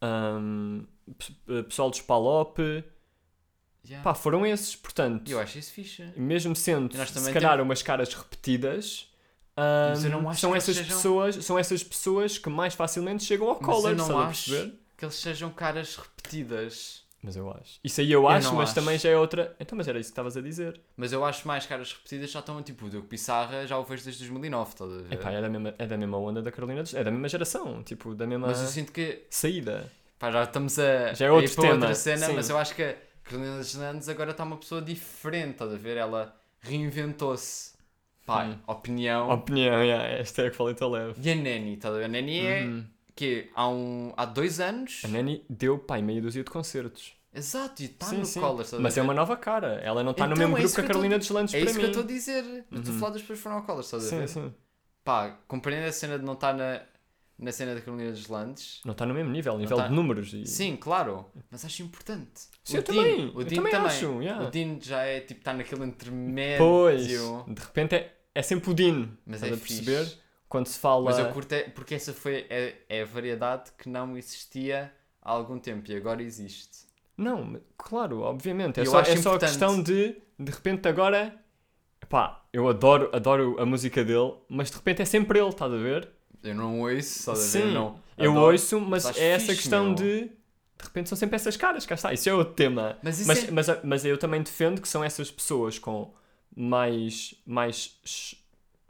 Ahm, 0.00 0.84
pe- 1.18 1.62
pessoal 1.64 1.90
dos 1.90 2.00
Palop, 2.00 2.58
Yeah. 3.86 4.02
pá, 4.02 4.14
foram 4.14 4.46
esses, 4.46 4.74
portanto, 4.74 5.30
eu 5.30 5.38
acho 5.38 5.58
isso 5.58 5.70
fixe. 5.72 6.02
mesmo 6.16 6.56
sendo 6.56 6.90
se 6.96 7.32
calhar 7.32 7.52
temos- 7.52 7.64
umas 7.66 7.82
caras 7.82 8.14
repetidas, 8.14 9.12
ahm, 9.56 9.90
Mas 9.90 10.04
eu 10.04 10.10
não 10.10 10.28
acho 10.28 10.40
são 10.40 10.50
que 10.52 10.56
essas 10.58 10.76
sejam- 10.76 10.96
pessoas, 10.96 11.44
são 11.44 11.58
essas 11.58 11.82
pessoas 11.82 12.38
que 12.38 12.48
mais 12.48 12.74
facilmente 12.74 13.24
chegam 13.24 13.48
ao 13.48 13.58
Mas 13.60 13.84
eu 13.84 13.94
não 13.96 14.18
a 14.18 14.28
acho. 14.28 14.72
Que 14.96 15.04
eles 15.04 15.14
sejam 15.16 15.50
caras 15.50 15.96
repetidas. 15.96 17.02
Mas 17.22 17.36
eu 17.36 17.50
acho. 17.50 17.80
Isso 17.82 18.02
aí 18.02 18.12
eu 18.12 18.20
Eu 18.22 18.28
acho, 18.28 18.54
mas 18.54 18.64
acho. 18.68 18.74
também 18.74 18.98
já 18.98 19.08
é 19.08 19.16
outra. 19.16 19.56
Então, 19.58 19.78
mas 19.78 19.88
era 19.88 19.98
isso 19.98 20.08
que 20.10 20.12
estavas 20.12 20.36
a 20.36 20.42
dizer. 20.42 20.78
Mas 20.94 21.10
eu 21.10 21.24
acho 21.24 21.48
mais 21.48 21.64
caras 21.64 21.90
repetidas 21.92 22.30
já 22.30 22.40
estão 22.40 22.62
tipo 22.62 22.84
o 22.84 22.90
Diogo 22.90 23.06
Pissarra, 23.08 23.66
já 23.66 23.78
o 23.78 23.82
vejo 23.84 24.04
desde 24.04 24.20
2009, 24.24 24.70
estás 24.72 24.92
a 24.92 24.96
ver? 24.98 25.12
Epá, 25.14 25.30
é 25.32 25.40
da 25.40 25.48
mesma, 25.48 25.74
é 25.78 25.86
da 25.86 25.96
mesma 25.96 26.18
onda 26.18 26.42
da 26.42 26.52
Carolina, 26.52 26.84
é 26.92 27.02
da 27.02 27.10
mesma 27.10 27.26
geração, 27.28 27.82
tipo, 27.82 28.14
da 28.14 28.26
mesma 28.26 28.48
Mas 28.48 28.60
eu 28.60 28.66
sinto 28.68 28.92
que 28.92 29.22
saída. 29.30 29.90
pá, 30.18 30.30
já 30.30 30.42
estamos 30.44 30.78
a, 30.78 31.14
Já 31.14 31.24
é 31.24 31.28
a 31.30 31.32
outro 31.32 31.50
ir 31.50 31.54
para 31.54 31.62
tema, 31.62 31.74
outra 31.76 31.94
cena, 31.94 32.26
sim. 32.26 32.34
mas 32.34 32.50
eu 32.50 32.58
acho 32.58 32.74
que 32.74 32.82
a 32.82 32.94
Carolina 33.24 33.56
Deslandes 33.56 34.08
agora 34.10 34.30
está 34.32 34.44
uma 34.44 34.58
pessoa 34.58 34.82
diferente, 34.82 35.52
estás 35.52 35.72
a 35.72 35.76
ver? 35.78 35.96
Ela 35.96 36.36
reinventou-se. 36.60 37.73
Pá, 38.26 38.44
Hum. 38.44 38.58
opinião. 38.66 39.30
Opinião, 39.30 39.82
yeah, 39.82 40.04
esta 40.18 40.42
é 40.42 40.46
a 40.46 40.50
que 40.50 40.56
falei 40.56 40.74
tão 40.74 40.90
leve. 40.90 41.14
E 41.22 41.30
a 41.30 41.34
Nani, 41.34 41.74
estás 41.74 41.94
a 41.94 41.98
ver? 41.98 42.04
A 42.04 42.08
Nani 42.08 42.38
é 42.38 42.62
Uhum. 42.64 42.84
que 43.14 43.50
há, 43.54 43.68
um, 43.68 44.12
há 44.16 44.24
dois 44.24 44.60
anos. 44.60 45.02
A 45.04 45.08
Nani 45.08 45.44
deu, 45.48 45.78
pai, 45.78 46.00
meia 46.00 46.22
dúzia 46.22 46.42
de 46.42 46.50
concertos. 46.50 47.12
Exato, 47.34 47.82
e 47.82 47.86
está 47.86 48.06
Sim, 48.06 48.20
no 48.20 48.26
sim. 48.26 48.40
Colors, 48.40 48.72
a 48.72 48.78
Mas 48.80 48.96
é 48.96 49.02
uma 49.02 49.12
nova 49.12 49.36
cara. 49.36 49.80
Ela 49.82 50.02
não 50.04 50.12
está 50.12 50.26
no 50.26 50.34
Então, 50.34 50.38
mesmo 50.48 50.56
é 50.56 50.60
grupo 50.60 50.66
isso 50.66 50.74
que 50.76 50.80
a 50.80 50.84
tô- 50.84 50.88
Carolina 50.88 51.18
Deslandes 51.18 51.52
É 51.54 51.58
para 51.60 51.66
isso 51.70 51.74
mim. 51.74 51.80
que 51.80 51.84
eu 51.86 51.88
estou 51.90 52.02
a 52.04 52.06
dizer. 52.06 52.44
Eu 52.44 52.60
estou 52.60 52.80
a 52.80 52.86
Uhum. 52.86 52.98
falar 53.00 53.10
das 53.12 53.20
pessoas 53.22 53.38
que 53.38 53.42
foram 53.42 53.56
ao 53.56 53.62
Colors, 53.64 53.86
estás 53.86 54.04
a 54.04 54.08
Sim, 54.08 54.18
ver? 54.20 54.28
sim. 54.28 54.54
Pá, 55.02 55.30
compreendo 55.48 55.86
a 55.86 55.92
cena 55.92 56.18
de 56.18 56.24
não 56.24 56.32
estar 56.34 56.54
na, 56.54 56.80
na 57.38 57.52
cena 57.52 57.74
da 57.74 57.80
Carolina 57.80 58.10
dos 58.10 58.28
Landes. 58.28 58.80
Não 58.84 58.92
está 58.92 59.04
no 59.04 59.14
mesmo 59.14 59.30
nível, 59.30 59.58
nível 59.58 59.76
tá. 59.76 59.88
de 59.88 59.94
números. 59.94 60.32
E... 60.32 60.46
Sim, 60.46 60.76
claro. 60.76 61.26
Mas 61.50 61.64
acho 61.64 61.82
importante. 61.82 62.42
Sim, 62.62 62.76
O 62.76 62.78
eu 62.78 62.82
Dino- 62.82 63.02
também. 63.02 63.32
O 63.34 63.44
Dino 63.44 63.56
também, 63.56 63.72
também. 63.72 63.86
acho. 63.86 64.22
yeah. 64.22 64.46
O 64.46 64.50
Dino 64.50 64.78
já 64.80 65.02
é 65.02 65.20
tipo, 65.20 65.40
está 65.40 65.52
naquele 65.52 65.84
intermédio. 65.84 66.58
Pois, 66.58 67.06
de 67.06 67.60
repente 67.60 67.94
é, 67.96 68.14
é 68.34 68.42
sempre 68.42 68.70
o 68.70 68.74
Dino. 68.74 69.16
Mas 69.26 69.42
é 69.42 69.48
a 69.48 69.56
perceber? 69.56 70.18
Quando 70.48 70.66
se 70.66 70.78
fala. 70.78 71.04
Mas 71.04 71.18
eu 71.18 71.28
curto 71.32 71.52
é, 71.52 71.64
porque 71.64 71.94
essa 71.94 72.12
foi 72.12 72.46
é, 72.48 72.74
é 72.88 73.02
a 73.02 73.04
variedade 73.04 73.72
que 73.76 73.88
não 73.88 74.16
existia 74.16 74.92
há 75.20 75.32
algum 75.32 75.58
tempo 75.58 75.90
e 75.90 75.96
agora 75.96 76.22
existe. 76.22 76.84
Não, 77.16 77.60
claro, 77.76 78.20
obviamente. 78.20 78.78
É 78.78 78.82
Eu 78.82 78.86
só, 78.86 79.00
é 79.00 79.16
só 79.16 79.34
a 79.34 79.38
questão 79.38 79.82
de, 79.82 80.16
de 80.38 80.52
repente 80.52 80.88
agora, 80.88 81.34
pá, 82.08 82.44
eu 82.52 82.68
adoro, 82.68 83.10
adoro 83.12 83.56
a 83.60 83.66
música 83.66 84.04
dele, 84.04 84.34
mas 84.48 84.70
de 84.70 84.76
repente 84.76 85.02
é 85.02 85.04
sempre 85.04 85.38
ele, 85.38 85.48
estás 85.48 85.72
a 85.72 85.76
ver? 85.76 86.08
Eu 86.44 86.54
não 86.54 86.80
ouço, 86.80 87.32
ver? 87.32 87.38
Sim, 87.38 87.72
não, 87.72 87.98
eu 88.18 88.32
adoro. 88.32 88.52
ouço, 88.52 88.78
mas 88.80 89.04
é 89.16 89.30
essa 89.30 89.46
fixe, 89.46 89.62
questão 89.62 89.86
meu. 89.86 89.94
de, 89.94 90.20
de 90.26 90.84
repente 90.84 91.08
são 91.08 91.16
sempre 91.16 91.36
essas 91.36 91.56
caras, 91.56 91.86
cá 91.86 91.94
está, 91.94 92.12
isso 92.12 92.28
é 92.28 92.34
outro 92.34 92.52
tema. 92.54 92.98
Mas 93.02 93.26
Mas, 93.26 93.44
é... 93.44 93.50
mas, 93.50 93.66
mas 93.82 94.04
eu 94.04 94.18
também 94.18 94.42
defendo 94.42 94.80
que 94.82 94.88
são 94.88 95.02
essas 95.02 95.30
pessoas 95.30 95.78
com 95.78 96.12
mais, 96.54 97.34
mais, 97.46 97.98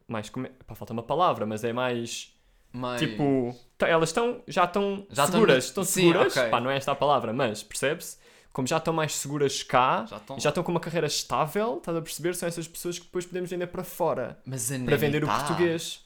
mais, 0.09 0.29
como 0.29 0.47
é, 0.47 0.51
pá, 0.67 0.75
falta 0.75 0.93
uma 0.93 1.03
palavra, 1.03 1.47
mas 1.47 1.63
é 1.63 1.73
mais, 1.73 2.35
Mas... 2.73 3.01
tipo, 3.01 3.55
elas 3.81 4.09
estão, 4.09 4.43
já 4.49 4.65
estão 4.65 5.07
Já 5.09 5.25
estão 5.25 5.27
seguras, 5.41 5.65
estão 5.65 5.85
Sim, 5.85 6.01
seguras, 6.09 6.37
ok. 6.37 6.51
pá, 6.51 6.61
não 6.61 6.71
é 6.71 6.77
esta 6.77 6.91
a 6.91 6.97
palavra, 6.97 7.33
mas 7.33 7.63
percebe-se? 7.63 8.19
Como 8.53 8.69
já 8.69 8.77
estão 8.77 8.93
mais 8.95 9.15
seguras 9.15 9.63
cá, 9.63 10.07
já 10.07 10.17
estão... 10.17 10.41
já 10.41 10.49
estão 10.49 10.63
com 10.63 10.71
uma 10.71 10.81
carreira 10.81 11.07
estável, 11.07 11.79
estás 11.79 11.97
a 11.97 12.03
perceber? 12.03 12.35
São 12.35 12.49
essas 12.49 12.69
pessoas 12.69 12.99
que 12.99 13.05
depois 13.05 13.27
podemos 13.27 13.51
vender 13.51 13.67
para 13.69 13.83
fora, 13.83 14.39
Mas 14.45 14.71
a 14.71 14.79
para 14.79 14.97
vender 14.97 15.25
tá. 15.25 15.35
o 15.35 15.39
português. 15.39 16.04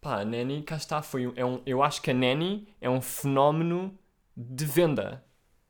Pá, 0.00 0.20
a 0.20 0.24
Nani, 0.24 0.62
cá 0.62 0.76
está, 0.76 1.02
foi 1.02 1.32
é 1.36 1.44
um, 1.44 1.60
eu 1.66 1.82
acho 1.82 2.00
que 2.00 2.10
a 2.10 2.14
Nani 2.14 2.68
é 2.80 2.88
um 2.88 3.00
fenómeno 3.00 3.98
de 4.36 4.64
venda. 4.64 5.24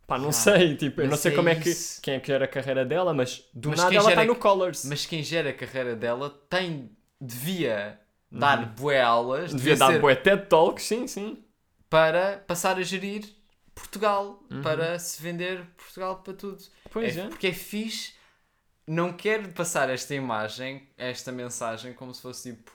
Pá, 0.07 0.19
não 0.19 0.33
sei, 0.33 0.75
tipo, 0.77 1.03
eu 1.03 1.09
não 1.09 1.17
sei 1.17 1.33
é 1.33 1.35
como 1.37 1.49
é 1.49 1.55
que, 1.55 1.69
isso. 1.71 2.01
quem 2.03 2.15
é 2.15 2.21
que 2.21 2.27
gera 2.29 2.45
a 2.45 2.49
carreira 2.49 2.85
dela, 2.85 3.13
mas 3.13 3.45
do 3.53 3.71
Mas 3.71 3.79
nada 3.79 3.95
ela 3.95 4.09
está 4.11 4.25
no 4.25 4.37
Colors. 4.37 4.85
Mas 4.87 5.05
quem 5.07 5.23
gera 5.23 5.51
a 5.51 5.53
carreira 5.53 5.95
dela 5.97 6.31
tem... 6.49 6.91
Devia 7.21 7.99
dar 8.31 8.65
bué 8.65 9.01
aulas, 9.03 9.51
Uhum. 9.51 9.57
Devia 9.57 9.77
dar 9.77 9.93
ser 9.93 10.01
bué 10.01 10.15
TED 10.15 10.47
Talks, 10.47 10.85
sim, 10.85 11.07
sim. 11.09 11.43
para 11.91 12.39
passar 12.47 12.79
a 12.79 12.83
gerir 12.83 13.25
Portugal, 13.75 14.43
Uhum. 14.51 14.63
para 14.63 14.99
se 14.99 15.21
vender 15.21 15.65
Portugal 15.77 16.17
para 16.23 16.33
tudo. 16.33 16.63
Pois 16.91 17.17
é, 17.17 17.23
é. 17.23 17.29
Porque 17.29 17.49
é 17.49 17.53
fixe, 17.53 18.13
não 18.87 19.13
quero 19.13 19.49
passar 19.49 19.91
esta 19.91 20.15
imagem, 20.15 20.89
esta 20.97 21.33
mensagem, 21.33 21.93
como 21.93 22.15
se 22.15 22.23
fosse 22.23 22.53
tipo 22.55 22.71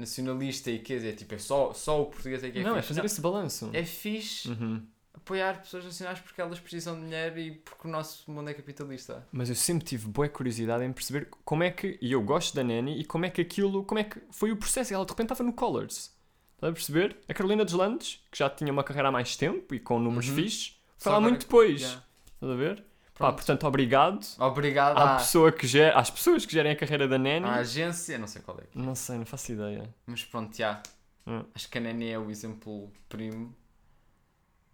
nacionalista 0.00 0.70
e 0.70 0.78
quer 0.78 0.96
dizer, 0.96 1.14
tipo, 1.16 1.34
é 1.34 1.38
só, 1.38 1.72
só 1.72 2.02
o 2.02 2.06
português 2.06 2.42
é 2.42 2.50
que 2.50 2.58
é 2.58 2.62
não, 2.62 2.72
é 2.76 2.82
fixe. 2.82 2.88
fazer 2.94 3.04
esse 3.06 3.20
balanço. 3.20 3.66
Não, 3.66 3.74
é 3.74 3.84
fixe 3.84 4.48
Uhum. 4.48 4.82
apoiar 5.14 5.60
pessoas 5.62 5.84
nacionais 5.84 6.18
porque 6.20 6.40
elas 6.40 6.58
precisam 6.58 6.98
de 6.98 7.04
dinheiro 7.06 7.38
e 7.38 7.50
porque 7.52 7.86
o 7.86 7.90
nosso 7.90 8.28
mundo 8.30 8.48
é 8.50 8.54
capitalista. 8.54 9.26
Mas 9.30 9.48
eu 9.48 9.54
sempre 9.54 9.84
tive 9.86 10.08
boa 10.08 10.28
curiosidade 10.28 10.82
em 10.84 10.92
perceber 10.92 11.28
como 11.44 11.62
é 11.62 11.70
que, 11.70 11.98
e 12.02 12.12
eu 12.12 12.22
gosto 12.22 12.54
da 12.54 12.64
Nani, 12.64 12.98
e 12.98 13.04
como 13.04 13.26
é 13.26 13.30
que 13.30 13.40
aquilo, 13.40 13.84
como 13.84 13.98
é 13.98 14.04
que 14.04 14.20
foi 14.30 14.50
o 14.50 14.56
processo. 14.56 14.92
Ela 14.94 15.04
de 15.04 15.10
repente 15.12 15.32
estava 15.32 15.44
no 15.44 15.52
Colors. 15.52 16.16
Estás 16.56 16.70
a 16.70 16.74
perceber? 16.74 17.16
A 17.28 17.32
Carolina 17.34 17.64
dos 17.64 17.74
Landes, 17.74 18.20
que 18.30 18.38
já 18.38 18.50
tinha 18.50 18.70
uma 18.72 18.84
carreira 18.84 19.08
há 19.08 19.12
mais 19.12 19.36
tempo 19.36 19.74
e 19.74 19.80
com 19.80 19.98
números 19.98 20.28
Uhum. 20.28 20.34
fixes, 20.36 20.78
Só 20.98 21.04
foi 21.04 21.12
lá 21.12 21.18
agora- 21.18 21.30
muito 21.30 21.42
depois. 21.46 21.80
Yeah. 21.80 22.04
Estás 22.34 22.52
a 22.52 22.56
ver? 22.56 22.84
Pá, 23.20 23.32
portanto, 23.34 23.66
obrigado 23.66 24.26
Obrigado 24.38 24.96
à 24.96 25.14
à, 25.14 25.16
pessoa 25.18 25.52
que 25.52 25.66
ger, 25.66 25.94
às 25.94 26.08
pessoas 26.10 26.46
que 26.46 26.52
gerem 26.52 26.72
a 26.72 26.76
carreira 26.76 27.06
da 27.06 27.18
Nani. 27.18 27.44
à 27.44 27.56
agência, 27.56 28.16
não 28.18 28.26
sei 28.26 28.40
qual 28.40 28.58
é. 28.58 28.62
Não 28.74 28.94
sei, 28.94 29.18
não 29.18 29.26
faço 29.26 29.52
ideia. 29.52 29.94
Mas 30.06 30.24
pronto, 30.24 30.56
já. 30.56 30.82
Hum. 31.26 31.44
Acho 31.54 31.68
que 31.68 31.76
a 31.76 31.80
Nani 31.82 32.08
é 32.08 32.18
o 32.18 32.30
exemplo 32.30 32.90
primo 33.10 33.54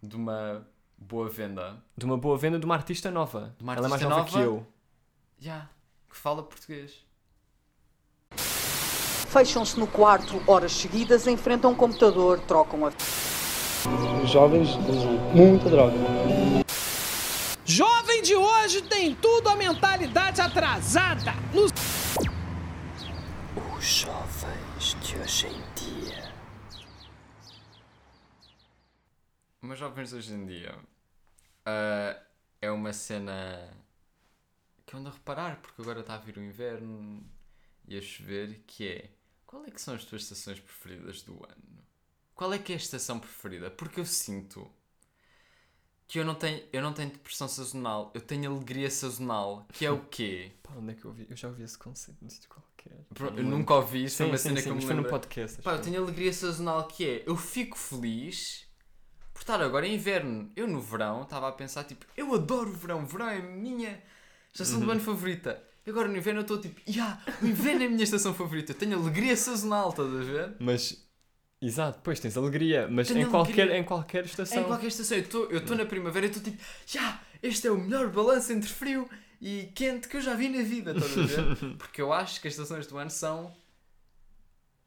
de 0.01 0.15
uma 0.15 0.65
boa 0.97 1.29
venda. 1.29 1.77
De 1.97 2.05
uma 2.05 2.17
boa 2.17 2.37
venda 2.37 2.57
de 2.57 2.65
uma 2.65 2.75
artista 2.75 3.11
nova. 3.11 3.53
De 3.57 3.63
uma 3.63 3.75
Ela 3.75 3.87
é 3.87 3.89
mais 3.89 4.01
artista 4.01 4.09
nova, 4.09 4.31
nova? 4.31 4.31
que 4.31 4.65
eu. 4.65 4.67
Já. 5.39 5.69
Que 6.09 6.15
fala 6.15 6.41
português. 6.41 7.05
Fecham-se 8.31 9.77
no 9.77 9.87
quarto 9.87 10.41
horas 10.47 10.71
seguidas, 10.71 11.27
enfrentam 11.27 11.71
um 11.71 11.75
computador, 11.75 12.39
trocam 12.47 12.85
a 12.85 12.91
Os 14.23 14.29
jovens 14.29 14.69
usam 14.69 15.17
muita 15.35 15.69
droga. 15.69 15.97
Jovem 17.69 18.21
de 18.21 18.33
hoje 18.33 18.81
tem 18.83 19.13
tudo 19.13 19.49
a 19.49 19.55
mentalidade 19.57 20.39
atrasada. 20.39 21.33
No 21.53 21.65
Os 23.75 23.83
jovens 23.83 24.95
de 25.01 25.17
hoje 25.17 25.47
em 25.47 25.73
dia. 25.75 26.33
Mas 29.59 29.77
jovens 29.77 30.13
hoje 30.13 30.33
em 30.33 30.45
dia. 30.45 30.79
ah, 31.65 32.17
é 32.61 32.71
uma 32.71 32.93
cena 32.93 33.69
que 34.85 34.95
eu 34.95 35.01
ando 35.01 35.09
a 35.09 35.11
reparar, 35.11 35.57
porque 35.57 35.81
agora 35.81 35.99
está 35.99 36.15
a 36.15 36.19
vir 36.19 36.37
o 36.37 36.41
inverno 36.41 37.21
e 37.85 37.97
a 37.97 38.01
chover, 38.01 38.63
que 38.65 38.87
é 38.87 39.09
qual 39.45 39.65
é 39.65 39.71
que 39.71 39.81
são 39.81 39.93
as 39.93 40.05
tuas 40.05 40.21
estações 40.21 40.61
preferidas 40.61 41.21
do 41.21 41.33
ano? 41.33 41.83
Qual 42.33 42.53
é 42.53 42.59
que 42.59 42.71
é 42.71 42.75
a 42.75 42.77
estação 42.77 43.19
preferida? 43.19 43.69
Porque 43.69 43.99
eu 43.99 44.05
sinto 44.05 44.71
que 46.07 46.19
eu 46.19 46.25
não 46.25 46.35
tenho, 46.35 46.61
eu 46.71 46.81
não 46.81 46.93
tenho 46.93 47.09
depressão 47.09 47.47
sazonal, 47.47 48.11
eu 48.13 48.21
tenho 48.21 48.49
alegria 48.51 48.89
sazonal, 48.89 49.67
que 49.73 49.85
é 49.85 49.91
o 49.91 49.99
quê? 50.05 50.51
Pá, 50.63 50.71
onde 50.77 50.91
é 50.91 50.95
que 50.95 51.03
eu 51.05 51.11
vi? 51.11 51.27
Eu 51.29 51.35
já 51.35 51.47
ouvi 51.49 51.63
esse 51.63 51.77
conceito 51.77 52.17
num 52.21 52.29
sítio 52.29 52.49
qualquer. 52.49 53.05
Pro- 53.13 53.33
Eu 53.37 53.43
nunca 53.43 53.73
ouvi 53.75 54.05
isto, 54.05 54.17
foi 54.17 54.27
uma 54.27 54.37
sim, 54.37 54.43
cena 54.49 54.57
sim, 54.57 54.63
que 54.63 54.69
eu 54.69 54.75
me 54.75 54.81
foi 54.81 54.95
no 54.95 55.03
podcast. 55.05 55.61
Pá, 55.61 55.71
eu 55.71 55.75
eu. 55.77 55.81
tenho 55.81 56.01
alegria 56.03 56.31
sazonal 56.31 56.87
que 56.87 57.05
é, 57.05 57.23
eu 57.25 57.35
fico 57.35 57.77
feliz 57.77 58.65
por 59.33 59.41
estar 59.41 59.61
agora 59.61 59.85
em 59.85 59.95
inverno. 59.95 60.49
Eu 60.55 60.67
no 60.67 60.79
verão 60.81 61.23
estava 61.23 61.47
a 61.49 61.51
pensar, 61.51 61.83
tipo, 61.83 62.05
eu 62.15 62.33
adoro 62.33 62.69
o 62.69 62.73
verão, 62.73 63.03
o 63.03 63.05
verão 63.05 63.27
é 63.29 63.37
a 63.37 63.41
minha 63.41 64.01
estação 64.53 64.79
Uhum. 64.79 64.85
do 64.85 64.91
ano 64.91 65.01
favorita. 65.01 65.61
E 65.85 65.89
agora 65.89 66.07
no 66.09 66.17
inverno 66.17 66.39
eu 66.39 66.41
estou 66.41 66.59
tipo, 66.59 66.81
yeah, 66.89 67.21
o 67.41 67.45
inverno 67.45 67.83
é 67.83 67.85
a 67.85 67.89
minha 67.89 68.03
estação 68.03 68.33
favorita, 68.33 68.71
eu 68.73 68.77
tenho 68.77 68.99
alegria 68.99 69.37
sazonal, 69.37 69.89
estás 69.91 70.09
a 70.13 70.19
ver? 70.19 70.55
Mas, 70.59 71.06
exato, 71.61 71.97
depois 71.97 72.19
tens 72.19 72.37
alegria, 72.37 72.87
mas 72.89 73.07
Tenho 73.07 73.27
em 73.27 73.29
qualquer, 73.29 73.61
alegria. 73.61 73.77
em 73.79 73.83
qualquer 73.83 74.25
estação. 74.25 74.61
Em 74.61 74.65
qualquer 74.65 74.87
estação, 74.87 75.17
eu 75.17 75.57
estou 75.59 75.75
na 75.75 75.85
primavera 75.85 76.25
e 76.25 76.29
estou 76.29 76.43
tipo, 76.43 76.61
yeah, 76.93 77.21
este 77.41 77.67
é 77.67 77.71
o 77.71 77.77
melhor 77.77 78.09
balanço 78.09 78.51
entre 78.53 78.69
frio 78.69 79.09
e 79.41 79.71
quente 79.75 80.07
que 80.07 80.17
eu 80.17 80.21
já 80.21 80.33
vi 80.33 80.49
na 80.49 80.63
vida, 80.63 80.91
estás 80.91 81.17
a 81.17 81.21
ver? 81.23 81.75
Porque 81.77 82.01
eu 82.01 82.11
acho 82.13 82.41
que 82.41 82.47
as 82.47 82.53
estações 82.53 82.87
do 82.87 82.97
ano 82.97 83.09
são, 83.09 83.53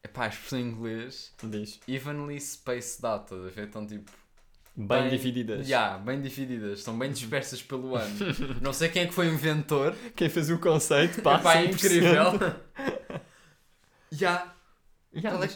epá, 0.02 0.24
a 0.24 0.28
expressão 0.28 0.58
em 0.58 0.68
inglês, 0.68 1.32
Diz. 1.42 1.80
evenly 1.86 2.40
spaced 2.40 3.04
out, 3.04 3.24
estás 3.24 3.46
a 3.46 3.48
ver? 3.50 3.66
Estão 3.66 3.86
tipo, 3.86 4.10
Bem, 4.76 5.10
divididas. 5.10 5.66
Já, 5.66 5.98
bem 5.98 6.20
divididas, 6.22 6.78
estão 6.78 6.98
bem 6.98 7.10
dispersas 7.10 7.60
pelo 7.62 7.96
ano. 7.96 8.14
Não 8.62 8.72
sei 8.72 8.88
quem 8.88 9.02
é 9.02 9.06
que 9.06 9.12
foi 9.12 9.28
o 9.28 9.34
inventor, 9.34 9.94
Quem 10.16 10.28
fez 10.28 10.48
o 10.48 10.58
conceito, 10.58 11.20
pá, 11.22 11.38
Epá, 11.38 11.54
é 11.56 11.66
100%. 11.68 11.74
incrível. 11.74 13.20
Já, 14.12 14.54
qual 15.20 15.44
é 15.44 15.48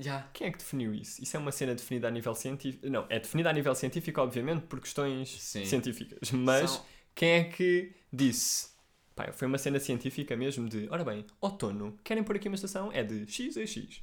já. 0.00 0.22
Quem 0.32 0.48
é 0.48 0.50
que 0.50 0.58
definiu 0.58 0.94
isso? 0.94 1.22
Isso 1.22 1.36
é 1.36 1.40
uma 1.40 1.52
cena 1.52 1.74
definida 1.74 2.08
a 2.08 2.10
nível 2.10 2.34
científico. 2.34 2.88
Não, 2.88 3.06
é 3.08 3.18
definida 3.18 3.50
a 3.50 3.52
nível 3.52 3.74
científico, 3.74 4.20
obviamente, 4.20 4.62
por 4.66 4.80
questões 4.80 5.30
Sim. 5.40 5.64
científicas. 5.64 6.30
Mas 6.32 6.70
São- 6.70 6.84
quem 7.14 7.28
é 7.30 7.44
que 7.44 7.94
disse? 8.12 8.72
Pá, 9.14 9.32
foi 9.32 9.46
uma 9.46 9.58
cena 9.58 9.78
científica 9.78 10.36
mesmo 10.36 10.68
de, 10.68 10.88
ora 10.90 11.04
bem, 11.04 11.24
outono, 11.40 11.96
querem 12.02 12.24
pôr 12.24 12.34
aqui 12.36 12.48
uma 12.48 12.56
estação? 12.56 12.90
É 12.92 13.04
de 13.04 13.30
X 13.30 13.56
a 13.56 13.64
X. 13.64 14.02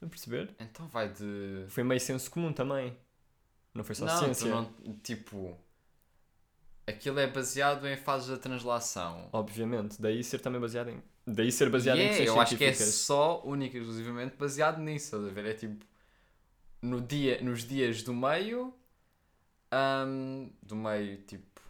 A 0.00 0.06
perceber? 0.06 0.54
Então 0.58 0.86
vai 0.88 1.12
de. 1.12 1.66
Foi 1.68 1.82
meio 1.84 2.00
senso 2.00 2.30
comum 2.30 2.52
também. 2.52 2.96
Não 3.74 3.84
foi 3.84 3.94
só 3.94 4.06
não, 4.06 4.18
ciência. 4.18 4.46
tu 4.46 4.54
não. 4.54 4.94
Tipo. 5.02 5.58
Aquilo 6.86 7.18
é 7.18 7.26
baseado 7.26 7.86
em 7.86 7.96
fases 7.96 8.28
da 8.28 8.38
translação. 8.38 9.28
Obviamente. 9.32 10.00
Daí 10.00 10.24
ser 10.24 10.40
também 10.40 10.60
baseado 10.60 10.88
em. 10.88 11.02
Daí 11.34 11.52
ser 11.52 11.68
baseado 11.68 11.98
E 11.98 12.02
em 12.02 12.04
é, 12.04 12.08
questões 12.08 12.28
eu 12.28 12.40
acho 12.40 12.56
que 12.56 12.64
é 12.64 12.72
só, 12.72 13.42
única 13.44 13.76
e 13.76 13.80
exclusivamente 13.80 14.36
baseado 14.36 14.80
nisso, 14.80 15.16
estás 15.16 15.24
a 15.24 15.28
ver? 15.28 15.46
É 15.46 15.54
tipo. 15.54 15.84
No 16.80 17.00
dia, 17.00 17.40
nos 17.42 17.66
dias 17.66 18.02
do 18.02 18.14
meio. 18.14 18.72
ahm, 19.70 20.48
do 20.62 20.76
meio, 20.76 21.18
tipo. 21.18 21.60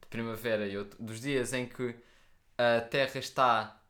De 0.00 0.06
primavera 0.08 0.66
e 0.66 0.76
outro. 0.76 1.02
Dos 1.02 1.20
dias 1.20 1.52
em 1.52 1.66
que 1.66 1.94
a 2.58 2.80
Terra 2.80 3.18
está 3.18 3.80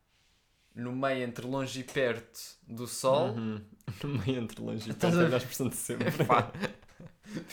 no 0.74 0.94
meio 0.94 1.22
entre 1.22 1.46
longe 1.46 1.80
e 1.80 1.84
perto 1.84 2.40
do 2.66 2.86
Sol. 2.86 3.30
Uhum. 3.30 3.60
No 4.02 4.08
meio 4.10 4.40
entre 4.40 4.62
longe 4.62 4.90
e 4.90 4.94
perto, 4.94 5.16
é 5.16 5.20
a 5.20 5.24
melhor 5.24 5.36
expressão 5.36 5.68
de 5.68 5.76
sempre. 5.76 6.10
Pá. 6.24 6.50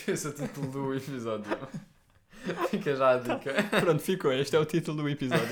Esse 0.06 0.26
é 0.26 0.30
o 0.30 0.32
título 0.32 0.70
do 0.70 0.94
episódio. 0.94 1.50
Fica 2.70 2.96
já 2.96 3.10
a 3.10 3.18
dica. 3.18 3.52
Pronto, 3.80 4.00
ficou. 4.00 4.32
Este 4.32 4.56
é 4.56 4.58
o 4.58 4.64
título 4.64 5.02
do 5.02 5.08
episódio. 5.08 5.46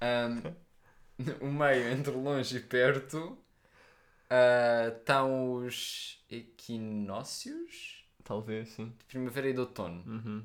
Um, 0.00 0.54
o 1.40 1.50
meio 1.50 1.88
entre 1.92 2.12
longe 2.12 2.56
e 2.56 2.60
perto 2.60 3.38
ah, 4.30 4.92
estão 4.96 5.54
os 5.54 6.24
equinócios 6.30 8.04
Talvez, 8.24 8.68
sim. 8.70 8.86
de 8.98 9.04
primavera 9.04 9.48
e 9.48 9.52
de 9.52 9.60
outono. 9.60 10.02
Uhum. 10.06 10.44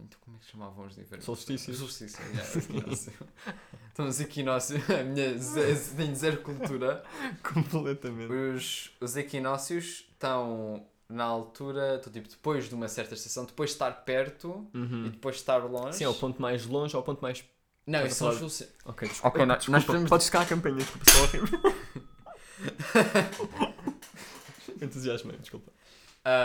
Então 0.00 0.18
como 0.22 0.36
é 0.36 0.40
que 0.40 0.46
chamavam 0.50 0.86
os 0.86 0.98
inverno? 0.98 1.22
Solstícios. 1.24 1.78
Solstício, 1.78 2.20
yeah, 2.32 2.58
equinócio. 2.58 3.12
Estão 3.88 4.06
os 4.08 4.18
equinócios. 4.20 4.90
A 4.90 5.02
minha 5.04 5.36
ze- 5.38 5.94
tenho 5.94 6.16
zero 6.16 6.42
cultura. 6.42 7.04
Completamente. 7.42 8.32
Os, 8.32 8.90
os 9.00 9.16
equinócios 9.16 10.06
estão 10.10 10.86
na 11.08 11.24
altura, 11.24 11.96
estão 11.96 12.12
tipo 12.12 12.28
depois 12.28 12.68
de 12.68 12.74
uma 12.74 12.88
certa 12.88 13.14
estação, 13.14 13.44
depois 13.44 13.70
de 13.70 13.74
estar 13.74 13.90
perto 14.04 14.66
e 14.72 14.78
Uhum. 14.78 15.10
depois 15.10 15.36
de 15.36 15.42
estar 15.42 15.58
longe. 15.58 15.98
Sim, 15.98 16.04
é 16.04 16.08
o 16.08 16.14
ponto 16.14 16.40
mais 16.40 16.64
longe 16.66 16.96
ou 16.96 17.02
o 17.02 17.04
ponto 17.04 17.20
mais. 17.20 17.44
Não, 17.86 18.06
isso 18.06 18.26
a 18.26 18.32
são 18.36 18.46
os. 18.46 18.62
Ok, 18.84 19.08
desculpa. 19.08 19.28
Ok, 19.36 19.46
nós- 19.46 19.56
desculpa. 19.58 19.78
nós 19.78 19.84
podemos- 19.84 20.08
Podes 20.10 20.26
ficar 20.26 20.40
a 20.42 20.46
campanha, 20.46 20.76
desculpa, 20.76 21.10
só 21.10 21.22
horrível. 21.22 21.60
Entusiasmei, 24.80 25.36
desculpa. 25.38 25.72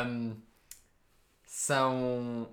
Um, 0.07 0.35
são. 1.45 2.49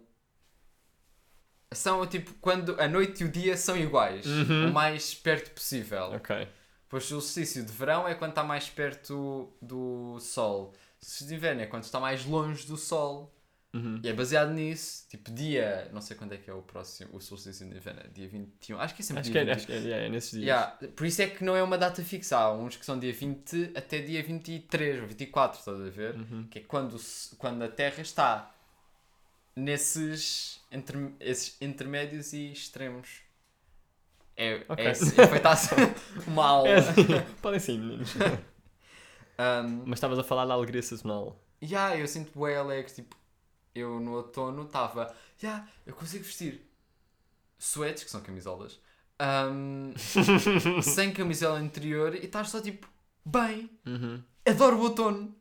São 1.73 2.07
tipo 2.07 2.35
quando 2.35 2.79
a 2.81 2.87
noite 2.87 3.23
e 3.23 3.27
o 3.27 3.31
dia 3.31 3.57
são 3.57 3.77
iguais, 3.77 4.27
Uhum. 4.27 4.69
o 4.69 4.73
mais 4.73 5.15
perto 5.15 5.51
possível. 5.53 6.13
Ok. 6.15 6.47
Pois 6.89 7.05
o 7.05 7.09
solstício 7.09 7.65
de 7.65 7.73
verão 7.73 8.07
é 8.07 8.15
quando 8.15 8.33
está 8.33 8.45
mais 8.45 8.69
perto 8.69 9.51
do 9.63 10.19
sol. 10.21 10.75
O 11.01 11.05
solstício 11.05 11.29
de 11.29 11.35
inverno 11.35 11.63
é 11.63 11.67
quando 11.67 11.85
está 11.85 11.99
mais 11.99 12.25
longe 12.27 12.67
do 12.67 12.77
sol. 12.77 13.35
Uhum. 13.75 14.01
E 14.03 14.09
é 14.09 14.13
baseado 14.13 14.51
nisso, 14.53 15.07
tipo 15.09 15.31
dia. 15.33 15.89
Não 15.93 16.03
sei 16.03 16.15
quando 16.17 16.35
é 16.35 16.37
que 16.37 16.51
é 16.51 16.53
o 16.53 16.61
próximo, 16.61 17.17
o 17.17 17.21
solstício 17.21 17.67
de 17.67 17.77
é 17.89 18.09
dia 18.13 18.29
21. 18.29 18.79
Acho 18.79 18.95
que 18.95 19.01
é 19.01 19.05
sempre 19.05 19.21
Acho 19.21 19.31
que, 19.33 19.33
dia 19.33 19.53
é, 19.53 19.55
21. 19.55 19.57
acho 19.57 19.67
que 19.67 19.73
é, 19.73 19.77
yeah, 19.77 20.07
é 20.07 20.09
nesses 20.11 20.31
dias. 20.33 20.43
Yeah, 20.45 20.79
Por 20.95 21.07
isso 21.07 21.23
é 21.23 21.27
que 21.29 21.43
não 21.43 21.57
é 21.57 21.63
uma 21.63 21.79
data 21.79 22.03
fixa. 22.05 22.37
Há 22.37 22.53
uns 22.53 22.77
que 22.77 22.85
são 22.85 22.99
dia 22.99 23.13
20 23.13 23.73
até 23.75 24.01
dia 24.01 24.23
23 24.23 25.01
ou 25.01 25.07
24, 25.09 25.59
estás 25.59 25.81
a 25.81 25.89
ver? 25.89 26.17
Uhum. 26.17 26.47
Que 26.51 26.59
é 26.59 26.63
quando, 26.63 27.01
quando 27.39 27.63
a 27.63 27.69
Terra 27.69 28.03
está 28.03 28.55
nesses 29.57 30.61
entre, 30.71 31.15
esses 31.21 31.57
intermédios 31.61 32.33
e 32.35 32.53
extremos. 32.53 33.23
É, 34.37 34.65
Ok. 34.69 34.85
é, 34.85 34.91
assim, 34.91 35.21
é 35.21 35.27
feita 35.27 35.49
assim 35.51 35.75
uma 36.27 36.45
aula. 36.47 36.69
É 36.69 36.77
assim. 36.77 37.05
Podem 37.41 37.61
sim, 37.61 37.79
meninos. 37.79 38.13
Um, 39.39 39.85
Mas 39.87 39.97
estavas 39.97 40.19
a 40.19 40.23
falar 40.23 40.45
da 40.45 40.53
alegria 40.55 40.83
sazonal. 40.83 41.43
yeah, 41.61 41.97
eu 41.97 42.07
sinto 42.07 42.39
bem 42.39 42.55
alegre. 42.55 42.93
Tipo, 42.93 43.17
eu 43.75 44.01
no 44.01 44.13
outono 44.13 44.63
estava. 44.65 45.15
Yeah, 45.43 45.67
eu 45.87 45.95
consigo 45.95 46.25
vestir 46.25 46.63
suetes, 47.59 48.05
que 48.05 48.11
são 48.11 48.21
camisolas, 48.21 48.79
um, 49.51 49.93
sem 50.83 51.13
camisola 51.13 51.61
interior 51.61 52.15
e 52.15 52.25
estás 52.27 52.49
só 52.51 52.61
tipo, 52.61 52.89
bem, 53.25 53.71
Uhum. 53.87 54.23
adoro 54.47 54.77
o 54.77 54.81
outono. 54.83 55.35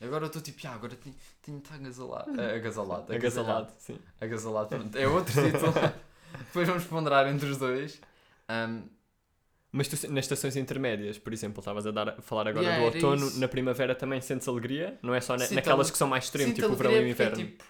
Agora 0.00 0.24
eu 0.24 0.26
estou 0.28 0.40
tipo, 0.42 0.60
ah, 0.66 0.74
agora 0.74 0.94
tenho, 0.96 1.14
de 1.44 1.56
estar 1.56 1.74
agasalado. 1.74 2.40
Ah, 2.40 2.54
agasalado. 2.54 3.12
Agasalado, 3.12 3.72
sim. 3.78 3.98
Agasalado, 4.20 4.68
pronto. 4.68 4.96
É 4.96 5.08
outro 5.08 5.32
título. 5.42 5.72
Depois 6.38 6.68
vamos 6.68 6.84
ponderar 6.84 7.26
entre 7.26 7.48
os 7.48 7.56
dois. 7.58 8.00
Um, 8.48 8.82
Mas 9.72 9.88
tu, 9.88 9.96
nas 10.12 10.24
estações 10.24 10.54
intermédias, 10.56 11.18
por 11.18 11.32
exemplo, 11.32 11.58
estavas 11.60 11.84
a, 11.86 11.90
dar, 11.90 12.10
a 12.10 12.22
falar 12.22 12.46
agora 12.46 12.64
Yeah, 12.66 12.90
do 12.90 12.94
outono, 12.94 13.26
isso. 13.26 13.40
na 13.40 13.48
primavera 13.48 13.92
também 13.94 14.20
sentes 14.20 14.46
alegria? 14.46 14.96
Não 15.02 15.12
é 15.14 15.20
só 15.20 15.36
na- 15.36 15.50
naquelas 15.50 15.90
que 15.90 15.98
são 15.98 16.06
mais 16.06 16.24
extremo, 16.24 16.50
sinto 16.50 16.62
tipo 16.62 16.72
o 16.72 16.76
verão 16.76 16.92
e 16.92 16.94
o 16.98 16.98
é 17.06 17.08
inverno? 17.10 17.36
tipo, 17.36 17.64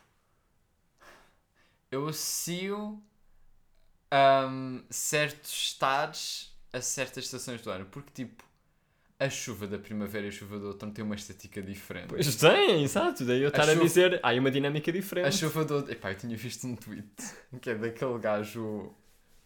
eu 1.90 2.06
associo 2.08 3.02
um, 4.12 4.82
certos 4.90 5.50
estados 5.50 6.56
a 6.72 6.80
certas 6.80 7.24
estações 7.24 7.60
do 7.62 7.70
ano. 7.70 7.86
Porque, 7.86 8.10
tipo, 8.24 8.44
a 9.18 9.28
chuva 9.28 9.66
da 9.66 9.78
primavera 9.78 10.26
e 10.26 10.28
a 10.28 10.32
chuva 10.32 10.58
do 10.58 10.68
outono 10.68 10.92
têm 10.92 11.04
uma 11.04 11.14
estética 11.14 11.60
diferente. 11.62 12.08
Pois 12.08 12.36
tem, 12.36 12.82
exato. 12.84 13.24
Daí 13.24 13.40
eu 13.40 13.46
A 13.46 13.48
estar 13.48 13.62
a 13.62 13.66
chuva- 13.72 13.82
dizer, 13.82 14.20
há 14.22 14.32
uma 14.34 14.50
dinâmica 14.50 14.90
A 14.90 14.94
diferente. 14.94 15.36
chuva 15.36 15.64
do 15.64 15.74
outono. 15.76 15.92
Epá, 15.92 16.12
eu 16.12 16.16
tinha 16.16 16.36
visto 16.36 16.66
um 16.66 16.76
tweet 16.76 17.08
que 17.60 17.70
é 17.70 17.74
daquele 17.74 18.18
gajo. 18.18 18.92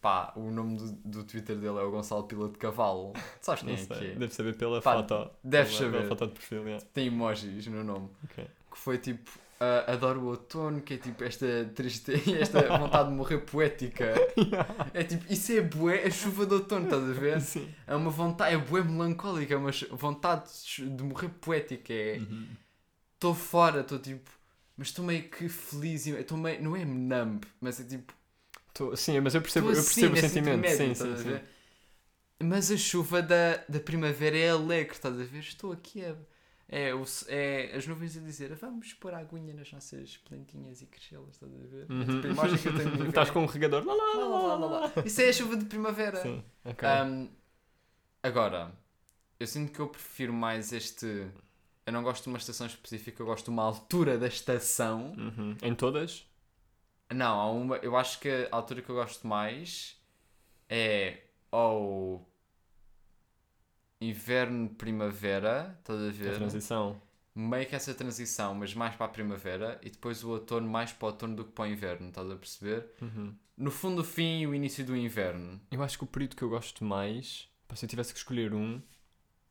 Pá, 0.01 0.33
o 0.35 0.51
nome 0.51 0.75
do, 0.77 0.91
do 0.91 1.23
Twitter 1.23 1.55
dele 1.55 1.77
é 1.77 1.81
o 1.81 1.89
Gonçalo 1.89 2.25
Pila 2.25 2.49
de 2.49 2.57
Cavalo. 2.57 3.13
Sabes 3.39 3.63
quem 3.63 3.73
Não 3.73 3.81
é 3.81 3.85
que 3.87 3.95
sei, 3.95 4.11
é? 4.11 4.15
deve 4.15 4.33
saber 4.33 4.57
pela 4.57 4.81
Pá, 4.81 4.95
foto. 4.95 5.31
deves 5.41 5.77
pela, 5.77 5.91
pela 5.91 6.01
saber. 6.03 6.09
foto 6.09 6.27
de 6.27 6.33
perfil, 6.33 6.63
yeah. 6.65 6.85
Tem 6.93 7.07
emojis 7.07 7.67
no 7.67 7.83
nome. 7.85 8.09
Ok. 8.25 8.45
que 8.69 8.77
foi 8.77 8.97
tipo 8.97 9.31
ah, 9.59 9.93
adoro 9.93 10.21
o 10.21 10.25
outono, 10.27 10.81
que 10.81 10.95
é 10.95 10.97
tipo 10.97 11.23
esta 11.23 11.45
tristeza, 11.75 12.31
esta 12.37 12.71
vontade 12.77 13.09
de 13.09 13.15
morrer 13.15 13.39
poética. 13.39 14.13
É 14.93 15.03
tipo, 15.03 15.31
isso 15.31 15.51
é 15.53 15.61
bué, 15.61 16.03
a 16.05 16.11
chuva 16.11 16.45
de 16.45 16.53
outono, 16.55 16.85
estás 16.85 17.03
a 17.03 17.13
ver? 17.13 17.41
Sim. 17.41 17.73
É 17.87 17.95
uma 17.95 18.09
vontade, 18.09 18.55
é 18.55 18.57
bué 18.57 18.83
melancólica, 18.83 19.53
é 19.53 19.57
uma 19.57 19.71
vontade 19.91 20.49
de 20.77 21.03
morrer 21.03 21.29
poética. 21.29 21.93
É, 21.93 22.17
Uhum. 22.17 22.47
estou 23.15 23.33
fora, 23.35 23.81
estou 23.81 23.99
tipo, 23.99 24.29
mas 24.77 24.87
estou 24.89 25.05
meio 25.05 25.29
que 25.29 25.47
feliz, 25.49 26.05
e 26.07 26.11
estou 26.11 26.37
meio, 26.37 26.61
não 26.63 26.75
é 26.75 26.85
numb, 26.85 27.43
mas 27.61 27.79
é 27.79 27.83
tipo, 27.83 28.13
Tô- 28.73 28.95
sim, 28.95 29.19
mas 29.19 29.35
eu 29.35 29.41
percebo, 29.41 29.67
estou 29.67 29.75
eu 29.75 29.79
assim, 29.79 29.93
percebo 30.01 30.13
o 30.13 30.15
nesse 30.15 30.33
sentimento. 30.33 30.69
Sim, 30.69 30.95
sim, 30.95 31.17
sim. 31.17 31.39
Mas 32.43 32.69
a 32.71 32.77
chuva 32.77 33.21
da, 33.21 33.57
da 33.69 33.79
primavera 33.79 34.37
é 34.37 34.49
alegre, 34.49 34.93
estás 34.93 35.19
a 35.19 35.23
ver? 35.23 35.39
Estou 35.39 35.71
aqui 35.71 36.03
a, 36.03 36.09
É, 36.09 36.15
o, 36.95 37.03
s- 37.03 37.25
é 37.29 37.75
as 37.75 37.85
nuvens 37.85 38.17
a 38.17 38.19
dizer 38.21 38.53
vamos 38.55 38.93
pôr 38.93 39.13
a 39.13 39.19
aguinha 39.19 39.53
nas 39.53 39.71
nossas 39.71 40.17
plantinhas 40.17 40.81
e 40.81 40.87
crescê-las, 40.87 41.35
estás 41.35 41.53
a 41.53 41.67
ver? 41.67 41.83
É 41.83 42.05
tipo 42.05 42.27
a 42.27 42.29
imagem 42.29 42.57
que 42.57 42.67
eu 42.67 42.75
tenho 42.75 43.05
Estás 43.09 43.29
com 43.29 43.43
um 43.43 43.45
regador. 43.45 43.85
Lá, 43.85 43.93
lá, 43.93 44.55
Lá, 44.55 44.55
lá. 44.55 44.93
Isso 45.05 45.21
é 45.21 45.29
a 45.29 45.33
chuva 45.33 45.55
de 45.57 45.65
primavera. 45.65 46.17
Sim, 46.21 46.43
ok. 46.65 46.87
Ahm, 46.87 47.27
agora, 48.21 48.71
eu 49.39 49.45
sinto 49.47 49.71
que 49.71 49.79
eu 49.79 49.87
prefiro 49.87 50.33
mais 50.33 50.71
este. 50.73 51.05
Eu 51.85 51.91
não 51.93 52.01
gosto 52.01 52.23
de 52.23 52.29
uma 52.29 52.37
estação 52.37 52.65
específica, 52.65 53.21
eu 53.21 53.25
gosto 53.27 53.45
de 53.45 53.49
uma 53.51 53.63
altura 53.63 54.17
da 54.17 54.27
estação. 54.27 55.13
Uhum. 55.17 55.55
Em 55.61 55.75
todas? 55.75 56.25
Não, 57.13 57.39
há 57.39 57.51
uma. 57.51 57.75
Eu 57.77 57.95
acho 57.95 58.19
que 58.19 58.29
a 58.29 58.55
altura 58.55 58.81
que 58.81 58.89
eu 58.89 58.95
gosto 58.95 59.27
mais 59.27 60.01
é 60.69 61.19
ou 61.51 62.27
inverno, 64.09 64.69
primavera, 64.69 65.75
estás 65.79 65.99
a 66.01 66.07
A 66.07 66.11
ver? 66.11 66.35
transição. 66.35 67.01
Meio 67.35 67.65
que 67.67 67.75
essa 67.75 67.93
transição, 67.95 68.53
mas 68.53 68.73
mais 68.75 68.95
para 68.95 69.07
a 69.07 69.09
primavera 69.09 69.79
e 69.81 69.89
depois 69.89 70.23
o 70.23 70.29
outono 70.29 70.69
mais 70.69 70.91
para 70.91 71.05
o 71.07 71.09
outono 71.09 71.35
do 71.35 71.45
que 71.45 71.51
para 71.51 71.63
o 71.65 71.67
inverno, 71.67 72.09
estás 72.09 72.29
a 72.29 72.35
perceber? 72.35 72.85
Uhum. 73.01 73.33
No 73.57 73.71
fundo, 73.71 74.01
o 74.01 74.03
fim 74.03 74.41
e 74.41 74.47
o 74.47 74.53
início 74.53 74.85
do 74.85 74.95
inverno. 74.95 75.59
Eu 75.71 75.81
acho 75.83 75.97
que 75.97 76.03
o 76.03 76.07
período 76.07 76.35
que 76.35 76.43
eu 76.43 76.49
gosto 76.49 76.83
mais, 76.85 77.47
se 77.73 77.85
eu 77.85 77.89
tivesse 77.89 78.13
que 78.13 78.19
escolher 78.19 78.53
um, 78.53 78.81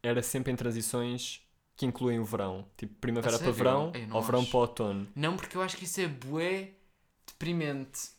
era 0.03 0.23
sempre 0.23 0.53
em 0.53 0.57
transições 0.57 1.41
que 1.77 1.87
incluem 1.87 2.21
o 2.21 2.25
verão. 2.25 2.67
Tipo, 2.77 2.95
primavera 3.01 3.37
A 3.37 3.39
para 3.39 3.51
verão 3.53 3.93
ou 4.13 4.23
verão 4.23 4.41
acho. 4.41 4.51
para 4.51 4.61
outono. 4.61 5.09
Não, 5.15 5.37
porque 5.37 5.57
eu 5.57 5.63
acho 5.63 5.77
que 5.77 5.85
isso 5.85 6.01
é 6.01 6.07
bué 6.07 6.71
deprimente. 7.27 8.11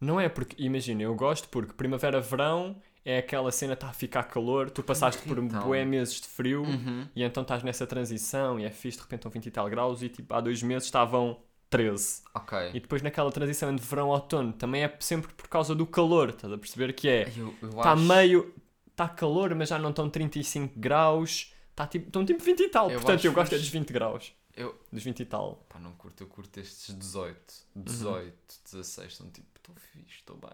Não 0.00 0.20
é 0.20 0.28
porque, 0.28 0.54
imagina, 0.62 1.02
eu 1.02 1.14
gosto 1.14 1.48
porque 1.48 1.72
primavera-verão 1.72 2.80
é 3.04 3.18
aquela 3.18 3.50
cena 3.52 3.72
está 3.74 3.88
a 3.88 3.92
ficar 3.92 4.24
calor, 4.24 4.70
tu 4.70 4.82
passaste 4.82 5.22
por 5.22 5.38
Então. 5.38 5.62
bué 5.62 5.84
meses 5.84 6.20
de 6.20 6.26
frio 6.28 6.62
Uhum. 6.62 7.06
e 7.14 7.22
então 7.22 7.42
estás 7.42 7.62
nessa 7.62 7.86
transição 7.86 8.58
e 8.60 8.64
é 8.64 8.70
fixe, 8.70 8.96
de 8.98 9.02
repente 9.04 9.20
estão 9.20 9.30
20 9.30 9.46
e 9.46 9.50
tal 9.50 9.68
graus 9.70 10.02
e 10.02 10.08
tipo 10.08 10.34
há 10.34 10.40
dois 10.40 10.62
meses 10.62 10.84
estavam 10.86 11.40
13. 11.70 12.22
Ok. 12.34 12.56
E 12.74 12.80
depois 12.80 13.02
naquela 13.02 13.30
transição 13.30 13.70
entre 13.70 13.84
verão 13.86 14.08
e 14.08 14.10
outono 14.10 14.52
também 14.52 14.84
é 14.84 14.96
sempre 15.00 15.32
por 15.34 15.48
causa 15.48 15.74
do 15.74 15.86
calor, 15.86 16.30
estás 16.30 16.52
a 16.52 16.58
perceber 16.58 16.92
que 16.94 17.08
é 17.08 17.28
Está 17.28 17.92
acho- 17.92 18.02
meio. 18.02 18.54
Está 18.90 19.08
calor, 19.08 19.54
mas 19.54 19.68
já 19.68 19.78
não 19.78 19.90
estão 19.90 20.10
35 20.10 20.76
graus. 20.78 21.52
Tá 21.76 21.86
tipo, 21.86 22.06
estão 22.08 22.24
tipo 22.26 22.42
20 22.42 22.60
e 22.64 22.68
tal. 22.68 22.90
Eu 22.90 22.98
Portanto, 22.98 23.24
eu 23.24 23.32
gosto 23.32 23.54
é 23.54 23.58
dos 23.58 23.68
20 23.68 23.92
graus. 23.92 24.32
Eu, 24.56 24.76
Dos 24.92 25.04
20 25.04 25.20
e 25.20 25.24
tal. 25.24 25.64
pá, 25.68 25.78
não 25.78 25.92
curto, 25.92 26.20
eu 26.24 26.26
curto 26.26 26.58
estes 26.58 26.92
18, 26.98 27.54
Uhum. 27.76 27.82
18, 27.84 28.34
16, 28.64 29.12
estão 29.12 29.30
tipo, 29.30 29.46
estou 29.56 29.72
fixe, 29.76 30.16
estou 30.16 30.36
bem. 30.36 30.50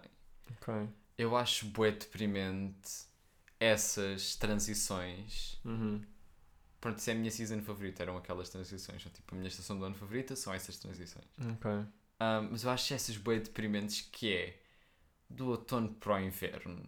Ok. 0.61 0.87
Eu 1.17 1.35
acho 1.35 1.67
bué 1.67 1.91
deprimente 1.91 3.05
essas 3.59 4.35
transições. 4.35 5.59
Uhum. 5.63 6.03
Pronto, 6.81 6.99
isso 6.99 7.09
é 7.09 7.13
a 7.13 7.15
minha 7.15 7.31
season 7.31 7.61
favorita, 7.61 8.03
eram 8.03 8.17
aquelas 8.17 8.49
transições. 8.49 9.01
Tipo, 9.01 9.33
a 9.33 9.37
minha 9.37 9.47
estação 9.47 9.77
do 9.79 9.85
ano 9.85 9.95
favorita 9.95 10.35
são 10.35 10.53
essas 10.53 10.77
transições. 10.77 11.25
Ok. 11.39 11.71
Ah, 12.19 12.41
mas 12.41 12.63
eu 12.63 12.69
acho 12.69 12.93
essas 12.93 13.17
bué 13.17 13.39
deprimentes 13.39 14.01
que 14.11 14.33
é 14.33 14.61
do 15.29 15.47
outono 15.47 15.93
para 15.95 16.15
o 16.15 16.19
inverno. 16.19 16.85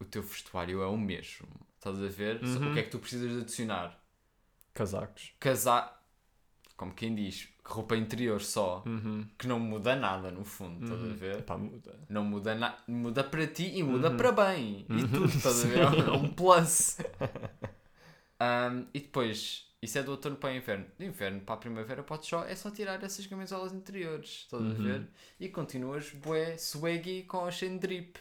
O 0.00 0.04
teu 0.04 0.22
vestuário 0.22 0.82
é 0.82 0.86
o 0.86 0.96
mesmo. 0.96 1.48
Estás 1.76 2.00
a 2.00 2.08
ver? 2.08 2.42
Uhum. 2.42 2.70
O 2.70 2.74
que 2.74 2.80
é 2.80 2.82
que 2.82 2.90
tu 2.90 2.98
precisas 2.98 3.30
de 3.30 3.40
adicionar? 3.40 4.02
Casacos. 4.72 5.34
Casar, 5.40 6.06
como 6.76 6.94
quem 6.94 7.14
diz, 7.14 7.48
roupa 7.68 7.96
interior 7.96 8.40
só, 8.40 8.82
Uhum. 8.86 9.26
que 9.38 9.46
não 9.46 9.60
muda 9.60 9.94
nada 9.94 10.30
no 10.30 10.44
fundo, 10.44 10.82
estás 10.84 11.00
a 11.00 11.04
Uhum. 11.04 11.14
ver? 11.14 11.38
Epá, 11.40 11.56
muda. 11.58 11.94
Não 12.08 12.24
muda 12.24 12.54
nada, 12.54 12.78
muda 12.88 13.22
para 13.24 13.46
ti 13.46 13.70
e 13.76 13.82
muda 13.82 14.10
Uhum. 14.10 14.16
para 14.16 14.32
bem. 14.32 14.86
E 14.88 14.92
Uhum. 14.92 15.08
tudo, 15.08 15.26
estás 15.28 15.64
a 15.64 15.66
ver? 15.68 15.78
É 15.82 16.12
um 16.12 16.28
plus. 16.32 16.96
Um, 18.40 18.86
e 18.94 19.00
depois, 19.00 19.66
isso 19.82 19.98
é 19.98 20.02
do 20.02 20.12
outono 20.12 20.36
para 20.36 20.50
o 20.50 20.56
inverno. 20.56 20.86
Do 20.96 21.04
inverno 21.04 21.40
para 21.40 21.54
a 21.54 21.58
primavera 21.58 22.02
podes 22.02 22.28
só, 22.28 22.44
é 22.44 22.54
só 22.54 22.70
tirar 22.70 23.02
essas 23.02 23.26
camisolas 23.26 23.72
interiores, 23.72 24.44
estás 24.44 24.62
a 24.62 24.66
Uhum. 24.66 24.74
ver? 24.74 25.08
E 25.40 25.48
continuas 25.48 26.10
bué, 26.10 26.56
swaggy 26.56 27.24
com 27.24 27.44
a 27.44 27.50
chain 27.50 27.78
drip. 27.78 28.16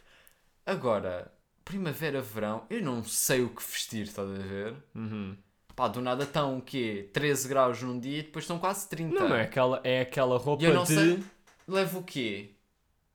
Agora, 0.65 1.31
primavera, 1.63 2.21
verão, 2.21 2.65
eu 2.69 2.81
não 2.81 3.03
sei 3.03 3.41
o 3.41 3.49
que 3.49 3.61
vestir, 3.63 4.03
estás 4.03 4.29
a 4.29 4.33
ver? 4.33 4.75
Uhum. 4.95 5.37
Pá, 5.77 5.87
do 5.87 6.01
nada 6.01 6.23
estão 6.23 6.57
o 6.57 6.61
quê? 6.61 7.07
13 7.13 7.47
graus 7.47 7.81
num 7.83 7.99
dia 7.99 8.17
e 8.17 8.23
depois 8.23 8.43
estão 8.45 8.57
quase 8.57 8.89
30. 8.89 9.13
Não, 9.13 9.35
é 9.35 9.43
aquela, 9.43 9.79
é 9.83 10.01
aquela 10.01 10.35
roupa 10.39 10.63
eu 10.65 10.73
não 10.73 10.83
de. 10.83 10.93
sei- 10.95 11.23
Levo 11.67 11.99
o 11.99 12.03
quê? 12.03 12.55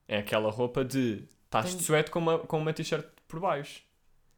É 0.06 0.18
aquela 0.18 0.48
roupa 0.48 0.84
de. 0.84 1.24
Estás 1.44 1.66
Tenho- 1.66 1.78
de 1.78 1.84
suéte 1.84 2.10
com 2.12 2.20
uma, 2.20 2.38
com 2.38 2.58
uma 2.58 2.72
t-shirt 2.72 3.04
por 3.26 3.40
baixo. 3.40 3.82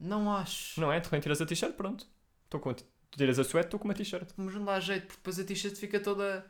Não 0.00 0.34
acho. 0.34 0.80
Não 0.80 0.90
é? 0.90 0.96
Repente 0.98 1.22
tiras 1.24 1.40
a 1.42 1.44
t-shirt, 1.46 1.74
pronto. 1.74 2.06
Estou 2.46 2.58
com 2.60 2.72
Tu 2.72 2.84
tiras 3.18 3.38
a 3.38 3.44
suéte, 3.44 3.66
estou 3.66 3.78
com 3.78 3.84
uma 3.86 3.94
t-shirt. 3.94 4.28
Mas 4.38 4.54
não 4.54 4.64
dá 4.64 4.80
jeito, 4.80 5.02
porque 5.06 5.18
depois 5.18 5.38
a 5.38 5.44
t-shirt 5.44 5.76
fica 5.76 6.00
toda 6.00 6.44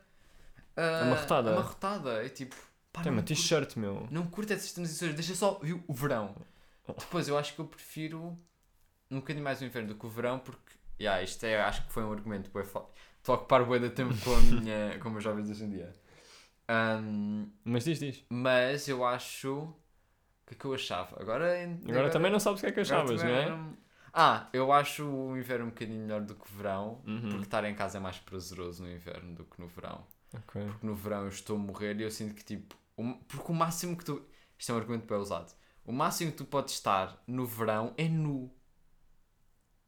ah, 0.76 1.00
Amarrotada. 1.02 1.50
amarrotada. 1.52 2.24
É 2.24 2.28
tipo, 2.28 2.54
pá, 2.92 3.02
Tem 3.02 3.10
uma 3.10 3.20
curto, 3.20 3.34
t-shirt, 3.34 3.76
meu. 3.76 4.06
não 4.12 4.26
curto 4.28 4.52
essas 4.52 4.72
transições, 4.72 5.12
deixa 5.14 5.34
só 5.34 5.58
viu, 5.62 5.82
o 5.88 5.92
verão. 5.92 6.34
Depois 6.86 7.26
eu 7.28 7.36
acho 7.36 7.52
que 7.54 7.60
eu 7.60 7.64
prefiro 7.66 8.38
um 9.10 9.16
bocadinho 9.16 9.44
mais 9.44 9.60
o 9.60 9.64
inverno 9.64 9.88
do 9.88 9.94
que 9.96 10.06
o 10.06 10.08
verão, 10.08 10.38
porque 10.38 10.72
yeah, 11.00 11.22
isto 11.22 11.44
é, 11.44 11.60
acho 11.60 11.86
que 11.86 11.92
foi 11.92 12.04
um 12.04 12.12
argumento. 12.12 12.50
fa- 12.64 12.86
Estou 13.18 13.34
a 13.34 13.38
ocupar 13.38 13.64
bué 13.64 13.78
de 13.78 13.90
tempo 13.90 14.14
com, 14.22 14.34
a 14.34 14.40
minha, 14.40 14.98
com 15.00 15.08
os 15.08 15.12
meus 15.12 15.24
jovens 15.24 15.48
hoje 15.50 15.64
em 15.64 15.70
dia. 15.70 15.92
Ahm, 16.68 17.46
Mas 17.64 17.84
diz, 17.84 17.98
diz. 17.98 18.24
mas 18.30 18.88
eu 18.88 19.04
acho. 19.04 19.52
O 19.54 20.46
que 20.46 20.54
é 20.54 20.58
que 20.58 20.64
eu 20.66 20.74
achava? 20.74 21.20
Agora, 21.20 21.54
Agora, 21.88 22.10
também 22.10 22.30
não 22.30 22.38
sabes 22.40 22.60
o 22.60 22.64
que 22.64 22.68
é 22.70 22.72
que 22.72 22.80
agora 22.80 22.96
achavas, 23.02 23.22
não 23.22 23.30
é? 23.30 23.48
não- 23.48 23.76
Ah, 24.12 24.48
eu 24.52 24.70
acho 24.72 25.04
o 25.06 25.36
inverno 25.36 25.66
um 25.66 25.68
bocadinho 25.70 26.02
melhor 26.02 26.20
do 26.20 26.34
que 26.34 26.42
o 26.42 26.56
verão, 26.56 27.02
Uhum. 27.06 27.20
porque 27.30 27.44
estar 27.44 27.64
em 27.64 27.74
casa 27.74 27.98
é 27.98 28.00
mais 28.00 28.18
prazeroso 28.18 28.82
no 28.84 28.90
inverno 28.92 29.34
do 29.34 29.44
que 29.44 29.60
no 29.60 29.66
verão. 29.66 30.06
Ok. 30.34 30.62
Porque 30.66 30.86
no 30.86 30.94
verão 30.94 31.22
eu 31.22 31.28
estou 31.28 31.56
a 31.56 31.58
morrer 31.58 31.98
e 31.98 32.02
eu 32.02 32.10
sinto 32.10 32.34
que 32.34 32.44
tipo. 32.44 32.76
o- 32.96 33.14
porque 33.26 33.50
o 33.50 33.54
máximo 33.54 33.96
que 33.96 34.04
tu. 34.04 34.22
Isto 34.58 34.70
é 34.70 34.74
um 34.74 34.78
argumento 34.78 35.06
bem 35.06 35.18
usado. 35.18 35.52
O 35.84 35.92
máximo 35.92 36.30
que 36.30 36.36
tu 36.38 36.44
podes 36.44 36.74
estar 36.74 37.20
no 37.26 37.44
verão 37.46 37.92
é 37.96 38.08
nu. 38.08 38.53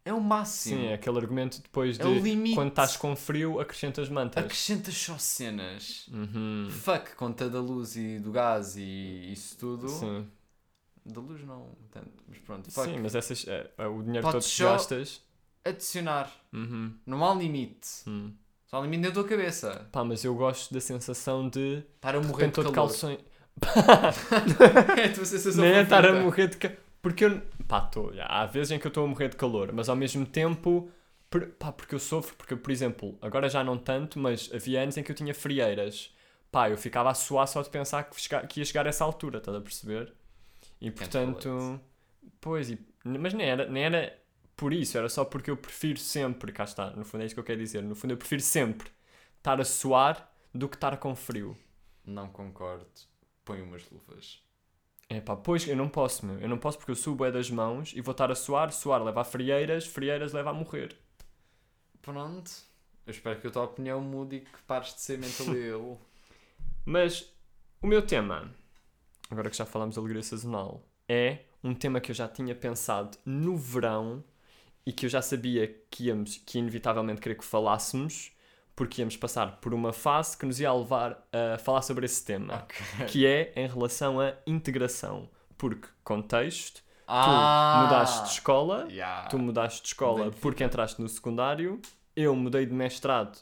É 0.06 0.12
o 0.12 0.20
máximo. 0.20 0.78
Sim, 0.78 0.86
é 0.86 0.94
aquele 0.94 1.18
argumento 1.18 1.60
depois 1.60 1.98
de 1.98 2.04
É 2.04 2.06
o 2.06 2.14
limite. 2.14 2.54
quando 2.54 2.68
estás 2.68 2.96
com 2.96 3.16
frio, 3.16 3.58
acrescentas 3.58 4.08
mantas. 4.08 4.44
Acrescentas 4.44 4.94
só 4.96 5.18
cenas. 5.18 6.06
Uhum. 6.12 6.68
Fuck, 6.70 7.16
conta 7.16 7.50
da 7.50 7.58
luz 7.58 7.96
e 7.96 8.20
do 8.20 8.30
gás 8.30 8.76
e 8.76 9.32
isso 9.32 9.58
tudo. 9.58 9.88
Sim. 9.88 10.24
Da 11.04 11.20
luz 11.20 11.44
não 11.44 11.70
tanto, 11.90 12.22
mas 12.28 12.38
pronto. 12.38 12.70
Fuck. 12.70 12.88
Sim, 12.88 13.00
mas 13.00 13.16
essas, 13.16 13.48
é, 13.48 13.68
é 13.76 13.86
o 13.88 14.00
dinheiro 14.00 14.22
Podes 14.22 14.48
todo 14.56 14.68
que 14.68 14.72
gastas. 14.72 15.22
Adicionar. 15.64 16.32
Uhum. 16.52 16.94
Não 17.04 17.28
há 17.28 17.34
limite. 17.34 17.88
Hum. 18.06 18.32
Só 18.66 18.78
há 18.78 18.82
limite 18.82 19.08
na 19.08 19.10
tua 19.10 19.24
cabeça. 19.24 19.88
Pá, 19.90 20.04
mas 20.04 20.24
eu 20.24 20.36
gosto 20.36 20.72
da 20.72 20.80
sensação 20.80 21.48
de 21.48 21.82
Estar 21.96 22.14
a 22.14 22.20
de 22.20 22.26
morrer 22.28 22.52
de 22.52 22.70
calções. 22.70 23.18
é 24.96 25.04
a 25.06 25.12
tua 25.12 25.24
sensação 25.24 25.64
Nem 25.64 25.72
é 25.72 25.82
estar 25.82 26.06
a 26.06 26.22
morrer 26.22 26.46
de 26.46 26.58
calor. 26.58 26.85
Porque 27.06 27.24
eu. 27.24 27.40
Pá, 27.68 27.84
estou. 27.84 28.12
Há 28.20 28.46
vezes 28.46 28.72
em 28.72 28.78
que 28.80 28.86
eu 28.86 28.88
estou 28.88 29.04
a 29.04 29.06
morrer 29.06 29.28
de 29.28 29.36
calor, 29.36 29.72
mas 29.72 29.88
ao 29.88 29.94
mesmo 29.94 30.26
tempo. 30.26 30.90
por- 31.30 31.46
Pá, 31.50 31.70
porque 31.72 31.94
eu 31.94 31.98
sofro. 32.00 32.34
Porque, 32.34 32.56
por 32.56 32.70
exemplo, 32.72 33.16
agora 33.22 33.48
já 33.48 33.62
não 33.62 33.78
tanto, 33.78 34.18
mas 34.18 34.50
havia 34.52 34.82
anos 34.82 34.96
em 34.96 35.02
que 35.04 35.12
eu 35.12 35.16
tinha 35.16 35.32
frieiras. 35.32 36.12
Pá, 36.50 36.68
eu 36.68 36.76
ficava 36.76 37.08
a 37.10 37.14
suar 37.14 37.46
só 37.46 37.62
de 37.62 37.70
pensar 37.70 38.04
que, 38.04 38.16
que 38.48 38.60
ia 38.60 38.64
chegar 38.64 38.86
a 38.86 38.88
essa 38.88 39.04
altura, 39.04 39.38
estás 39.38 39.56
a 39.56 39.60
perceber? 39.60 40.12
E 40.80 40.90
portanto. 40.90 41.80
Pois, 42.40 42.70
e- 42.70 42.78
mas 43.04 43.34
nem 43.34 43.48
era, 43.48 43.66
nem 43.68 43.84
era 43.84 44.18
por 44.56 44.72
isso, 44.72 44.98
era 44.98 45.08
só 45.08 45.24
porque 45.24 45.50
eu 45.50 45.56
prefiro 45.56 45.98
sempre. 46.00 46.52
Cá 46.52 46.64
está, 46.64 46.90
no 46.90 47.04
fundo 47.04 47.22
é 47.22 47.26
isso 47.26 47.34
que 47.36 47.40
eu 47.40 47.44
quero 47.44 47.60
dizer. 47.60 47.82
No 47.82 47.94
fundo, 47.94 48.12
eu 48.14 48.18
prefiro 48.18 48.42
sempre 48.42 48.90
estar 49.38 49.60
a 49.60 49.64
suar 49.64 50.32
do 50.54 50.68
que 50.68 50.76
estar 50.76 50.96
com 50.96 51.14
frio. 51.14 51.56
Não 52.04 52.28
concordo. 52.28 52.86
Põe 53.44 53.62
umas 53.62 53.88
luvas. 53.90 54.45
É 55.08 55.20
pá, 55.20 55.36
pois 55.36 55.66
eu 55.68 55.76
não 55.76 55.88
posso, 55.88 56.26
meu. 56.26 56.38
Eu 56.40 56.48
não 56.48 56.58
posso 56.58 56.78
porque 56.78 56.90
eu 56.90 56.96
subo 56.96 57.24
é 57.24 57.30
das 57.30 57.50
mãos 57.50 57.92
e 57.94 58.00
vou 58.00 58.12
estar 58.12 58.30
a 58.30 58.34
suar, 58.34 58.72
suar 58.72 59.02
leva 59.02 59.20
a 59.20 59.24
frieiras, 59.24 59.86
frieiras 59.86 60.32
leva 60.32 60.50
a 60.50 60.52
morrer. 60.52 60.96
Pronto. 62.02 62.50
Eu 63.06 63.12
espero 63.12 63.40
que 63.40 63.46
a 63.46 63.50
tua 63.50 63.64
opinião 63.64 64.00
mude 64.00 64.36
e 64.36 64.40
que 64.40 64.62
pares 64.66 64.94
de 64.94 65.00
ser 65.00 65.18
mentally 65.18 65.68
ill. 65.68 65.98
Mas 66.84 67.32
o 67.80 67.86
meu 67.86 68.02
tema, 68.02 68.52
agora 69.30 69.48
que 69.48 69.56
já 69.56 69.64
falamos 69.64 69.94
de 69.94 70.00
alegria 70.00 70.22
sazonal, 70.22 70.82
é 71.08 71.40
um 71.62 71.74
tema 71.74 72.00
que 72.00 72.10
eu 72.10 72.14
já 72.14 72.28
tinha 72.28 72.54
pensado 72.54 73.16
no 73.24 73.56
verão 73.56 74.24
e 74.84 74.92
que 74.92 75.06
eu 75.06 75.10
já 75.10 75.22
sabia 75.22 75.68
que 75.90 76.04
íamos, 76.04 76.38
que 76.38 76.58
inevitavelmente 76.58 77.20
querer 77.20 77.36
que 77.36 77.44
falássemos, 77.44 78.32
porque 78.76 79.00
íamos 79.02 79.16
passar 79.16 79.56
por 79.60 79.72
uma 79.74 79.92
fase 79.92 80.36
que 80.36 80.44
nos 80.46 80.60
ia 80.60 80.72
levar 80.72 81.26
a 81.32 81.58
falar 81.58 81.80
sobre 81.82 82.04
esse 82.04 82.22
tema, 82.24 82.54
Ok. 82.98 83.06
que 83.06 83.26
é 83.26 83.52
em 83.56 83.66
relação 83.66 84.20
à 84.20 84.34
integração. 84.46 85.28
Porque, 85.58 85.88
contexto, 86.04 86.76
tu 86.82 86.82
Ah! 87.08 87.84
mudaste 87.84 88.24
de 88.24 88.28
escola, 88.34 88.86
Yeah. 88.90 89.28
Tu 89.28 89.38
mudaste 89.38 89.80
de 89.82 89.88
escola 89.88 90.30
de 90.30 90.36
porque 90.36 90.62
entraste 90.62 91.00
no 91.00 91.08
secundário, 91.08 91.80
eu 92.14 92.36
mudei 92.36 92.66
de 92.66 92.72
mestrado 92.74 93.38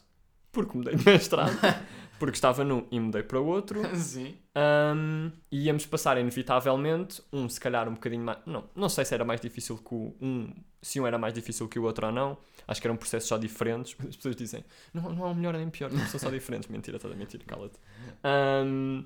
porque 0.51 0.77
mudei 0.77 0.95
de 0.95 1.03
mestrado. 1.05 1.51
Porque 2.19 2.35
estava 2.35 2.63
num 2.63 2.85
e 2.91 2.99
mudei 2.99 3.23
para 3.23 3.39
o 3.39 3.45
outro. 3.45 3.81
Sim. 3.97 4.35
Um, 4.55 5.31
e 5.51 5.65
íamos 5.65 5.85
passar 5.85 6.17
inevitavelmente, 6.17 7.21
um 7.31 7.49
se 7.49 7.59
calhar 7.59 7.87
um 7.89 7.93
bocadinho 7.93 8.23
mais. 8.23 8.39
Não, 8.45 8.63
não 8.75 8.87
sei 8.89 9.03
se 9.03 9.13
era 9.13 9.25
mais 9.25 9.41
difícil 9.41 9.77
que 9.77 9.93
o 9.93 10.15
um. 10.21 10.53
Se 10.81 10.99
um 10.99 11.07
era 11.07 11.17
mais 11.17 11.33
difícil 11.33 11.67
que 11.67 11.77
o 11.77 11.83
outro 11.83 12.07
ou 12.07 12.11
não. 12.11 12.37
Acho 12.67 12.79
que 12.79 12.87
eram 12.87 12.95
processos 12.95 13.27
só 13.27 13.37
diferentes. 13.37 13.95
As 14.07 14.15
pessoas 14.15 14.35
dizem, 14.35 14.63
não, 14.93 15.09
não 15.11 15.25
há 15.25 15.29
um 15.29 15.35
melhor 15.35 15.53
nem 15.53 15.69
pior, 15.69 15.91
são 16.09 16.19
só 16.19 16.29
diferentes. 16.29 16.67
Mentira, 16.71 16.99
toda 16.99 17.15
mentira, 17.15 17.43
cala-te. 17.45 17.77
Um, 18.23 19.05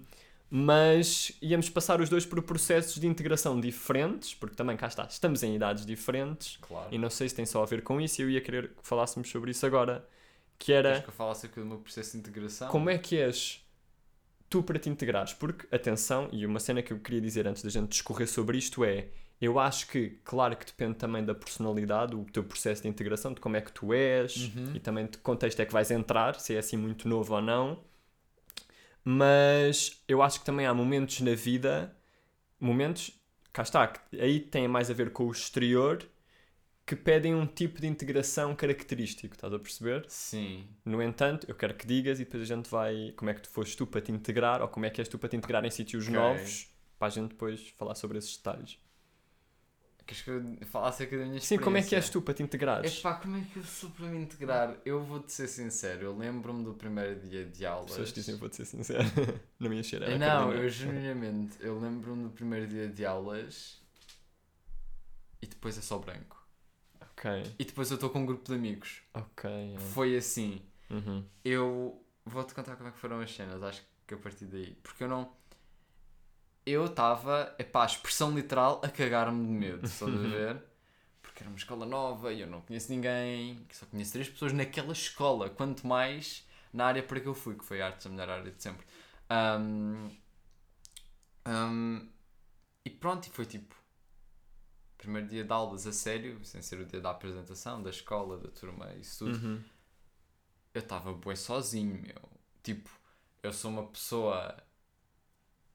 mas 0.52 1.32
íamos 1.42 1.70
passar 1.70 2.02
os 2.02 2.10
dois 2.10 2.26
por 2.26 2.42
processos 2.42 3.00
de 3.00 3.06
integração 3.06 3.60
diferentes, 3.60 4.34
porque 4.34 4.56
também 4.56 4.76
cá 4.76 4.88
está, 4.88 5.06
estamos 5.06 5.44
em 5.44 5.56
idades 5.56 5.86
diferentes. 5.86 6.58
Claro. 6.62 6.88
E 6.92 6.98
não 6.98 7.10
sei 7.10 7.30
se 7.30 7.36
tem 7.36 7.46
só 7.46 7.62
a 7.62 7.66
ver 7.66 7.84
com 7.84 8.02
isso, 8.02 8.22
eu 8.22 8.30
ia 8.30 8.42
querer 8.42 8.70
que 8.70 8.76
falássemos 8.82 9.30
sobre 9.30 9.52
isso 9.52 9.66
agora. 9.66 10.04
Que 10.60 10.74
era 10.74 11.02
que 11.02 11.10
eu 11.10 11.14
fale 11.14 11.32
acerca 11.32 11.60
do 11.62 11.66
meu 11.66 11.80
processo 11.80 12.12
de 12.12 12.18
integração? 12.20 12.68
como 12.68 12.90
é 12.90 12.98
que 12.98 13.18
és 13.18 13.66
tu 14.50 14.62
para 14.62 14.78
te 14.78 14.90
integrares? 14.90 15.34
Porque, 15.34 15.74
atenção, 15.74 16.28
e 16.32 16.46
uma 16.46 16.60
cena 16.60 16.82
que 16.84 16.92
eu 16.94 17.00
queria 17.00 17.22
dizer 17.22 17.48
antes 17.48 17.64
da 17.64 17.70
gente 17.70 17.90
discorrer 17.90 18.28
sobre 18.28 18.58
isto 18.58 18.84
é: 18.84 19.08
eu 19.40 19.58
acho 19.58 19.88
que, 19.88 20.20
claro 20.24 20.56
que 20.58 20.66
depende 20.66 20.98
também 20.98 21.24
da 21.24 21.34
personalidade, 21.34 22.14
o 22.14 22.26
teu 22.26 22.44
processo 22.44 22.82
de 22.82 22.90
integração, 22.90 23.34
de 23.34 23.40
como 23.40 23.56
é 23.56 23.62
que 23.62 23.72
tu 23.72 23.94
és 23.94 24.36
Uhum. 24.54 24.76
e 24.76 24.80
também 24.80 25.06
de 25.06 25.12
que 25.12 25.20
contexto 25.20 25.60
é 25.62 25.66
que 25.66 25.72
vais 25.72 25.90
entrar, 25.92 26.38
se 26.40 26.54
é 26.56 26.60
assim 26.60 26.76
muito 26.78 27.08
novo 27.08 27.34
ou 27.34 27.42
não. 27.42 27.80
Mas 29.04 30.04
eu 30.08 30.22
acho 30.22 30.40
que 30.40 30.46
também 30.46 30.66
há 30.66 30.74
momentos 30.74 31.22
na 31.22 31.34
vida, 31.34 31.96
momentos, 32.60 33.12
cá 33.54 33.64
está, 33.64 33.88
que 33.88 34.20
aí 34.20 34.40
tem 34.40 34.68
mais 34.68 34.90
a 34.92 34.94
ver 34.94 35.12
com 35.12 35.26
o 35.26 35.32
exterior, 35.32 36.06
que 36.90 36.96
pedem 36.96 37.36
um 37.36 37.46
tipo 37.46 37.80
de 37.80 37.86
integração 37.86 38.56
característico, 38.56 39.36
estás 39.36 39.54
a 39.54 39.60
perceber? 39.60 40.06
Sim. 40.08 40.68
No 40.84 41.04
entanto, 41.04 41.46
eu 41.48 41.54
quero 41.54 41.76
que 41.76 41.86
digas 41.86 42.20
e 42.20 42.26
depois 42.26 42.42
a 42.42 42.46
gente 42.56 42.68
vai. 42.68 43.14
Como 43.16 43.30
é 43.30 43.34
que 43.36 43.42
tu 43.44 43.50
foste 43.50 43.78
tu 43.78 43.86
para 43.86 44.02
te 44.02 44.12
integrar 44.12 44.60
ou 44.64 44.68
como 44.68 44.88
é 44.88 44.90
que 44.90 45.00
és 45.00 45.08
tu 45.08 45.20
para 45.20 45.30
te 45.30 45.38
integrar 45.38 45.64
em 45.64 45.70
sítios 45.70 46.06
Ok. 46.08 46.16
novos 46.16 46.68
para 46.98 47.08
a 47.08 47.12
gente 47.12 47.30
depois 47.30 47.70
falar 47.78 47.94
sobre 47.94 48.18
esses 48.18 48.36
detalhes. 48.36 48.80
Queres 50.04 50.24
que 50.24 50.32
eu 50.32 50.68
fale 50.68 50.88
acerca 50.88 51.16
da 51.20 51.26
minha 51.26 51.40
Sim, 51.40 51.60
como 51.60 51.78
é 51.78 51.82
que 51.84 51.94
és 51.94 52.06
experiência? 52.06 52.12
tu 52.14 52.22
para 52.24 52.34
te 52.34 52.42
integrares? 52.42 52.98
Epá, 52.98 53.14
como 53.14 53.38
é 53.38 53.42
que 53.42 53.58
eu 53.58 53.64
sou 53.64 53.92
para 53.92 54.08
me 54.08 54.18
integrar? 54.18 54.78
Eu 54.84 55.04
vou-te 55.04 55.32
ser 55.32 55.48
sincero, 55.48 56.06
eu 56.06 56.18
lembro-me 56.18 56.64
do 56.64 56.74
primeiro 56.74 57.20
dia 57.20 57.46
de 57.46 57.64
As 57.64 57.72
aulas. 57.72 57.90
pessoas 57.92 58.14
dizem, 58.14 58.36
vou-te 58.36 58.56
ser 58.56 58.66
sincero. 58.66 59.04
não 59.60 59.70
me 59.70 59.80
a 59.80 60.18
não, 60.18 60.52
eu 60.52 60.68
genuinamente, 60.68 61.58
eu 61.60 61.80
lembro-me 61.80 62.24
do 62.24 62.30
primeiro 62.32 62.66
dia 62.66 62.88
de 62.90 63.06
aulas 63.06 63.80
e 65.40 65.46
depois 65.46 65.78
é 65.78 65.82
só 65.82 66.00
branco. 66.00 66.39
Ok, 67.20 67.56
E 67.60 67.66
depois 67.66 67.92
eu 67.92 67.96
estou 67.96 68.10
com 68.10 68.20
um 68.22 68.26
grupo 68.26 68.46
de 68.46 68.54
amigos. 68.54 69.02
ok. 69.14 69.50
é. 69.76 69.78
Foi 69.80 70.16
assim. 70.18 70.62
Uhum. 70.90 71.26
Eu 71.44 72.04
vou-te 72.26 72.54
contar 72.54 72.76
como 72.76 72.90
é 72.90 72.92
que 72.92 72.98
foram 72.98 73.20
as 73.22 73.34
cenas, 73.34 73.62
acho 73.64 73.84
que 74.08 74.14
a 74.14 74.18
partir 74.18 74.46
daí. 74.46 74.76
Porque 74.84 75.04
eu 75.04 75.08
não. 75.10 75.32
Eu 76.66 76.86
estava, 76.86 77.56
epá, 77.58 77.86
expressão 77.86 78.32
literal, 78.36 78.80
a 78.84 78.90
cagar-me 78.90 79.46
de 79.46 79.52
medo, 79.52 79.86
estás 79.86 80.14
a 80.14 80.18
ver? 80.18 80.64
Porque 81.22 81.44
era 81.44 81.50
uma 81.50 81.58
escola 81.58 81.86
nova 81.86 82.32
e 82.34 82.42
eu 82.42 82.48
não 82.48 82.62
conheço 82.62 82.92
ninguém, 82.92 83.66
só 83.72 83.86
conheço 83.88 84.14
três 84.14 84.30
pessoas 84.30 84.54
naquela 84.54 84.94
escola, 84.94 85.50
quanto 85.50 85.88
mais 85.88 86.48
na 86.74 86.86
área 86.86 87.02
para 87.04 87.20
que 87.20 87.28
eu 87.28 87.34
fui, 87.34 87.56
que 87.56 87.66
foi 87.66 87.82
artes, 87.82 88.06
a 88.06 88.10
melhor 88.10 88.30
área 88.30 88.52
de 88.52 88.62
sempre. 88.62 88.86
Ahm, 89.30 90.10
ahm, 91.46 92.08
e 92.86 92.90
pronto, 92.90 93.28
e 93.28 93.32
foi 93.32 93.46
tipo. 93.46 93.76
Primeiro 95.00 95.28
dia 95.28 95.44
de 95.44 95.52
aulas 95.52 95.88
a 95.88 95.94
sério, 95.94 96.44
sem 96.46 96.62
ser 96.62 96.80
o 96.80 96.86
dia 96.86 97.02
da 97.02 97.10
apresentação, 97.10 97.82
da 97.82 97.90
escola, 97.90 98.38
da 98.38 98.50
turma, 98.50 98.94
isso 98.96 99.26
tudo 99.26 99.38
Uhum. 99.38 99.64
eu 100.74 100.82
estava 100.82 101.14
bué 101.14 101.36
sozinho, 101.36 102.02
meu. 102.02 102.30
Tipo, 102.62 102.90
eu 103.42 103.52
sou 103.54 103.72
uma 103.72 103.88
pessoa 103.88 104.62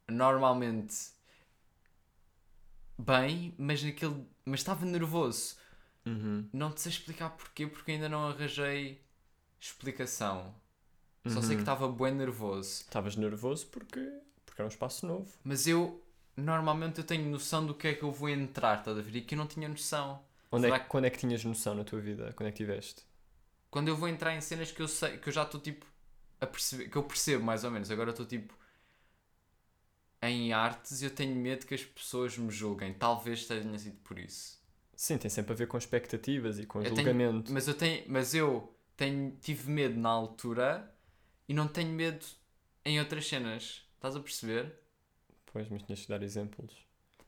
normalmente 0.09 0.95
bem, 2.99 3.55
mas 3.59 3.83
naquele. 3.83 4.27
Mas 4.45 4.61
estava 4.61 4.85
nervoso. 4.85 5.57
Uhum. 6.07 6.49
Não 6.53 6.70
te 6.70 6.83
sei 6.83 6.93
explicar 6.93 7.31
porquê, 7.31 7.66
porque 7.66 7.93
ainda 7.93 8.09
não 8.09 8.29
arranjei 8.29 9.03
explicação. 9.61 10.55
Só 11.27 11.41
sei 11.41 11.51
que 11.51 11.55
Uhum. 11.55 11.61
estava 11.61 11.89
bué 11.89 12.11
nervoso. 12.11 12.83
Estavas 12.83 13.16
nervoso 13.16 13.66
porque, 13.68 13.99
porque 14.45 14.61
era 14.61 14.66
um 14.66 14.68
espaço 14.68 15.07
novo. 15.07 15.33
Mas 15.43 15.66
eu 15.66 16.03
normalmente 16.37 16.99
eu 16.99 17.05
tenho 17.05 17.28
noção 17.30 17.64
do 17.66 17.74
que 17.74 17.89
é 17.89 17.95
que 17.95 18.03
eu 18.03 18.11
vou 18.12 18.28
entrar, 18.28 18.78
estás 18.78 18.99
a 18.99 19.03
ver? 19.03 19.16
E 19.16 19.20
que 19.22 19.35
eu 19.35 19.39
não 19.39 19.47
tinha 19.47 19.68
noção. 19.68 20.22
Onde 20.51 20.66
é, 20.66 20.68
Será 20.68 20.80
que- 20.80 20.89
quando 20.89 21.05
é 21.07 21.11
que 21.11 21.18
tinhas 21.18 21.45
noção 21.45 21.74
na 21.74 21.85
tua 21.85 22.01
vida? 22.01 22.32
Quando 22.35 22.49
é 22.49 22.53
que 22.53 22.59
tiveste? 22.59 23.03
quando 23.70 23.89
eu 23.89 23.97
vou 23.97 24.09
entrar 24.09 24.32
em 24.37 24.41
cenas 24.41 24.70
que 24.70 24.80
eu 24.80 24.87
sei 24.87 25.16
que 25.18 25.28
eu 25.28 25.32
já 25.32 25.43
estou 25.43 25.61
tipo 25.61 25.85
a 26.41 26.47
perceber 26.47 26.89
que 26.89 26.97
eu 26.97 27.03
percebo 27.03 27.43
mais 27.43 27.64
ou 27.64 27.72
menos 27.72 27.91
agora 27.91 28.11
estou 28.11 28.24
tipo 28.24 28.55
em 30.22 30.53
artes 30.53 31.03
e 31.03 31.07
eu 31.07 31.11
tenho 31.11 31.35
medo 31.35 31.66
que 31.66 31.74
as 31.74 31.82
pessoas 31.85 32.39
me 32.39 32.53
julguem 32.53 32.95
talvez 32.95 33.47
tenha 33.47 33.78
sido 33.78 33.97
por 34.05 34.16
isso 34.18 34.62
Sim, 34.95 35.18
tem 35.18 35.28
sempre 35.28 35.53
a 35.53 35.57
ver 35.57 35.66
com 35.66 35.76
expectativas 35.76 36.61
e 36.61 36.66
com 36.66 36.78
Eu 36.78 36.85
tenho- 36.85 36.97
julgamento. 36.99 37.53
mas 37.53 37.66
eu 37.66 37.74
tenho 37.74 38.05
mas 38.07 38.32
eu 38.32 38.72
tenho 38.97 39.37
tive 39.43 39.68
medo 39.68 39.99
na 39.99 40.09
altura 40.11 40.89
e 41.49 41.53
não 41.53 41.66
tenho 41.66 41.91
medo 41.91 42.24
em 42.85 43.01
outras 43.01 43.26
cenas 43.26 43.85
estás 43.97 44.14
a 44.14 44.20
perceber 44.20 44.72
Pois, 45.55 45.68
mas 45.70 45.82
tinhas 45.84 46.00
que 46.02 46.09
dar 46.09 46.20
exemplos. 46.20 46.74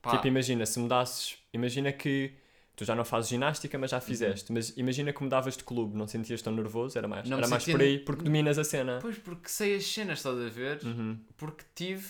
Pá, 0.01 0.11
Tipo, 0.11 0.27
imagina, 0.27 0.65
se 0.65 0.77
mudasses, 0.79 1.37
imagina 1.53 1.93
que 1.93 2.33
tu 2.75 2.83
já 2.83 2.93
não 2.93 3.05
fazes 3.05 3.29
ginástica, 3.29 3.77
mas 3.79 3.89
já 3.91 4.01
fizeste, 4.01 4.51
mas 4.51 4.75
imagina 4.77 5.13
que 5.13 5.23
mudavas 5.23 5.55
de 5.55 5.63
clube, 5.63 5.95
não 5.97 6.05
sentias 6.07 6.41
tão 6.41 6.51
nervoso, 6.53 6.97
era 6.97 7.07
mais, 7.07 7.27
Não 7.29 7.37
era 7.37 7.47
mais 7.47 7.63
sentia- 7.63 7.73
por 7.73 7.81
aí, 7.81 7.99
porque 7.99 8.23
dominas 8.25 8.59
a 8.59 8.65
cena. 8.65 8.99
pois 9.01 9.17
porque 9.17 9.47
sei 9.47 9.77
as 9.77 9.85
cenas 9.85 10.19
estás 10.19 10.37
a 10.37 10.49
ver 10.49 10.81
Uhum, 10.83 11.17
porque 11.37 11.63
tive 11.73 12.05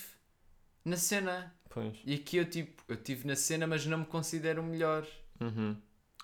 na 0.83 0.97
cena 0.97 1.55
pois. 1.69 1.95
e 2.03 2.15
aqui 2.15 2.37
eu 2.37 2.49
tipo 2.49 2.81
eu 2.87 2.97
tive 2.97 3.27
na 3.27 3.35
cena 3.35 3.67
mas 3.67 3.85
não 3.85 3.99
me 3.99 4.05
considero 4.05 4.63
melhor 4.63 5.05
Uhum. 5.39 5.77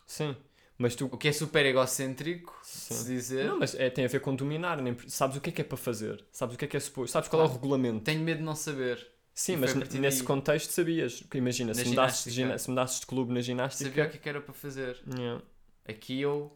Sim, 0.07 0.35
mas 0.77 0.95
tu. 0.95 1.05
O 1.05 1.17
que 1.19 1.27
é 1.27 1.31
super 1.31 1.63
egocêntrico, 1.65 2.59
de 2.63 2.67
se 2.67 2.93
Sim. 2.95 3.05
dizer. 3.05 3.45
Não, 3.45 3.59
mas 3.59 3.75
é, 3.75 3.89
tem 3.91 4.03
a 4.03 4.07
ver 4.07 4.19
com 4.21 4.35
dominar, 4.35 4.81
nem, 4.81 4.97
sabes 5.07 5.37
o 5.37 5.41
que 5.41 5.49
é 5.51 5.53
que 5.53 5.61
é 5.61 5.63
para 5.63 5.77
fazer, 5.77 6.25
sabes 6.31 6.55
o 6.55 6.57
que 6.57 6.65
é 6.65 6.67
que 6.67 6.75
é 6.75 6.79
suposto, 6.79 7.13
sabes 7.13 7.29
qual 7.29 7.43
é 7.43 7.45
o 7.45 7.47
regulamento. 7.47 8.03
Tenho 8.03 8.21
medo 8.21 8.39
de 8.39 8.43
não 8.43 8.55
saber. 8.55 9.12
Sim, 9.33 9.53
e 9.53 9.57
mas 9.57 9.73
nesse 9.73 10.19
daí- 10.19 10.27
contexto 10.27 10.71
sabias. 10.71 11.23
Imagina, 11.33 11.73
Na 11.73 11.75
se 11.75 11.89
mudasses, 11.89 12.33
de 12.33 12.59
se 12.59 12.69
mudasses 12.69 12.99
de 12.99 13.05
clube 13.07 13.33
na 13.33 13.41
ginástica. 13.41 13.89
Sabia 13.89 14.05
o 14.05 14.09
que 14.09 14.17
é 14.17 14.19
que 14.19 14.29
era 14.29 14.41
para 14.41 14.53
fazer. 14.53 15.01
Yeah. 15.17 15.41
Aqui 15.85 16.21
eu 16.21 16.55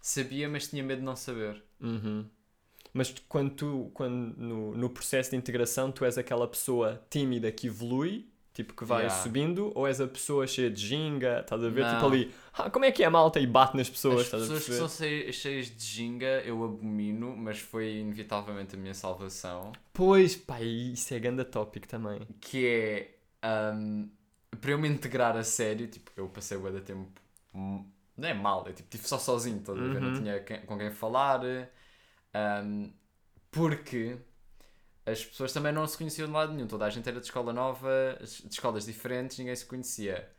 sabia, 0.00 0.48
mas 0.48 0.68
tinha 0.68 0.82
medo 0.82 0.98
de 0.98 1.04
não 1.04 1.16
saber. 1.16 1.62
Uhum. 1.80 2.28
Mas 2.92 3.14
quando 3.28 3.50
tu, 3.54 3.90
quando 3.94 4.36
no, 4.36 4.74
no 4.74 4.90
processo 4.90 5.30
de 5.30 5.36
integração, 5.36 5.92
tu 5.92 6.04
és 6.04 6.18
aquela 6.18 6.48
pessoa 6.48 7.04
tímida 7.10 7.52
que 7.52 7.66
evolui, 7.68 8.28
tipo 8.58 8.74
que 8.74 8.84
vai 8.84 9.04
Yeah. 9.04 9.22
subindo, 9.22 9.70
ou 9.72 9.86
és 9.86 10.00
a 10.00 10.08
pessoa 10.08 10.44
cheia 10.44 10.68
de 10.68 10.84
ginga, 10.84 11.40
estás 11.40 11.62
a 11.62 11.68
ver? 11.68 11.84
Tipo 11.84 12.02
Não. 12.02 12.08
ali, 12.08 12.34
ah, 12.52 12.68
como 12.68 12.84
é 12.84 12.90
que 12.90 13.04
é 13.04 13.06
a 13.06 13.10
malta? 13.10 13.38
E 13.38 13.46
bate 13.46 13.76
nas 13.76 13.88
pessoas, 13.88 14.22
As 14.22 14.24
estás 14.26 14.42
a 14.42 14.46
pessoas 14.46 14.64
que 14.64 14.72
são 14.72 15.32
cheias, 15.32 15.66
de 15.70 15.84
ginga 15.84 16.26
eu 16.44 16.64
abomino, 16.64 17.36
mas 17.36 17.60
foi 17.60 17.98
inevitavelmente 17.98 18.74
a 18.74 18.78
minha 18.78 18.94
salvação. 18.94 19.70
Pois, 19.92 20.34
pá, 20.34 20.60
isso 20.60 21.14
é 21.14 21.20
ganda 21.20 21.44
tópico 21.44 21.86
também. 21.86 22.18
Que 22.40 22.66
é 22.66 23.14
ahm, 23.42 24.08
para 24.60 24.72
eu 24.72 24.78
me 24.78 24.88
integrar 24.88 25.36
a 25.36 25.44
sério, 25.44 25.86
tipo, 25.86 26.10
eu 26.16 26.28
passei 26.28 26.56
o 26.58 26.68
da 26.72 26.80
tempo. 26.80 27.08
hum, 27.54 27.84
Não 28.16 28.28
é 28.28 28.34
mal, 28.34 28.62
é 28.68 28.72
tipo, 28.72 28.88
estive 28.88 29.06
só 29.08 29.16
sozinho, 29.18 29.58
estás 29.58 29.78
a 29.78 29.80
ver? 29.80 30.00
Não 30.00 30.08
Uhum. 30.08 30.14
tinha 30.14 30.40
quem- 30.40 30.60
com 30.62 30.76
quem 30.76 30.90
falar. 30.90 31.40
ahm, 32.34 32.90
porque 33.50 34.16
as 35.10 35.24
pessoas 35.24 35.52
também 35.52 35.72
não 35.72 35.86
se 35.86 35.96
conheciam 35.96 36.26
de 36.26 36.32
lado 36.32 36.52
nenhum. 36.52 36.66
Toda 36.66 36.84
a 36.84 36.90
gente 36.90 37.08
era 37.08 37.18
de 37.18 37.26
escola 37.26 37.52
nova, 37.52 38.18
de 38.20 38.52
escolas 38.52 38.86
diferentes, 38.86 39.38
ninguém 39.38 39.54
se 39.54 39.66
conhecia. 39.66 40.30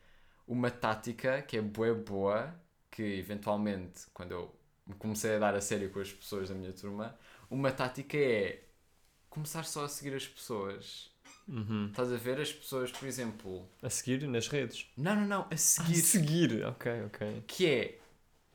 Uma 0.48 0.72
tática 0.72 1.42
que 1.42 1.58
é 1.58 1.62
boa 1.62 1.94
boa, 1.94 2.54
que 2.90 3.04
eventualmente, 3.04 4.08
quando 4.14 4.32
eu 4.32 4.56
me 4.86 4.96
comecei 4.96 5.36
a 5.36 5.40
dar 5.40 5.56
a 5.56 5.62
sério 5.62 5.90
com 5.92 6.00
as 6.00 6.12
pessoas 6.12 6.50
da 6.50 6.56
minha 6.56 6.74
turma, 6.74 7.18
uma 7.50 7.72
tática 7.72 8.18
é 8.18 8.64
começar 9.30 9.64
só 9.64 9.86
a 9.86 9.90
seguir 9.90 10.16
as 10.16 10.28
pessoas. 10.28 11.10
Uhum. 11.48 11.88
Estás 11.88 12.12
a 12.12 12.18
ver 12.18 12.40
as 12.40 12.52
pessoas, 12.52 12.92
por 12.92 13.08
exemplo. 13.08 13.68
A 13.82 13.90
seguir 13.90 14.28
nas 14.28 14.48
redes. 14.48 14.88
Não, 14.98 15.16
não, 15.16 15.28
não, 15.28 15.48
a 15.50 15.58
seguir. 15.58 15.96
Seguir, 15.96 16.66
ok, 16.66 17.04
ok. 17.06 17.44
Que 17.48 17.68
é. 17.68 18.00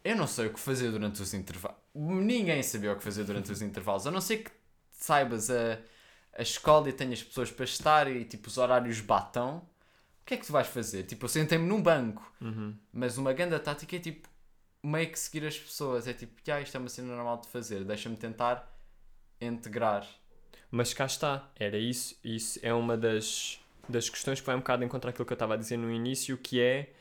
Eu 0.05 0.17
não 0.17 0.27
sei 0.27 0.47
o 0.47 0.53
que 0.53 0.61
fazer 0.61 0.91
durante 0.91 1.21
os 1.23 1.33
intervalos. 1.33 1.79
Ninguém 1.95 2.63
sabia 2.63 2.93
o 2.93 2.97
que 2.97 3.03
fazer 3.03 3.25
durante 3.25 3.51
os 3.51 3.63
intervalos. 3.63 4.07
A 4.07 4.11
não 4.11 4.21
ser 4.21 4.39
que 4.39 4.51
saibas 4.93 5.51
a, 5.51 5.79
a 6.37 6.43
escola 6.43 6.89
e 6.89 6.93
tenhas 6.93 7.23
pessoas 7.23 7.51
para 7.51 7.65
estar 7.65 8.11
e 8.11 8.25
tipo 8.25 8.49
os 8.49 8.59
horários 8.59 9.01
batam. 9.01 9.59
O 9.59 10.27
que 10.27 10.35
é 10.35 10.37
que 10.37 10.47
tu 10.47 10.53
vais 10.53 10.67
fazer? 10.67 11.05
Tipo, 11.05 11.27
eu 11.27 11.29
sentei-me 11.29 11.67
num 11.67 11.83
banco. 11.83 12.33
Uhum. 12.41 12.75
Mas 12.93 13.19
uma 13.19 13.33
grande 13.33 13.59
tática 13.59 13.97
é 13.97 13.99
tipo 13.99 14.29
meio 14.83 15.11
que 15.11 15.19
seguir 15.19 15.47
as 15.47 15.59
pessoas. 15.59 16.09
É 16.09 16.15
tipo, 16.15 16.33
já, 16.45 16.61
isto 16.61 16.75
é 16.77 16.81
uma 16.81 16.89
cena 16.89 17.15
normal 17.15 17.41
de 17.41 17.49
fazer. 17.49 17.85
Deixa-me 17.85 18.17
tentar 18.17 18.71
integrar. 19.41 20.07
Mas 20.71 20.93
cá 20.93 21.07
está, 21.07 21.51
era 21.57 21.77
isso. 21.77 22.19
Isso 22.25 22.59
é 22.63 22.73
uma 22.73 22.97
das, 22.97 23.61
das 23.89 24.09
questões 24.09 24.41
que 24.41 24.47
vai 24.47 24.57
um 24.57 24.61
bocado 24.61 24.83
encontrar 24.83 25.11
aquilo 25.11 25.27
que 25.27 25.33
eu 25.33 25.37
estava 25.37 25.55
a 25.55 25.57
dizer 25.57 25.77
no 25.77 25.91
início, 25.91 26.39
que 26.39 26.61
é 26.61 26.93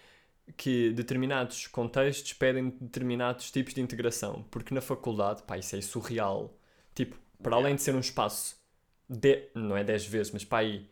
que 0.57 0.91
determinados 0.91 1.67
contextos 1.67 2.33
pedem 2.33 2.69
determinados 2.69 3.49
tipos 3.49 3.73
de 3.73 3.81
integração. 3.81 4.45
Porque 4.51 4.73
na 4.73 4.81
faculdade, 4.81 5.43
pá, 5.43 5.57
isso 5.57 5.75
é 5.75 5.81
surreal. 5.81 6.53
Tipo, 6.93 7.17
para 7.41 7.55
além 7.55 7.75
de 7.75 7.81
ser 7.81 7.95
um 7.95 7.99
espaço, 7.99 8.55
de, 9.09 9.49
não 9.55 9.75
é 9.77 9.83
10 9.83 10.05
vezes, 10.05 10.31
mas 10.31 10.43
para 10.45 10.59
aí, 10.59 10.89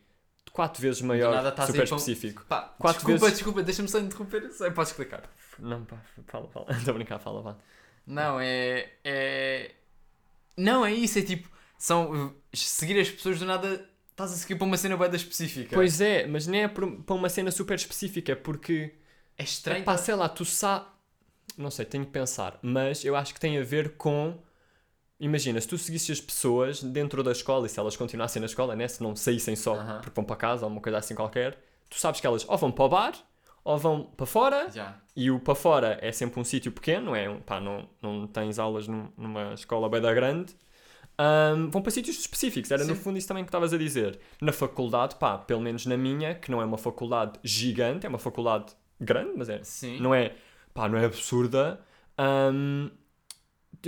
4 0.52 0.80
vezes 0.82 1.00
maior, 1.02 1.34
nada 1.34 1.50
super 1.66 1.80
aí 1.82 1.86
para 1.86 1.94
um- 1.94 1.98
específico. 1.98 2.44
Pá, 2.48 2.74
Quatro 2.78 2.98
desculpa, 3.00 3.20
vezes- 3.20 3.34
desculpa, 3.38 3.62
deixa-me 3.62 3.88
só 3.88 3.98
interromper. 3.98 4.50
Sei, 4.52 4.70
podes 4.70 4.90
explicar. 4.90 5.22
Não, 5.58 5.84
pá, 5.84 5.96
fala, 6.26 6.48
fala. 6.48 6.66
Estou 6.76 6.92
a 6.92 6.94
brincar, 6.94 7.18
fala, 7.18 7.42
vá. 7.42 7.56
Não, 8.06 8.40
é. 8.40 8.90
é... 9.04 9.70
Não, 10.56 10.84
é 10.84 10.92
isso, 10.92 11.18
é 11.18 11.22
tipo. 11.22 11.48
São. 11.78 12.34
Seguir 12.52 13.00
as 13.00 13.10
pessoas 13.10 13.38
do 13.38 13.44
nada. 13.46 13.88
Estás 14.10 14.32
a 14.32 14.36
seguir 14.36 14.56
para 14.56 14.66
uma 14.66 14.76
cena 14.76 14.96
bem 14.96 15.10
específica. 15.14 15.74
Pois 15.74 16.00
é, 16.00 16.26
mas 16.26 16.46
nem 16.46 16.64
é 16.64 16.68
para 16.68 16.84
uma 17.14 17.28
cena 17.30 17.50
super 17.50 17.74
específica, 17.74 18.32
é 18.32 18.34
porque, 18.34 18.94
É 19.38 19.42
estranho. 19.42 19.82
pá, 19.84 19.96
sei 19.96 20.14
lá, 20.14 20.28
tu 20.28 20.44
sabes. 20.44 20.86
Não 21.56 21.70
sei, 21.70 21.84
tenho 21.86 22.04
que 22.04 22.10
pensar, 22.12 22.58
mas 22.62 23.04
eu 23.04 23.16
acho 23.16 23.32
que 23.34 23.40
tem 23.40 23.58
a 23.58 23.62
ver 23.64 23.96
com. 23.96 24.38
Imagina, 25.24 25.60
se 25.60 25.68
tu 25.68 25.78
seguisses 25.78 26.10
as 26.18 26.20
pessoas 26.20 26.82
dentro 26.82 27.22
da 27.22 27.30
escola 27.30 27.66
e 27.66 27.68
se 27.68 27.78
elas 27.78 27.96
continuassem 27.96 28.40
na 28.40 28.46
escola, 28.46 28.74
né? 28.74 28.88
Se 28.88 29.00
não 29.02 29.14
saíssem 29.14 29.54
só 29.54 29.76
porque 30.02 30.14
vão 30.16 30.24
para 30.24 30.34
casa 30.34 30.66
ou 30.66 30.72
uma 30.72 30.80
coisa 30.80 30.98
assim 30.98 31.14
qualquer, 31.14 31.56
tu 31.88 31.96
sabes 31.98 32.20
que 32.20 32.26
elas 32.26 32.44
ou 32.48 32.58
vão 32.58 32.72
para 32.72 32.84
o 32.84 32.88
bar 32.88 33.12
ou 33.62 33.78
vão 33.78 34.02
para 34.02 34.26
fora 34.26 34.68
Já. 34.68 34.96
e 35.14 35.30
o 35.30 35.38
para 35.38 35.54
fora 35.54 35.96
é 36.02 36.10
sempre 36.10 36.40
um 36.40 36.44
sítio 36.44 36.72
pequeno, 36.72 37.06
não 37.06 37.16
é? 37.16 37.30
Um- 37.30 37.38
Pá, 37.40 37.60
não, 37.60 37.88
não 38.02 38.26
tens 38.26 38.58
aulas 38.58 38.88
num- 38.88 39.08
numa 39.16 39.54
escola 39.54 39.88
bem 39.88 40.00
da 40.00 40.12
grande. 40.12 40.56
Ahm, 41.16 41.68
vão 41.70 41.80
para 41.82 41.92
sítios 41.92 42.18
específicos, 42.18 42.70
era 42.72 42.84
no 42.84 42.96
Sim. 42.96 43.00
fundo 43.02 43.16
isso 43.18 43.28
também 43.28 43.44
que 43.44 43.48
estavas 43.48 43.72
a 43.72 43.78
dizer. 43.78 44.18
Na 44.40 44.50
faculdade, 44.52 45.14
pá, 45.16 45.38
pelo 45.38 45.60
menos 45.60 45.86
na 45.86 45.96
minha, 45.96 46.34
que 46.34 46.50
não 46.50 46.60
é 46.60 46.64
uma 46.64 46.78
faculdade 46.78 47.38
gigante, 47.44 48.06
é 48.06 48.08
uma 48.08 48.18
faculdade 48.18 48.72
grande, 49.00 49.34
mas 49.36 49.48
é, 49.48 49.62
Sim. 49.62 50.00
não 50.00 50.12
é, 50.12 50.34
pá, 50.74 50.88
não 50.88 50.98
é 50.98 51.04
absurda. 51.04 51.78
Ahm, 52.18 52.90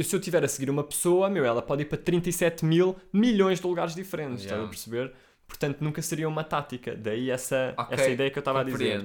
se 0.03 0.14
eu 0.14 0.20
tiver 0.20 0.45
a 0.45 0.49
seguir 0.49 0.70
uma 0.70 0.85
pessoa, 0.85 1.28
meu, 1.30 1.45
ela 1.45 1.62
pode 1.62 1.82
ir 1.82 1.87
para 1.87 1.99
37 1.99 2.64
mil 2.64 2.97
milhões 3.12 3.61
de 3.61 3.66
lugares 3.66 3.95
diferentes, 3.95 4.41
estás 4.45 4.53
a 4.53 4.55
Yeah. 4.57 4.68
perceber? 4.70 5.14
Portanto, 5.47 5.80
nunca 5.82 6.01
seria 6.03 6.28
uma 6.28 6.43
tática. 6.43 6.97
Daí 6.97 7.30
essa, 7.30 7.74
Ok, 7.76 7.95
essa 7.95 8.11
ideia 8.11 8.30
que 8.30 8.39
eu 8.39 8.41
estava 8.41 8.61
a 8.61 8.64
dizer. 8.64 9.05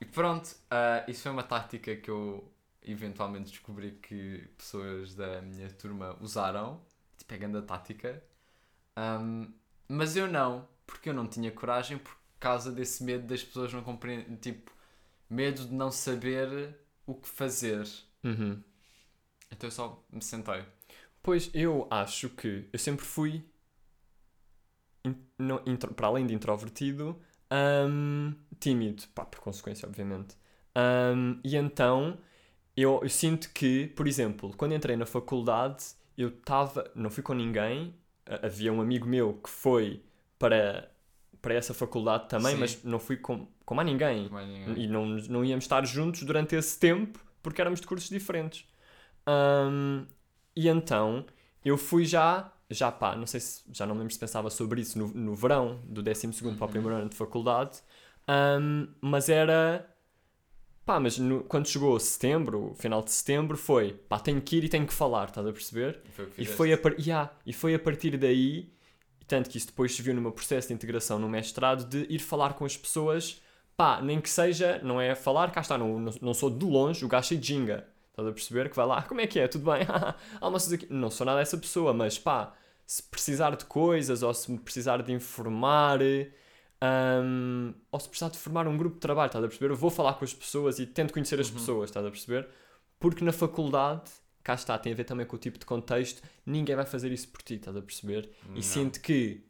E 0.00 0.04
pronto, 0.04 0.54
ah, 0.70 1.04
isso 1.08 1.22
foi 1.22 1.32
uma 1.32 1.42
tática 1.42 1.96
que 1.96 2.10
eu 2.10 2.44
eventualmente 2.82 3.50
descobri 3.50 3.92
que 4.02 4.48
pessoas 4.56 5.14
da 5.14 5.42
minha 5.42 5.68
turma 5.70 6.16
usaram, 6.20 6.80
tipo, 7.16 7.28
pegando 7.28 7.58
a 7.58 7.62
tática. 7.62 8.22
Ahm, 8.96 9.52
mas 9.88 10.16
eu 10.16 10.28
não, 10.28 10.68
porque 10.86 11.08
eu 11.10 11.14
não 11.14 11.26
tinha 11.26 11.50
coragem 11.50 11.98
por 11.98 12.16
causa 12.38 12.70
desse 12.70 13.02
medo 13.02 13.26
das 13.26 13.42
pessoas 13.42 13.72
não 13.72 13.82
compreenderem, 13.82 14.36
tipo, 14.36 14.70
medo 15.28 15.64
de 15.66 15.74
não 15.74 15.90
saber 15.90 16.76
o 17.06 17.14
que 17.14 17.28
fazer. 17.28 17.86
Uhum. 18.22 18.62
Então 19.50 19.66
eu 19.68 19.72
só 19.72 20.04
me 20.12 20.22
sentei. 20.22 20.64
Pois 21.22 21.50
eu 21.52 21.86
acho 21.90 22.28
que 22.30 22.68
eu 22.72 22.78
sempre 22.78 23.04
fui, 23.04 23.44
in- 25.04 25.16
não- 25.38 25.62
intro- 25.66 25.94
para 25.94 26.06
além 26.06 26.26
de 26.26 26.34
introvertido, 26.34 27.18
hum, 27.88 28.34
tímido, 28.60 29.04
pá, 29.14 29.24
por 29.24 29.40
consequência, 29.40 29.86
obviamente. 29.88 30.36
Hum, 30.76 31.40
e 31.44 31.56
então 31.56 32.18
eu, 32.76 33.00
eu 33.02 33.08
sinto 33.08 33.50
que, 33.52 33.88
por 33.88 34.06
exemplo, 34.06 34.54
quando 34.56 34.74
entrei 34.74 34.96
na 34.96 35.06
faculdade, 35.06 35.84
eu 36.16 36.28
estava, 36.28 36.90
não 36.94 37.10
fui 37.10 37.22
com 37.22 37.34
ninguém, 37.34 37.94
ha- 38.26 38.46
havia 38.46 38.72
um 38.72 38.80
amigo 38.80 39.06
meu 39.08 39.34
que 39.34 39.50
foi 39.50 40.02
para, 40.38 40.90
para 41.42 41.54
essa 41.54 41.74
faculdade 41.74 42.28
também, 42.28 42.54
Sim. 42.54 42.60
mas 42.60 42.84
não 42.84 42.98
fui 43.00 43.16
com, 43.16 43.46
com 43.64 43.74
mais 43.74 43.88
ninguém. 43.88 44.28
Mais 44.28 44.48
ninguém. 44.48 44.84
E 44.84 44.86
não, 44.86 45.06
não 45.06 45.44
íamos 45.44 45.64
estar 45.64 45.84
juntos 45.86 46.22
durante 46.22 46.54
esse 46.54 46.78
tempo 46.78 47.18
porque 47.42 47.60
éramos 47.60 47.80
de 47.80 47.86
cursos 47.86 48.08
diferentes. 48.08 48.66
Ahm, 49.28 50.06
e 50.56 50.68
então 50.68 51.26
eu 51.64 51.76
fui 51.76 52.04
já, 52.06 52.50
já 52.70 52.90
pá, 52.90 53.14
não 53.16 53.26
sei 53.26 53.40
se 53.40 53.62
já 53.72 53.86
não 53.86 53.94
me 53.94 54.00
lembro 54.00 54.14
se 54.14 54.18
pensava 54.20 54.48
sobre 54.50 54.80
isso 54.80 54.98
no, 54.98 55.08
no 55.08 55.34
verão 55.34 55.80
do 55.84 56.02
12 56.02 56.28
para 56.56 56.66
o 56.66 56.68
primeiro 56.70 56.96
ano 56.96 57.10
de 57.10 57.16
faculdade, 57.16 57.80
ahm, 58.26 58.86
mas 59.02 59.28
era 59.28 59.86
pá, 60.84 60.98
mas 61.00 61.18
no- 61.18 61.44
quando 61.44 61.66
chegou 61.68 61.98
setembro, 62.00 62.74
final 62.76 63.02
de 63.02 63.10
setembro, 63.12 63.56
foi 63.56 63.92
pá, 63.92 64.18
tenho 64.18 64.40
que 64.40 64.56
ir 64.56 64.64
e 64.64 64.68
tenho 64.68 64.86
que 64.86 64.94
falar, 64.94 65.28
estás 65.28 65.46
a 65.46 65.52
perceber? 65.52 66.00
E 66.06 66.10
foi 66.10 66.26
E 66.42 66.44
foi, 66.46 66.72
a 66.72 66.78
yeah, 67.00 67.32
e 67.46 67.52
foi 67.52 67.74
a 67.74 67.78
partir 67.78 68.16
daí, 68.16 68.72
e 69.20 69.24
tanto 69.26 69.50
que 69.50 69.58
isso 69.58 69.66
depois 69.68 69.94
se 69.94 70.02
viu 70.02 70.14
no 70.14 70.20
meu 70.22 70.32
processo 70.32 70.68
de 70.68 70.74
integração 70.74 71.18
no 71.18 71.28
mestrado, 71.28 71.84
de 71.88 72.06
ir 72.12 72.18
falar 72.20 72.54
com 72.54 72.64
as 72.64 72.76
pessoas, 72.76 73.42
pá, 73.76 74.00
nem 74.00 74.20
que 74.20 74.30
seja, 74.30 74.80
não 74.82 75.00
é 75.00 75.14
falar, 75.14 75.50
cá 75.52 75.60
está, 75.60 75.76
não, 75.78 75.98
não, 75.98 76.12
não 76.22 76.34
sou 76.34 76.50
de 76.50 76.64
longe 76.64 77.04
o 77.04 77.08
gajo 77.08 77.28
cheio 77.28 77.40
de 77.40 77.46
ginga, 77.48 77.86
estás 78.18 78.28
a 78.28 78.32
perceber? 78.32 78.68
Que 78.68 78.76
vai 78.76 78.86
lá, 78.86 78.98
"Ah, 78.98 79.02
como 79.02 79.20
é 79.20 79.26
que 79.26 79.38
é, 79.38 79.46
tudo 79.46 79.70
bem? 79.70 79.82
Almoças 80.40 80.72
aqui. 80.72 80.86
Não 80.90 81.10
sou 81.10 81.24
nada 81.24 81.40
essa 81.40 81.56
pessoa, 81.56 81.92
mas 81.94 82.18
pá, 82.18 82.52
se 82.86 83.02
precisar 83.02 83.54
de 83.56 83.64
coisas, 83.64 84.22
ou 84.22 84.34
se 84.34 84.50
me 84.50 84.58
precisar 84.58 85.02
de 85.02 85.12
informar, 85.12 86.00
hum, 87.22 87.74
ou 87.90 88.00
se 88.00 88.08
precisar 88.08 88.30
de 88.30 88.38
formar 88.38 88.66
um 88.66 88.76
grupo 88.76 88.96
de 88.96 89.00
trabalho, 89.00 89.26
estás 89.28 89.44
a 89.44 89.48
perceber? 89.48 89.72
Eu 89.72 89.76
vou 89.76 89.90
falar 89.90 90.14
com 90.14 90.24
as 90.24 90.34
pessoas 90.34 90.78
e 90.78 90.86
tento 90.86 91.12
conhecer 91.12 91.38
as 91.40 91.50
pessoas, 91.50 91.90
estás 91.90 92.04
a 92.04 92.10
perceber? 92.10 92.48
Porque 92.98 93.24
na 93.24 93.32
faculdade, 93.32 94.10
cá 94.42 94.54
está, 94.54 94.76
tem 94.78 94.92
a 94.92 94.96
ver 94.96 95.04
também 95.04 95.26
com 95.26 95.36
o 95.36 95.38
tipo 95.38 95.58
de 95.58 95.64
contexto, 95.66 96.22
ninguém 96.44 96.74
vai 96.74 96.86
fazer 96.86 97.12
isso 97.12 97.28
por 97.28 97.42
ti, 97.42 97.54
estás 97.54 97.76
a 97.76 97.82
perceber? 97.82 98.28
Não. 98.48 98.56
E 98.56 98.62
sinto 98.62 99.00
que, 99.00 99.44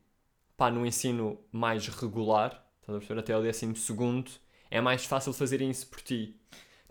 pá, 0.56 0.70
no 0.70 0.84
ensino 0.84 1.38
mais 1.50 1.86
regular, 1.88 2.50
estás 2.80 2.96
a 2.96 2.98
perceber, 2.98 3.20
até 3.20 3.36
o 3.36 3.42
décimo 3.42 3.76
segundo, 3.76 4.30
é 4.70 4.80
mais 4.80 5.04
fácil 5.06 5.32
fazerem 5.32 5.70
isso 5.70 5.86
por 5.86 6.00
ti. 6.02 6.38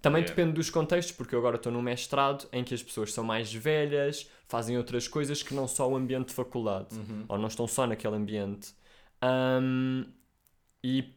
Também 0.08 0.22
Yeah. 0.22 0.36
depende 0.36 0.54
dos 0.56 0.70
contextos, 0.70 1.16
porque 1.16 1.36
eu 1.36 1.40
agora 1.40 1.58
estou 1.58 1.72
num 1.72 1.82
mestrado 1.82 2.48
em 2.54 2.64
que 2.64 2.74
as 2.74 2.82
pessoas 2.82 3.12
são 3.14 3.24
mais 3.24 3.54
velhas, 3.54 4.30
fazem 4.48 4.78
outras 4.78 5.08
coisas 5.08 5.44
que 5.44 5.54
não 5.54 5.68
só 5.68 5.90
o 5.90 5.96
ambiente 5.96 6.30
de 6.30 6.34
faculdade, 6.34 6.96
Uhum. 6.96 7.26
ou 7.28 7.38
não 7.38 7.48
estão 7.48 7.68
só 7.68 7.86
naquele 7.86 8.16
ambiente. 8.16 8.74
Ahm, 9.22 10.06
e, 10.84 11.14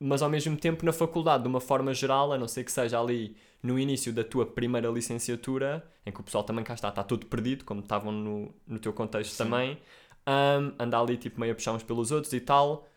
mas 0.00 0.22
ao 0.22 0.28
mesmo 0.28 0.56
tempo, 0.56 0.84
na 0.84 0.92
faculdade, 0.92 1.42
de 1.44 1.48
uma 1.48 1.60
forma 1.60 1.94
geral, 1.94 2.32
a 2.32 2.38
não 2.38 2.48
ser 2.48 2.64
que 2.64 2.72
seja 2.72 2.98
ali 3.00 3.36
no 3.62 3.78
início 3.78 4.12
da 4.12 4.24
tua 4.24 4.44
primeira 4.44 4.88
licenciatura, 4.88 5.88
em 6.04 6.10
que 6.10 6.20
o 6.20 6.24
pessoal 6.24 6.42
também 6.42 6.64
cá 6.64 6.74
está, 6.74 6.88
está 6.88 7.04
todo 7.04 7.26
perdido, 7.26 7.64
como 7.64 7.80
estavam 7.80 8.10
no, 8.10 8.52
no 8.66 8.78
teu 8.80 8.92
contexto 8.92 9.30
Sim. 9.32 9.44
também, 9.44 9.78
ahm, 10.26 10.72
anda 10.78 10.98
ali 10.98 11.16
tipo 11.16 11.38
meio 11.38 11.52
a 11.52 11.54
puxar 11.54 11.72
uns 11.72 11.82
pelos 11.84 12.10
outros 12.10 12.32
e 12.32 12.40
tal. 12.40 12.88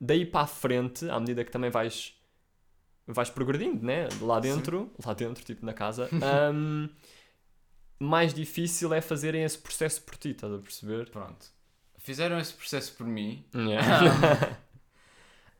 Daí 0.00 0.24
para 0.26 0.42
a 0.42 0.46
frente, 0.46 1.08
à 1.10 1.18
medida 1.18 1.44
que 1.44 1.50
também 1.50 1.70
vais 1.70 2.14
vais 3.06 3.30
progredindo, 3.30 3.84
né? 3.84 4.08
Lá 4.20 4.40
dentro, 4.40 4.90
lá 5.04 5.14
dentro, 5.14 5.44
tipo 5.44 5.64
na 5.64 5.72
casa, 5.74 6.08
ahm, 6.22 6.88
mais 7.98 8.34
difícil 8.34 8.92
é 8.92 9.00
fazerem 9.00 9.44
esse 9.44 9.58
processo 9.58 10.02
por 10.02 10.16
ti, 10.16 10.30
estás 10.30 10.52
a 10.52 10.58
perceber? 10.58 11.10
Pronto. 11.10 11.46
Fizeram 11.98 12.38
esse 12.38 12.52
processo 12.52 12.94
por 12.96 13.06
mim. 13.06 13.44
Yeah. 13.54 14.58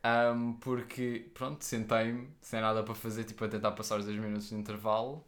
Ahm, 0.02 0.54
porque, 0.60 1.30
pronto, 1.34 1.64
sentei-me, 1.64 2.28
sem 2.40 2.60
nada 2.60 2.82
para 2.82 2.94
fazer, 2.94 3.24
tipo, 3.24 3.44
a 3.44 3.48
tentar 3.48 3.72
passar 3.72 3.98
os 3.98 4.06
10 4.06 4.18
minutos 4.18 4.48
de 4.48 4.54
intervalo, 4.56 5.24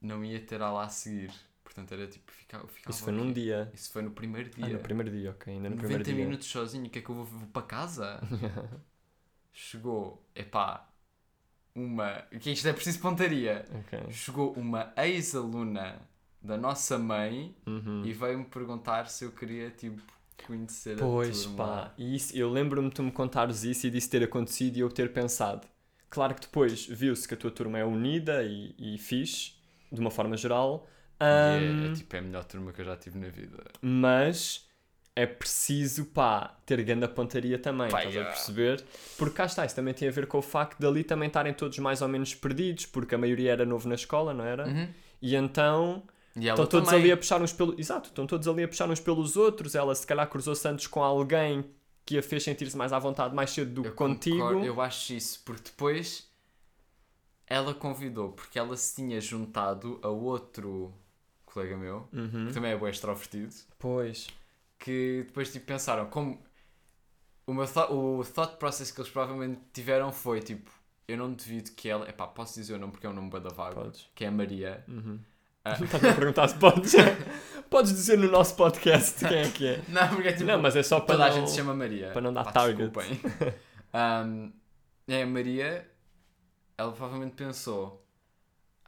não 0.00 0.24
ia 0.24 0.40
ter 0.40 0.60
aula 0.62 0.84
a 0.84 0.88
seguir. 0.88 1.32
Portanto, 1.62 1.92
era 1.92 2.06
tipo, 2.06 2.30
ficar, 2.32 2.66
ficava 2.68 2.90
Isso 2.90 3.04
foi 3.04 3.12
num 3.12 3.24
aqui. 3.24 3.32
dia. 3.32 3.70
Isso 3.74 3.92
foi 3.92 4.02
no 4.02 4.10
primeiro 4.10 4.50
dia. 4.50 4.64
Ah, 4.66 4.68
no 4.70 4.78
primeiro 4.78 5.10
dia, 5.10 5.30
ok, 5.30 5.52
ainda 5.52 5.68
no 5.68 5.76
90 5.76 5.78
primeiro 5.78 6.04
dia. 6.04 6.14
minutos 6.14 6.46
sozinho, 6.48 6.86
o 6.86 6.90
que 6.90 6.98
é 6.98 7.02
que 7.02 7.10
eu 7.10 7.14
vou, 7.16 7.24
vou 7.24 7.46
para 7.48 7.62
casa? 7.62 8.20
Chegou, 9.52 10.24
epá, 10.34 10.87
uma. 11.74 12.22
Que 12.40 12.50
isto 12.50 12.66
é 12.68 12.72
preciso 12.72 13.00
pontaria. 13.00 13.64
Ok. 13.74 13.98
Chegou 14.10 14.52
uma 14.52 14.92
ex-aluna 14.96 15.96
da 16.40 16.56
nossa 16.56 16.98
mãe 16.98 17.54
Uhum. 17.66 18.02
e 18.04 18.12
veio-me 18.12 18.44
perguntar 18.44 19.08
se 19.08 19.24
eu 19.24 19.32
queria, 19.32 19.70
tipo, 19.70 20.00
conhecer 20.46 20.96
Pois 20.98 21.40
a 21.40 21.42
turma. 21.48 21.56
pá, 21.56 21.94
e 21.98 22.14
isso, 22.14 22.36
eu 22.36 22.48
lembro-me 22.50 22.88
de 22.88 22.94
tu 22.94 23.02
me 23.02 23.10
contares 23.12 23.64
isso 23.64 23.86
e 23.86 23.90
disso 23.90 24.08
ter 24.10 24.22
acontecido 24.22 24.76
e 24.76 24.80
eu 24.80 24.88
ter 24.88 25.12
pensado. 25.12 25.66
Claro 26.08 26.34
que 26.34 26.40
depois 26.42 26.86
viu-se 26.86 27.26
que 27.28 27.34
a 27.34 27.36
tua 27.36 27.50
turma 27.50 27.78
é 27.78 27.84
unida 27.84 28.42
e, 28.44 28.74
e 28.78 28.96
fixe, 28.98 29.52
de 29.92 30.00
uma 30.00 30.10
forma 30.10 30.36
geral, 30.36 30.88
E 31.20 31.24
é- 31.24 31.90
é, 31.90 31.92
tipo, 31.94 32.14
é 32.14 32.20
a 32.20 32.22
melhor 32.22 32.44
turma 32.44 32.72
que 32.72 32.80
eu 32.80 32.84
já 32.84 32.96
tive 32.96 33.18
na 33.18 33.28
vida. 33.28 33.64
mas 33.82 34.67
é 35.20 35.26
preciso, 35.26 36.04
pá, 36.06 36.56
ter 36.64 36.82
grande 36.82 37.08
pontaria 37.08 37.58
também, 37.58 37.88
Pá, 37.90 37.98
estás 37.98 38.14
yeah. 38.14 38.30
a 38.30 38.34
perceber? 38.34 38.84
Porque 39.16 39.34
cá 39.34 39.46
está, 39.46 39.66
isso 39.66 39.74
também 39.74 39.92
tem 39.94 40.06
a 40.08 40.10
ver 40.12 40.26
com 40.26 40.38
o 40.38 40.42
facto 40.42 40.78
de 40.78 40.86
ali 40.86 41.02
também 41.02 41.26
estarem 41.26 41.52
todos 41.52 41.78
mais 41.78 42.00
ou 42.02 42.08
menos 42.08 42.34
perdidos, 42.34 42.86
porque 42.86 43.14
a 43.14 43.18
maioria 43.18 43.52
era 43.52 43.64
novo 43.66 43.88
na 43.88 43.94
escola, 43.96 44.32
não 44.32 44.44
era? 44.44 44.66
Uhum. 44.66 44.88
E 45.20 45.34
então 45.34 46.02
E 46.36 46.46
estão 46.48 46.66
todos 46.66 46.88
também. 46.88 47.02
ali 47.04 47.12
a 47.12 47.16
puxar 47.16 47.42
uns 47.42 47.52
pelos. 47.52 47.76
Exato, 47.78 48.08
estão 48.10 48.26
todos 48.26 48.46
ali 48.46 48.62
a 48.62 48.68
puxar 48.68 48.88
uns 48.88 49.00
pelos 49.00 49.36
outros. 49.36 49.74
Ela 49.74 49.94
se 49.94 50.06
calhar 50.06 50.28
cruzou-se 50.28 50.66
antes 50.68 50.86
com 50.86 51.02
alguém 51.02 51.64
que 52.06 52.16
a 52.16 52.22
fez 52.22 52.44
sentir-se 52.44 52.76
mais 52.76 52.92
à 52.92 52.98
vontade 52.98 53.34
mais 53.34 53.50
cedo 53.50 53.70
do 53.72 53.82
que 53.82 53.90
contigo. 53.90 54.36
concordo, 54.38 54.64
eu 54.64 54.80
acho 54.80 55.12
isso, 55.14 55.42
porque 55.44 55.64
depois 55.64 56.26
ela 57.46 57.74
convidou, 57.74 58.30
porque 58.32 58.58
ela 58.58 58.76
se 58.76 58.94
tinha 58.96 59.20
juntado 59.20 59.98
a 60.02 60.08
outro 60.08 60.94
colega 61.44 61.76
meu, 61.76 62.08
Uhum. 62.12 62.46
que 62.46 62.52
também 62.52 62.70
é 62.72 62.76
bem 62.76 62.88
extrovertido, 62.90 63.54
Pois. 63.78 64.28
Que 64.78 65.24
depois 65.26 65.50
tipo, 65.52 65.66
pensaram, 65.66 66.06
como 66.06 66.42
o, 67.46 67.52
meu 67.54 67.66
thought, 67.66 67.92
o 67.92 68.24
thought 68.24 68.56
process 68.58 68.90
que 68.90 69.00
eles 69.00 69.10
provavelmente 69.10 69.60
tiveram 69.72 70.12
foi 70.12 70.40
tipo, 70.40 70.70
eu 71.06 71.16
não 71.16 71.32
duvido 71.32 71.70
que 71.72 71.88
ela, 71.88 72.08
epá, 72.08 72.26
posso 72.26 72.54
dizer 72.54 72.74
o 72.74 72.78
nome 72.78 72.92
porque 72.92 73.06
é 73.06 73.10
um 73.10 73.14
nome 73.14 73.30
da 73.30 73.48
vago, 73.50 73.74
Podes. 73.82 74.08
que 74.14 74.24
é 74.24 74.28
a 74.28 74.30
Maria, 74.32 74.84
Uhum. 74.88 75.18
Ah. 75.64 75.72
Estás 75.82 76.02
a 76.04 76.14
perguntar 76.14 76.48
se 76.48 76.54
podes. 76.56 76.92
podes 77.68 77.90
dizer 77.92 78.16
no 78.16 78.30
nosso 78.30 78.54
podcast 78.56 79.22
quem 79.26 79.38
é 79.38 79.50
que 79.50 79.66
é. 79.66 79.82
Não, 79.88 80.08
porque 80.08 80.28
é 80.28 80.32
tipo. 80.32 80.44
Não, 80.44 80.62
mas 80.62 80.74
é 80.76 80.82
só 80.82 81.00
para 81.00 81.16
toda 81.16 81.26
a 81.26 81.28
não- 81.28 81.34
gente 81.36 81.50
se 81.50 81.56
chama 81.56 81.74
Maria. 81.74 82.10
para 82.12 82.20
não 82.22 82.32
dar 82.32 82.44
Pá, 82.44 82.52
target. 82.52 82.88
desculpem. 82.90 83.20
Ahm, 83.92 84.50
é 85.08 85.22
a 85.22 85.26
Maria, 85.26 85.90
ela 86.78 86.92
provavelmente 86.92 87.34
pensou: 87.34 88.06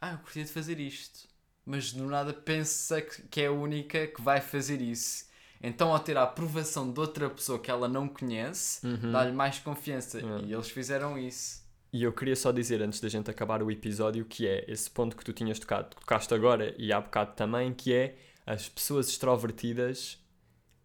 Ah, 0.00 0.12
eu 0.12 0.18
curtia 0.18 0.44
de 0.44 0.50
fazer 0.52 0.78
isto. 0.80 1.28
Mas 1.66 1.92
do 1.92 2.06
nada 2.06 2.32
pensa 2.32 3.02
que 3.02 3.40
é 3.42 3.46
a 3.46 3.52
única 3.52 4.06
que 4.06 4.22
vai 4.22 4.40
fazer 4.40 4.80
isso. 4.80 5.26
Então, 5.62 5.92
ao 5.92 5.98
ter 5.98 6.16
a 6.16 6.22
aprovação 6.22 6.90
de 6.90 6.98
outra 6.98 7.28
pessoa 7.28 7.58
que 7.58 7.70
ela 7.70 7.86
não 7.88 8.08
conhece, 8.08 8.84
Uhum. 8.86 9.12
dá-lhe 9.12 9.32
mais 9.32 9.58
confiança. 9.58 10.18
É. 10.20 10.40
E 10.46 10.52
eles 10.52 10.70
fizeram 10.70 11.18
isso. 11.18 11.60
E 11.92 12.02
eu 12.04 12.12
queria 12.12 12.36
só 12.36 12.50
dizer, 12.52 12.80
antes 12.80 13.00
da 13.00 13.08
gente 13.08 13.30
acabar 13.30 13.62
o 13.62 13.70
episódio, 13.70 14.24
que 14.24 14.46
é 14.46 14.64
esse 14.68 14.88
ponto 14.90 15.16
que 15.16 15.24
tu 15.24 15.32
tinhas 15.32 15.58
tocado, 15.58 15.88
tocaste 15.96 16.32
agora 16.32 16.74
e 16.78 16.92
há 16.92 17.00
bocado 17.00 17.32
também, 17.34 17.74
que 17.74 17.92
é 17.92 18.16
as 18.46 18.68
pessoas 18.68 19.08
extrovertidas, 19.08 20.18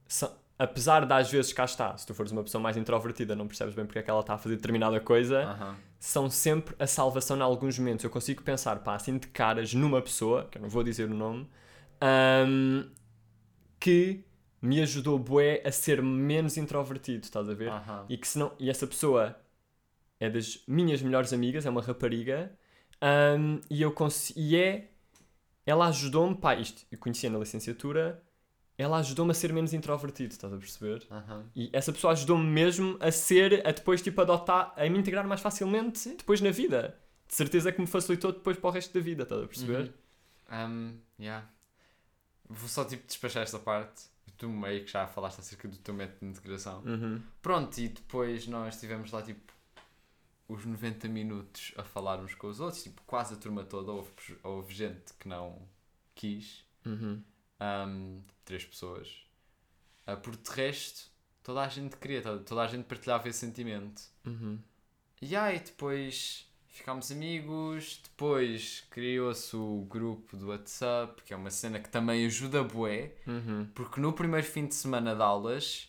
são, 0.08 0.32
apesar 0.58 1.06
de 1.06 1.14
às 1.14 1.30
vezes 1.32 1.54
cá 1.54 1.64
está, 1.66 1.96
se 1.96 2.06
tu 2.08 2.14
fores 2.16 2.32
uma 2.32 2.44
pessoa 2.44 2.62
mais 2.62 2.76
introvertida, 2.76 3.36
não 3.36 3.48
percebes 3.48 3.76
bem 3.76 3.86
porque 3.86 4.00
é 4.00 4.04
que 4.04 4.10
ela 4.10 4.20
está 4.22 4.34
a 4.34 4.38
fazer 4.38 4.56
determinada 4.56 5.00
coisa, 5.00 5.44
Aham. 5.44 5.76
são 6.00 6.30
sempre 6.30 6.76
a 6.80 6.88
salvação 6.88 7.38
em 7.38 7.42
alguns 7.42 7.78
momentos. 7.80 8.04
Eu 8.04 8.10
consigo 8.10 8.42
pensar, 8.44 8.80
pá, 8.80 8.96
assim 8.96 9.18
de 9.18 9.28
caras 9.28 9.74
numa 9.76 10.02
pessoa, 10.02 10.46
que 10.52 10.58
eu 10.58 10.62
não 10.64 10.70
vou 10.70 10.84
dizer 10.84 11.10
o 11.10 11.14
nome, 11.14 11.48
ahm, 12.02 12.90
que 13.80 14.24
me 14.66 14.82
ajudou 14.82 15.18
bué 15.20 15.62
a 15.64 15.72
ser 15.72 16.02
menos 16.02 16.58
introvertido, 16.58 17.24
estás 17.24 17.48
a 17.48 17.54
ver? 17.54 17.70
Aham. 17.70 18.06
E 18.10 18.18
que 18.18 18.28
se 18.28 18.38
não, 18.38 18.52
e 18.60 18.70
essa 18.70 18.88
pessoa 18.88 19.36
é 20.20 20.30
das 20.30 20.64
minhas 20.68 21.02
melhores 21.02 21.32
amigas, 21.32 21.66
é 21.66 21.70
uma 21.70 21.82
rapariga, 21.82 22.52
ahm, 23.02 23.60
e 23.70 23.82
eu 23.82 23.94
e 24.36 24.56
é 24.58 24.90
ela 25.66 25.88
ajudou-me, 25.88 26.36
pá, 26.36 26.56
isto 26.56 26.86
eu 26.92 26.98
conhecia 26.98 27.30
na 27.30 27.40
licenciatura, 27.40 28.24
ela 28.78 28.98
ajudou-me 28.98 29.32
a 29.32 29.34
ser 29.34 29.52
menos 29.54 29.74
introvertido, 29.74 30.32
estás 30.32 30.54
a 30.54 30.58
perceber? 30.58 31.06
E 31.56 31.70
essa 31.74 31.92
pessoa 31.92 32.14
ajudou-me 32.14 32.46
mesmo 32.46 32.98
a 33.00 33.12
ser, 33.12 33.66
a 33.66 33.72
depois 33.72 34.02
tipo 34.02 34.20
adotar, 34.22 34.74
a 34.76 34.90
me 34.90 35.00
integrar 35.00 35.28
mais 35.28 35.42
facilmente 35.42 36.10
depois 36.10 36.42
na 36.42 36.52
vida. 36.52 36.98
De 37.28 37.34
certeza 37.34 37.72
que 37.72 37.82
me 37.82 37.88
facilitou 37.88 38.32
depois 38.32 38.58
para 38.58 38.68
o 38.68 38.72
resto 38.72 38.94
da 38.94 39.00
vida, 39.00 39.24
estás 39.24 39.44
a 39.44 39.48
perceber? 39.48 39.94
Um, 40.52 40.98
yeah. 41.20 41.50
Vou 42.48 42.70
só 42.70 42.86
tipo 42.86 43.08
despachar 43.08 43.44
esta 43.44 43.58
parte. 43.58 44.04
Tu 44.38 44.50
meio 44.50 44.84
que 44.84 44.92
já 44.92 45.08
falaste 45.08 45.40
acerca 45.40 45.68
do 45.68 45.78
teu 45.78 45.94
método 45.94 46.20
de 46.22 46.26
integração. 46.28 46.82
Uhum. 46.84 47.22
Pronto, 47.42 47.78
e 47.78 47.88
depois 47.90 48.48
nós 48.48 48.80
tivemos 48.80 49.12
lá 49.12 49.22
tipo 49.22 49.54
os 50.48 50.66
90 50.66 51.08
minutos 51.08 51.74
a 51.78 51.84
falar 51.84 52.20
uns 52.20 52.36
com 52.36 52.48
os 52.48 52.60
outros, 52.60 52.84
tipo 52.84 53.02
quase 53.08 53.34
a 53.34 53.38
turma 53.38 53.64
toda, 53.64 53.92
houve, 53.92 54.12
houve 54.44 54.74
gente 54.74 55.14
que 55.20 55.28
não 55.28 55.68
quis, 56.14 56.64
Uhum. 56.86 57.24
um, 57.88 58.22
três 58.44 58.64
pessoas, 58.64 59.26
uh, 60.08 60.18
por 60.18 60.36
de 60.36 60.52
resto 60.52 61.10
toda 61.42 61.62
a 61.62 61.68
gente 61.68 61.96
queria, 61.98 62.22
toda, 62.22 62.44
toda 62.44 62.62
a 62.62 62.68
gente 62.68 62.84
partilhava 62.86 63.28
esse 63.30 63.40
sentimento. 63.40 64.04
Uhum. 64.26 64.60
E 65.22 65.36
aí 65.36 65.60
depois 65.60 66.48
ficámos 66.78 67.12
amigos, 67.12 68.02
depois 68.04 68.84
criou-se 68.90 69.56
o 69.56 69.86
grupo 69.90 70.36
do 70.36 70.48
WhatsApp, 70.50 71.22
que 71.24 71.34
é 71.34 71.38
uma 71.38 71.50
cena 71.50 71.80
que 71.80 71.90
também 71.90 72.26
ajuda 72.26 72.64
bué, 72.64 73.14
Uhum. 73.26 73.68
porque 73.74 74.00
no 74.02 74.12
primeiro 74.14 74.46
fim 74.46 74.66
de 74.68 74.76
semana 74.76 75.16
de 75.16 75.22
aulas, 75.22 75.88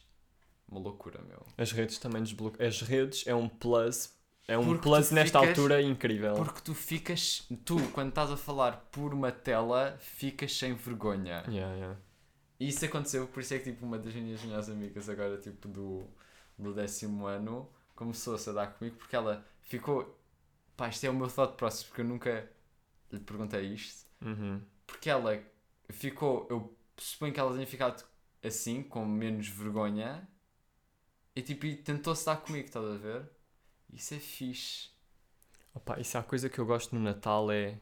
uma 0.68 0.80
loucura, 0.80 1.20
meu. 1.22 1.44
As 1.58 1.72
redes 1.72 1.98
também 1.98 2.22
desbloqueiam. 2.22 2.68
As 2.68 2.80
redes 2.82 3.26
é 3.26 3.34
um 3.34 3.48
plus, 3.48 4.14
é 4.46 4.56
um 4.56 4.64
Porque 4.64 4.82
plus 4.82 5.10
nesta 5.10 5.40
ficas- 5.40 5.58
altura 5.58 5.82
incrível. 5.82 6.34
Porque 6.34 6.60
tu 6.60 6.72
ficas, 6.74 7.46
tu 7.64 7.76
quando 7.92 8.10
estás 8.10 8.30
a 8.30 8.36
falar 8.36 8.88
por 8.92 9.12
uma 9.12 9.32
tela, 9.32 9.96
ficas 10.00 10.56
sem 10.56 10.72
vergonha. 10.74 11.42
Yeah, 11.48 11.74
yeah. 11.74 11.96
E 12.60 12.68
isso 12.68 12.84
aconteceu, 12.84 13.26
por 13.26 13.40
isso 13.40 13.52
é 13.54 13.58
que 13.58 13.72
tipo, 13.72 13.84
uma 13.84 13.98
das 13.98 14.14
minhas 14.14 14.40
melhores 14.42 14.68
amigas 14.68 15.08
agora, 15.08 15.36
tipo, 15.36 15.66
do, 15.68 16.06
do 16.58 16.72
décimo 16.72 17.26
ano, 17.26 17.68
começou-se 17.94 18.48
a 18.48 18.52
dar 18.52 18.68
comigo 18.68 18.96
porque 18.96 19.14
ela 19.16 19.44
ficou, 19.62 20.18
pá, 20.76 20.88
isto 20.88 21.04
é 21.04 21.10
o 21.10 21.14
meu 21.14 21.28
thought 21.28 21.56
process, 21.56 21.84
porque 21.84 22.02
eu 22.02 22.04
nunca 22.04 22.48
lhe 23.10 23.20
perguntei 23.20 23.62
isto. 23.72 24.06
Uhum. 24.20 24.60
Porque 24.86 25.10
ela 25.10 25.42
ficou, 25.88 26.46
eu 26.50 26.76
suponho 26.96 27.32
que 27.32 27.40
ela 27.40 27.52
tenha 27.52 27.66
ficado 27.66 28.04
assim, 28.42 28.82
com 28.82 29.04
menos 29.04 29.48
vergonha, 29.48 30.28
e 31.34 31.42
tipo, 31.42 31.66
tentou-se 31.82 32.24
dar 32.24 32.36
comigo, 32.36 32.66
estás 32.66 32.84
a 32.84 32.96
ver? 32.96 33.28
Isso 33.92 34.14
é 34.14 34.18
fixe. 34.18 34.90
Opa, 35.74 36.00
isso 36.00 36.16
é 36.16 36.20
a 36.20 36.22
coisa 36.22 36.48
que 36.48 36.58
eu 36.58 36.64
gosto 36.64 36.94
no 36.94 37.00
Natal 37.00 37.50
é 37.50 37.74